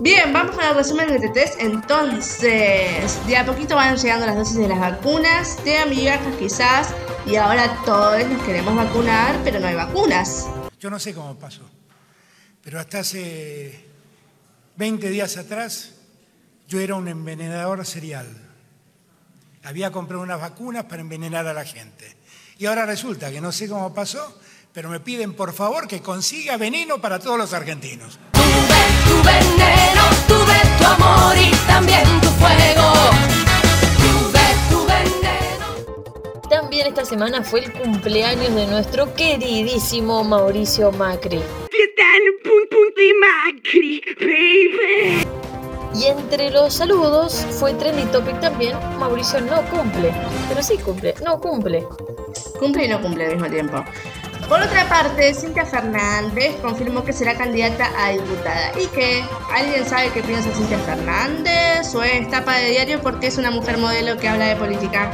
Bien, 0.01 0.34
vamos 0.34 0.58
al 0.58 0.75
resumen 0.75 1.08
de 1.08 1.29
TTs 1.29 1.60
entonces. 1.60 3.25
De 3.25 3.38
a 3.38 3.45
poquito 3.45 3.75
van 3.75 3.95
llegando 3.95 4.25
las 4.25 4.36
dosis 4.36 4.58
de 4.58 4.67
las 4.67 4.77
vacunas, 4.77 5.63
de 5.63 5.77
amigas 5.77 6.19
quizás, 6.38 6.93
y 7.25 7.38
ahora 7.38 7.82
todos 7.86 8.27
nos 8.27 8.43
queremos 8.43 8.75
vacunar, 8.75 9.39
pero 9.45 9.62
no 9.62 9.67
hay 9.67 9.75
vacunas. 9.75 10.45
Yo 10.82 10.89
no 10.89 10.99
sé 10.99 11.13
cómo 11.13 11.36
pasó, 11.36 11.62
pero 12.62 12.77
hasta 12.77 12.99
hace 12.99 13.88
20 14.75 15.10
días 15.12 15.38
atrás 15.38 15.93
yo 16.67 16.82
era 16.82 16.95
un 16.95 17.08
envenenador 17.08 17.86
serial. 17.86 18.27
Había 19.63 19.91
comprado 19.93 20.21
unas 20.21 20.41
vacunas 20.41 20.84
para 20.84 20.99
envenenar 20.99 21.47
a 21.47 21.53
la 21.53 21.63
gente. 21.63 22.17
Y 22.57 22.65
ahora 22.65 22.85
resulta 22.85 23.31
que 23.31 23.41
no 23.41 23.51
sé 23.51 23.67
cómo 23.67 23.93
pasó, 23.93 24.37
pero 24.73 24.89
me 24.89 24.99
piden 24.99 25.33
por 25.33 25.53
favor 25.53 25.87
que 25.87 26.01
consiga 26.01 26.57
veneno 26.57 26.99
para 26.99 27.19
todos 27.19 27.37
los 27.37 27.53
argentinos. 27.53 28.19
Tuve 28.31 28.81
tu 29.07 29.15
veneno, 29.23 30.03
tuve 30.27 30.61
tu 30.77 30.85
amor 30.85 31.35
y 31.37 31.51
también 31.67 32.03
tu 32.21 32.27
fuego. 32.29 32.93
Tuve 33.97 34.45
tu 34.69 34.85
veneno. 34.85 36.47
También 36.49 36.87
esta 36.87 37.05
semana 37.05 37.43
fue 37.43 37.61
el 37.61 37.73
cumpleaños 37.73 38.53
de 38.53 38.67
nuestro 38.67 39.13
queridísimo 39.13 40.23
Mauricio 40.23 40.91
Macri. 40.91 41.41
Y 45.95 46.06
entre 46.06 46.49
los 46.49 46.73
saludos 46.73 47.45
fue 47.51 47.73
trending 47.73 48.12
topic 48.12 48.39
también, 48.39 48.77
Mauricio 48.99 49.41
no 49.41 49.62
cumple. 49.69 50.13
Pero 50.49 50.63
sí 50.63 50.77
cumple, 50.77 51.13
no 51.23 51.39
cumple. 51.39 51.88
Cumple 52.60 52.86
y 52.86 52.88
no 52.88 53.01
cumple 53.01 53.25
al 53.25 53.34
mismo 53.34 53.49
tiempo. 53.49 53.84
Por 54.49 54.60
otra 54.60 54.88
parte, 54.89 55.34
Cintia 55.34 55.65
Fernández 55.65 56.56
confirmó 56.62 57.03
que 57.03 57.13
será 57.13 57.36
candidata 57.36 57.89
a 57.97 58.12
diputada. 58.12 58.71
¿Y 58.79 58.88
que 58.88 59.23
¿Alguien 59.53 59.86
sabe 59.86 60.10
qué 60.12 60.21
piensa 60.21 60.49
Cintia 60.51 60.79
Fernández? 60.79 61.93
¿O 61.95 62.03
es 62.03 62.29
tapa 62.29 62.58
de 62.58 62.71
diario 62.71 63.01
porque 63.01 63.27
es 63.27 63.38
una 63.38 63.51
mujer 63.51 63.77
modelo 63.77 64.17
que 64.17 64.27
habla 64.27 64.45
de 64.45 64.56
política? 64.56 65.12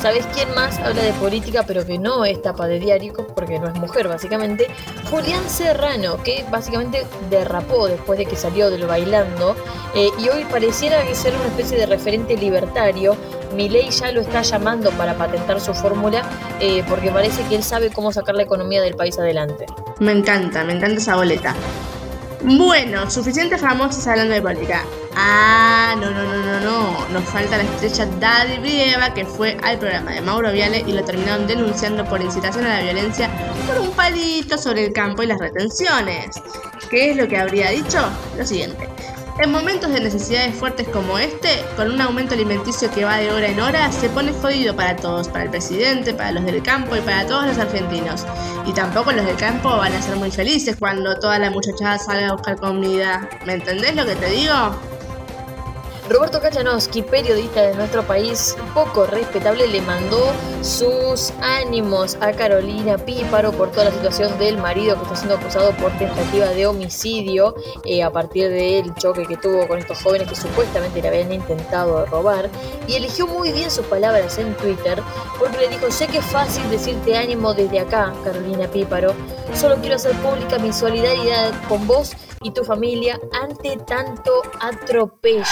¿Sabes 0.00 0.26
quién 0.34 0.52
más 0.54 0.78
habla 0.78 1.02
de 1.02 1.12
política 1.14 1.64
pero 1.66 1.84
que 1.84 1.98
no 1.98 2.24
es 2.24 2.40
tapa 2.42 2.66
de 2.66 2.78
diario 2.78 3.14
porque 3.34 3.58
no 3.58 3.66
es 3.66 3.74
mujer 3.74 4.08
básicamente? 4.08 4.66
Julián 5.10 5.48
Serrano, 5.48 6.22
que 6.22 6.44
básicamente 6.50 7.06
derrapó 7.30 7.88
después 7.88 8.18
de 8.18 8.26
que 8.26 8.36
salió 8.36 8.70
del 8.70 8.86
bailando 8.86 9.56
eh, 9.94 10.10
y 10.18 10.28
hoy 10.28 10.44
pareciera 10.50 11.02
que 11.04 11.14
ser 11.14 11.34
una 11.34 11.46
especie 11.46 11.78
de 11.78 11.86
referente 11.86 12.36
libertario. 12.36 13.16
Milei 13.54 13.90
ya 13.90 14.12
lo 14.12 14.20
está 14.20 14.42
llamando 14.42 14.90
para 14.92 15.14
patentar 15.14 15.60
su 15.60 15.72
fórmula 15.72 16.22
eh, 16.60 16.84
porque 16.88 17.10
parece 17.10 17.42
que 17.48 17.56
él 17.56 17.62
sabe 17.62 17.90
cómo 17.90 18.12
sacar 18.12 18.34
la 18.34 18.42
economía 18.42 18.82
del 18.82 18.94
país 18.94 19.18
adelante. 19.18 19.66
Me 19.98 20.12
encanta, 20.12 20.62
me 20.64 20.74
encanta 20.74 21.00
esa 21.00 21.16
boleta. 21.16 21.54
Bueno, 22.42 23.10
suficiente 23.10 23.56
famosos 23.56 24.06
hablando 24.06 24.34
de 24.34 24.42
política. 24.42 24.84
Ah, 25.18 25.96
no, 25.98 26.10
no, 26.10 26.22
no, 26.24 26.44
no, 26.44 26.60
no. 26.60 27.08
Nos 27.08 27.24
falta 27.24 27.56
la 27.56 27.62
estrella 27.62 28.06
Daddy 28.20 28.58
Brieva 28.58 29.14
que 29.14 29.24
fue 29.24 29.56
al 29.62 29.78
programa 29.78 30.10
de 30.10 30.20
Mauro 30.20 30.52
Viale 30.52 30.84
y 30.86 30.92
lo 30.92 31.02
terminaron 31.04 31.46
denunciando 31.46 32.04
por 32.04 32.20
incitación 32.20 32.66
a 32.66 32.76
la 32.76 32.82
violencia 32.82 33.30
por 33.66 33.80
un 33.80 33.92
palito 33.92 34.58
sobre 34.58 34.84
el 34.84 34.92
campo 34.92 35.22
y 35.22 35.26
las 35.28 35.38
retenciones. 35.38 36.36
¿Qué 36.90 37.12
es 37.12 37.16
lo 37.16 37.26
que 37.28 37.38
habría 37.38 37.70
dicho? 37.70 37.98
Lo 38.36 38.44
siguiente. 38.44 38.90
En 39.38 39.52
momentos 39.52 39.90
de 39.90 40.00
necesidades 40.00 40.54
fuertes 40.54 40.86
como 40.88 41.18
este, 41.18 41.64
con 41.76 41.90
un 41.90 42.00
aumento 42.00 42.34
alimenticio 42.34 42.90
que 42.90 43.04
va 43.04 43.16
de 43.16 43.30
hora 43.32 43.48
en 43.48 43.60
hora, 43.60 43.92
se 43.92 44.10
pone 44.10 44.32
jodido 44.32 44.76
para 44.76 44.96
todos, 44.96 45.28
para 45.28 45.44
el 45.44 45.50
presidente, 45.50 46.12
para 46.12 46.32
los 46.32 46.44
del 46.44 46.62
campo 46.62 46.94
y 46.94 47.00
para 47.00 47.26
todos 47.26 47.46
los 47.46 47.58
argentinos. 47.58 48.26
Y 48.66 48.72
tampoco 48.72 49.12
los 49.12 49.24
del 49.24 49.36
campo 49.36 49.76
van 49.76 49.94
a 49.94 50.02
ser 50.02 50.16
muy 50.16 50.30
felices 50.30 50.76
cuando 50.78 51.18
toda 51.18 51.38
la 51.38 51.50
muchachada 51.50 51.98
salga 51.98 52.28
a 52.28 52.32
buscar 52.32 52.56
comida. 52.56 53.28
¿Me 53.46 53.54
entendés 53.54 53.94
lo 53.94 54.04
que 54.04 54.16
te 54.16 54.26
digo? 54.30 54.95
Roberto 56.08 56.40
Kachanowski, 56.40 57.02
periodista 57.02 57.62
de 57.62 57.74
nuestro 57.74 58.00
país, 58.06 58.56
poco 58.74 59.06
respetable, 59.06 59.66
le 59.66 59.80
mandó 59.80 60.30
sus 60.62 61.32
ánimos 61.40 62.16
a 62.20 62.30
Carolina 62.30 62.96
Píparo 62.96 63.50
por 63.50 63.72
toda 63.72 63.86
la 63.86 63.90
situación 63.90 64.38
del 64.38 64.56
marido 64.56 64.94
que 64.94 65.02
está 65.02 65.16
siendo 65.16 65.34
acusado 65.34 65.72
por 65.72 65.90
tentativa 65.98 66.46
de 66.50 66.66
homicidio 66.68 67.56
eh, 67.84 68.04
a 68.04 68.12
partir 68.12 68.50
del 68.50 68.94
choque 68.94 69.26
que 69.26 69.36
tuvo 69.36 69.66
con 69.66 69.80
estos 69.80 70.00
jóvenes 70.00 70.28
que 70.28 70.36
supuestamente 70.36 71.02
le 71.02 71.08
habían 71.08 71.32
intentado 71.32 72.06
robar. 72.06 72.50
Y 72.86 72.94
eligió 72.94 73.26
muy 73.26 73.50
bien 73.50 73.68
sus 73.68 73.84
palabras 73.86 74.38
en 74.38 74.54
Twitter 74.58 75.02
porque 75.40 75.58
le 75.58 75.68
dijo, 75.68 75.90
sé 75.90 76.06
que 76.06 76.18
es 76.18 76.26
fácil 76.26 76.70
decirte 76.70 77.16
ánimo 77.16 77.52
desde 77.52 77.80
acá, 77.80 78.12
Carolina 78.22 78.68
Píparo, 78.68 79.12
solo 79.54 79.74
quiero 79.80 79.96
hacer 79.96 80.12
pública 80.18 80.58
mi 80.58 80.72
solidaridad 80.72 81.52
con 81.68 81.84
vos 81.88 82.12
y 82.42 82.52
tu 82.52 82.64
familia 82.64 83.18
ante 83.32 83.76
tanto 83.78 84.30
atropello. 84.60 85.42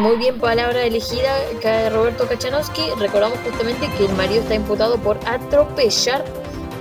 Muy 0.00 0.16
bien 0.16 0.40
palabra 0.40 0.82
elegida 0.84 1.28
acá 1.54 1.72
de 1.72 1.90
Roberto 1.90 2.26
Kachanowski. 2.26 2.80
Recordamos 2.98 3.38
justamente 3.44 3.86
que 3.98 4.06
el 4.06 4.12
marido 4.14 4.40
está 4.40 4.54
imputado 4.54 4.96
por 4.96 5.18
atropellar 5.26 6.24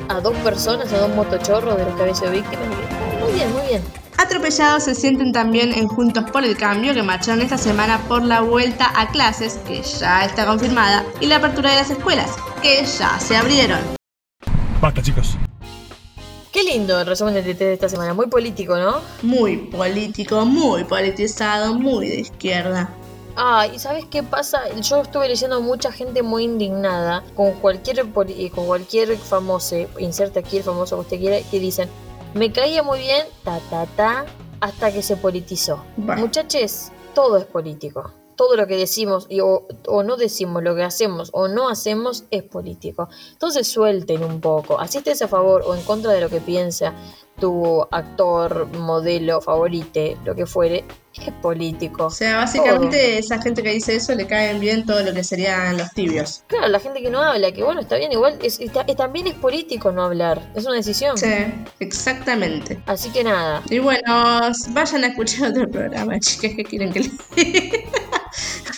a 0.08 0.22
dos 0.22 0.34
personas, 0.38 0.94
a 0.94 1.00
dos 1.00 1.14
motochorros 1.14 1.76
de 1.76 1.84
los 1.84 1.96
que 1.96 2.02
había 2.02 2.16
sido 2.16 2.32
víctimas. 2.32 2.66
Muy 3.22 3.34
bien, 3.34 3.52
muy 3.52 3.68
bien. 3.68 3.84
Atropellados 4.18 4.86
se 4.86 4.96
sienten 4.96 5.34
también 5.34 5.74
en 5.74 5.90
Juntos 5.90 6.32
por 6.32 6.46
el 6.46 6.56
Cambio, 6.56 6.94
que 6.94 7.04
marcharon 7.04 7.42
esta 7.42 7.58
semana 7.58 8.00
por 8.08 8.24
la 8.24 8.40
vuelta 8.40 8.90
a 8.96 9.10
clases, 9.10 9.60
que 9.68 9.82
ya 9.82 10.24
está 10.24 10.46
confirmada, 10.46 11.04
y 11.20 11.26
la 11.26 11.36
apertura 11.36 11.72
de 11.72 11.76
las 11.76 11.90
escuelas, 11.90 12.38
que 12.62 12.86
ya 12.86 13.20
se 13.20 13.36
abrieron. 13.36 13.80
Basta, 14.80 15.02
chicos. 15.02 15.36
Qué 16.54 16.64
lindo 16.64 17.02
el 17.02 17.06
resumen 17.06 17.34
de 17.34 17.42
TT 17.42 17.60
de 17.60 17.74
esta 17.74 17.90
semana. 17.90 18.14
Muy 18.14 18.28
político, 18.28 18.78
¿no? 18.78 19.02
Muy 19.24 19.58
político, 19.58 20.46
muy 20.46 20.86
politizado, 20.86 21.74
muy 21.74 22.08
de 22.08 22.22
izquierda. 22.22 22.90
Ah, 23.42 23.68
¿y 23.74 23.80
sabes 23.80 24.04
qué 24.04 24.22
pasa? 24.22 24.68
Yo 24.82 24.98
estuve 24.98 25.30
leyendo 25.30 25.62
mucha 25.62 25.94
gente 25.94 26.24
muy 26.24 26.44
indignada 26.44 27.24
con 27.38 27.54
cualquier 27.54 28.00
eh, 28.00 28.52
con 28.54 28.66
cualquier 28.66 29.18
famoso, 29.18 29.78
inserte 29.98 30.40
aquí 30.40 30.58
el 30.58 30.64
famoso 30.64 30.98
que 30.98 31.02
usted 31.04 31.20
quiera, 31.20 31.50
que 31.50 31.58
dicen, 31.58 31.88
me 32.34 32.52
caía 32.52 32.84
muy 32.84 33.00
bien, 33.00 33.26
ta 33.46 33.62
ta 33.70 33.86
ta, 33.96 34.26
hasta 34.60 34.92
que 34.92 35.02
se 35.02 35.16
politizó. 35.16 35.82
Bueno. 35.96 36.24
Muchachos, 36.24 36.92
todo 37.16 37.38
es 37.38 37.46
político. 37.46 38.12
Todo 38.36 38.58
lo 38.58 38.68
que 38.68 38.76
decimos 38.76 39.26
y, 39.30 39.40
o, 39.40 39.68
o 39.88 40.04
no 40.04 40.18
decimos, 40.18 40.62
lo 40.62 40.76
que 40.76 40.84
hacemos 40.84 41.30
o 41.32 41.48
no 41.48 41.70
hacemos 41.70 42.26
es 42.32 42.44
político. 42.44 43.08
Entonces 43.32 43.70
suelten 43.70 44.22
un 44.22 44.42
poco. 44.42 44.82
Así 44.82 44.98
estés 44.98 45.22
a 45.22 45.30
favor 45.30 45.64
o 45.66 45.76
en 45.76 45.82
contra 45.84 46.12
de 46.12 46.20
lo 46.20 46.30
que 46.30 46.42
piensa 46.42 46.94
tu 47.40 47.82
actor, 47.92 48.68
modelo, 48.78 49.42
favorite, 49.42 50.18
lo 50.26 50.36
que 50.36 50.46
fuere, 50.46 50.84
es 51.14 51.34
político. 51.42 52.06
O 52.06 52.10
sea, 52.10 52.38
básicamente 52.38 53.18
esa 53.18 53.42
gente 53.42 53.62
que 53.64 53.72
dice 53.74 53.96
eso 53.96 54.14
le 54.16 54.26
caen 54.28 54.60
bien 54.60 54.86
todo 54.86 55.02
lo 55.04 55.14
que 55.14 55.24
serían 55.24 55.78
los 55.78 55.92
tibios. 55.92 56.44
Claro, 56.48 56.68
la 56.68 56.80
gente 56.80 57.02
que 57.02 57.10
no 57.10 57.20
habla, 57.22 57.52
que 57.52 57.64
bueno, 57.64 57.82
está 57.82 57.98
bien, 57.98 58.12
igual, 58.12 58.38
es, 58.42 58.60
está- 58.60 58.82
es- 58.82 58.96
también 58.96 59.28
es 59.28 59.34
político 59.34 59.92
no 59.92 60.04
hablar, 60.04 60.42
es 60.56 60.66
una 60.66 60.76
decisión. 60.76 61.18
Sí, 61.18 61.28
exactamente. 61.80 62.80
Así 62.86 63.10
que 63.10 63.24
nada, 63.24 63.62
Y 63.70 63.80
bueno, 63.80 64.40
vayan 64.70 65.04
a 65.04 65.08
escuchar 65.08 65.50
otro 65.52 65.70
programa, 65.70 66.20
chicas, 66.20 66.52
que 66.56 66.64
quieren 66.64 66.92
que 66.94 67.00
les 67.02 67.12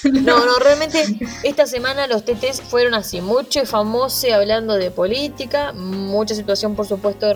no, 0.12 0.46
no, 0.46 0.60
realmente 0.60 1.04
esta 1.44 1.66
semana 1.66 2.08
los 2.08 2.26
TTs 2.26 2.62
fueron 2.62 2.94
así, 2.94 3.22
mucho 3.22 3.66
famoso 3.66 4.34
hablando 4.34 4.76
de 4.76 4.92
política, 4.92 5.74
mucha 5.74 6.36
situación 6.36 6.76
por 6.76 6.88
supuesto 6.88 7.34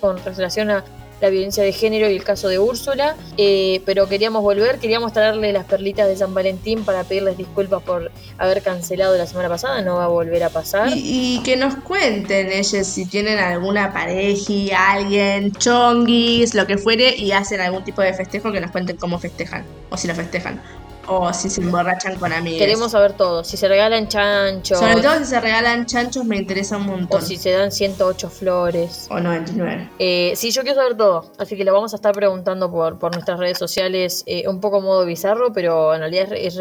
con 0.00 0.22
relación 0.24 0.70
a 0.70 0.84
la 1.20 1.30
violencia 1.30 1.62
de 1.62 1.72
género 1.72 2.10
y 2.10 2.16
el 2.16 2.24
caso 2.24 2.48
de 2.48 2.58
Úrsula, 2.58 3.16
eh, 3.38 3.80
pero 3.86 4.08
queríamos 4.08 4.42
volver, 4.42 4.78
queríamos 4.78 5.12
traerle 5.12 5.52
las 5.52 5.64
perlitas 5.64 6.06
de 6.08 6.16
San 6.16 6.34
Valentín 6.34 6.84
para 6.84 7.04
pedirles 7.04 7.38
disculpas 7.38 7.82
por 7.82 8.10
haber 8.36 8.62
cancelado 8.62 9.16
la 9.16 9.26
semana 9.26 9.48
pasada, 9.48 9.80
no 9.80 9.96
va 9.96 10.04
a 10.04 10.08
volver 10.08 10.42
a 10.42 10.50
pasar. 10.50 10.90
Y, 10.94 11.36
y 11.36 11.42
que 11.42 11.56
nos 11.56 11.76
cuenten 11.76 12.52
ellos 12.52 12.86
si 12.86 13.06
tienen 13.06 13.38
alguna 13.38 13.92
pareja, 13.92 14.92
alguien, 14.92 15.52
chonguis, 15.52 16.54
lo 16.54 16.66
que 16.66 16.76
fuere, 16.76 17.16
y 17.16 17.32
hacen 17.32 17.60
algún 17.60 17.84
tipo 17.84 18.02
de 18.02 18.12
festejo, 18.12 18.52
que 18.52 18.60
nos 18.60 18.70
cuenten 18.70 18.96
cómo 18.96 19.18
festejan, 19.18 19.64
o 19.90 19.96
si 19.96 20.08
lo 20.08 20.14
festejan, 20.14 20.60
o 21.06 21.32
si 21.32 21.50
se 21.50 21.60
emborrachan 21.60 22.16
con 22.18 22.32
amigos. 22.32 22.58
Queremos 22.58 22.92
saber 22.92 23.12
todo, 23.14 23.44
si 23.44 23.56
se 23.56 23.68
regalan 23.68 24.08
chanchos, 24.08 24.78
Sobre 24.78 24.96
todo 25.02 25.18
si 25.18 25.24
se 25.26 25.40
regalan 25.40 25.86
chanchos 25.86 26.24
me 26.24 26.36
interesa 26.36 26.76
un 26.76 26.88
o 26.88 26.96
montón. 26.96 27.22
si 27.22 27.36
se 27.36 27.50
dan 27.50 27.70
108 27.72 28.30
flores. 28.30 29.06
O 29.10 29.20
99. 29.20 29.90
Eh, 29.98 30.32
sí, 30.36 30.50
yo 30.50 30.62
quiero 30.62 30.80
saber 30.80 30.96
todo, 30.96 31.30
así 31.38 31.56
que 31.56 31.64
le 31.64 31.70
vamos 31.70 31.92
a 31.92 31.96
estar 31.96 32.12
preguntando 32.14 32.70
por, 32.70 32.98
por 32.98 33.12
nuestras 33.12 33.38
redes 33.38 33.58
sociales, 33.58 34.22
eh, 34.26 34.46
un 34.48 34.60
poco 34.60 34.80
modo 34.80 35.04
bizarro, 35.04 35.52
pero 35.52 35.94
en 35.94 36.00
realidad 36.00 36.32
es, 36.32 36.58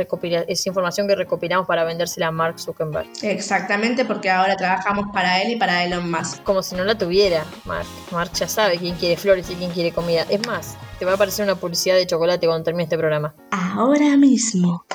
es 0.48 0.68
información 0.68 1.08
que 1.08 1.16
recopilamos 1.16 1.68
para 1.68 1.84
vendérsela 1.84 2.28
a 2.28 2.32
Mark 2.32 2.60
Zuckerberg. 2.60 3.08
Exactamente, 3.22 4.06
porque 4.06 4.30
ahora 4.30 4.56
trabajamos 4.56 5.08
para 5.14 5.42
él 5.42 5.52
y 5.52 5.56
para 5.56 5.84
Elon 5.84 6.10
Musk. 6.10 6.44
Como 6.44 6.64
si 6.64 6.76
no 6.76 6.84
la 6.84 6.98
tuviera, 6.98 7.46
Mark. 7.66 7.88
Mark 8.12 8.32
ya 8.34 8.48
sabe 8.48 8.78
quién 8.78 8.96
quiere 8.96 9.18
flores 9.18 9.50
y 9.50 9.56
quién 9.56 9.72
quiere 9.72 9.92
comida. 9.92 10.26
Es 10.30 10.46
más, 10.48 10.78
te 11.04 11.06
va 11.06 11.12
a 11.12 11.16
aparecer 11.16 11.44
una 11.44 11.56
publicidad 11.56 11.98
de 11.98 12.08
chocolate 12.08 12.48
cuando 12.48 12.64
termine 12.64 12.84
este 12.84 12.98
programa. 12.98 13.36
Ahora 13.52 14.16
mismo. 14.16 14.86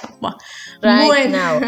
Right 0.81 1.05
bueno, 1.05 1.37
now. 1.37 1.61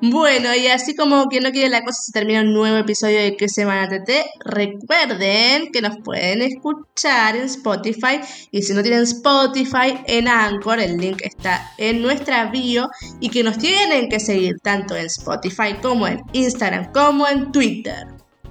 bueno, 0.00 0.54
y 0.54 0.68
así 0.68 0.94
como 0.94 1.26
quien 1.26 1.42
no 1.42 1.50
quiere 1.50 1.70
la 1.70 1.82
cosa, 1.82 2.00
se 2.00 2.12
termina 2.12 2.42
un 2.42 2.54
nuevo 2.54 2.76
episodio 2.76 3.18
de 3.18 3.36
¿Qué 3.36 3.48
Semana 3.48 3.88
TT? 3.88 4.10
Recuerden 4.44 5.72
que 5.72 5.82
nos 5.82 5.96
pueden 6.04 6.42
escuchar 6.42 7.34
en 7.34 7.46
Spotify 7.46 8.20
y 8.52 8.62
si 8.62 8.74
no 8.74 8.82
tienen 8.82 9.02
Spotify, 9.02 9.98
en 10.06 10.28
Anchor, 10.28 10.78
el 10.78 10.96
link 10.96 11.22
está 11.22 11.72
en 11.76 12.00
nuestra 12.00 12.52
bio 12.52 12.88
y 13.18 13.28
que 13.28 13.42
nos 13.42 13.58
tienen 13.58 14.08
que 14.08 14.20
seguir 14.20 14.54
tanto 14.62 14.94
en 14.94 15.06
Spotify 15.06 15.74
como 15.82 16.06
en 16.06 16.20
Instagram 16.32 16.92
como 16.92 17.26
en 17.26 17.50
Twitter. 17.50 18.06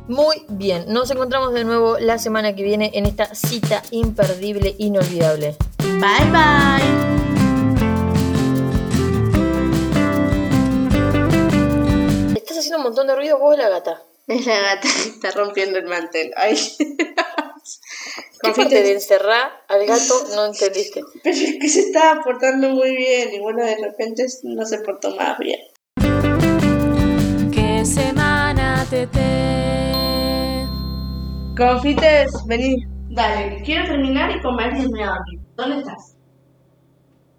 Muy 0.08 0.46
bien, 0.50 0.86
nos 0.90 1.10
encontramos 1.12 1.54
de 1.54 1.64
nuevo 1.64 1.98
la 1.98 2.18
semana 2.18 2.54
que 2.54 2.64
viene 2.64 2.92
en 2.94 3.06
esta 3.06 3.34
cita 3.34 3.82
imperdible, 3.92 4.76
inolvidable. 4.78 5.56
Bye 5.78 6.30
bye. 6.30 7.14
Estás 12.36 12.58
haciendo 12.58 12.80
un 12.80 12.84
montón 12.84 13.08
de 13.08 13.16
ruido 13.16 13.40
vos, 13.40 13.58
la 13.58 13.70
gata. 13.70 14.02
Es 14.28 14.46
la 14.46 14.60
gata 14.60 14.82
que 14.82 15.10
está 15.10 15.32
rompiendo 15.32 15.80
el 15.80 15.86
mantel. 15.86 16.34
Ay. 16.36 16.58
¿Qué 18.42 18.52
parte 18.52 18.84
de 18.84 18.92
encerrar 18.92 19.54
al 19.70 19.86
gato 19.86 20.22
no 20.36 20.48
entendiste? 20.48 21.02
Pero 21.24 21.38
es 21.38 21.56
que 21.62 21.70
se 21.70 21.80
estaba 21.80 22.22
portando 22.22 22.72
muy 22.72 22.94
bien 22.94 23.34
y 23.34 23.40
bueno, 23.40 23.64
de 23.64 23.78
repente 23.78 24.26
no 24.44 24.66
se 24.66 24.80
portó 24.80 25.16
más 25.16 25.38
bien. 25.40 25.62
Qué 27.54 27.86
semana 27.86 28.86
tete. 28.90 29.43
Confites, 31.56 32.32
vení. 32.48 32.84
Dale, 33.10 33.62
quiero 33.64 33.86
terminar 33.86 34.36
y 34.36 34.42
comer 34.42 34.74
y 34.74 34.82
dormir. 34.84 35.40
¿Dónde 35.56 35.78
estás? 35.78 36.13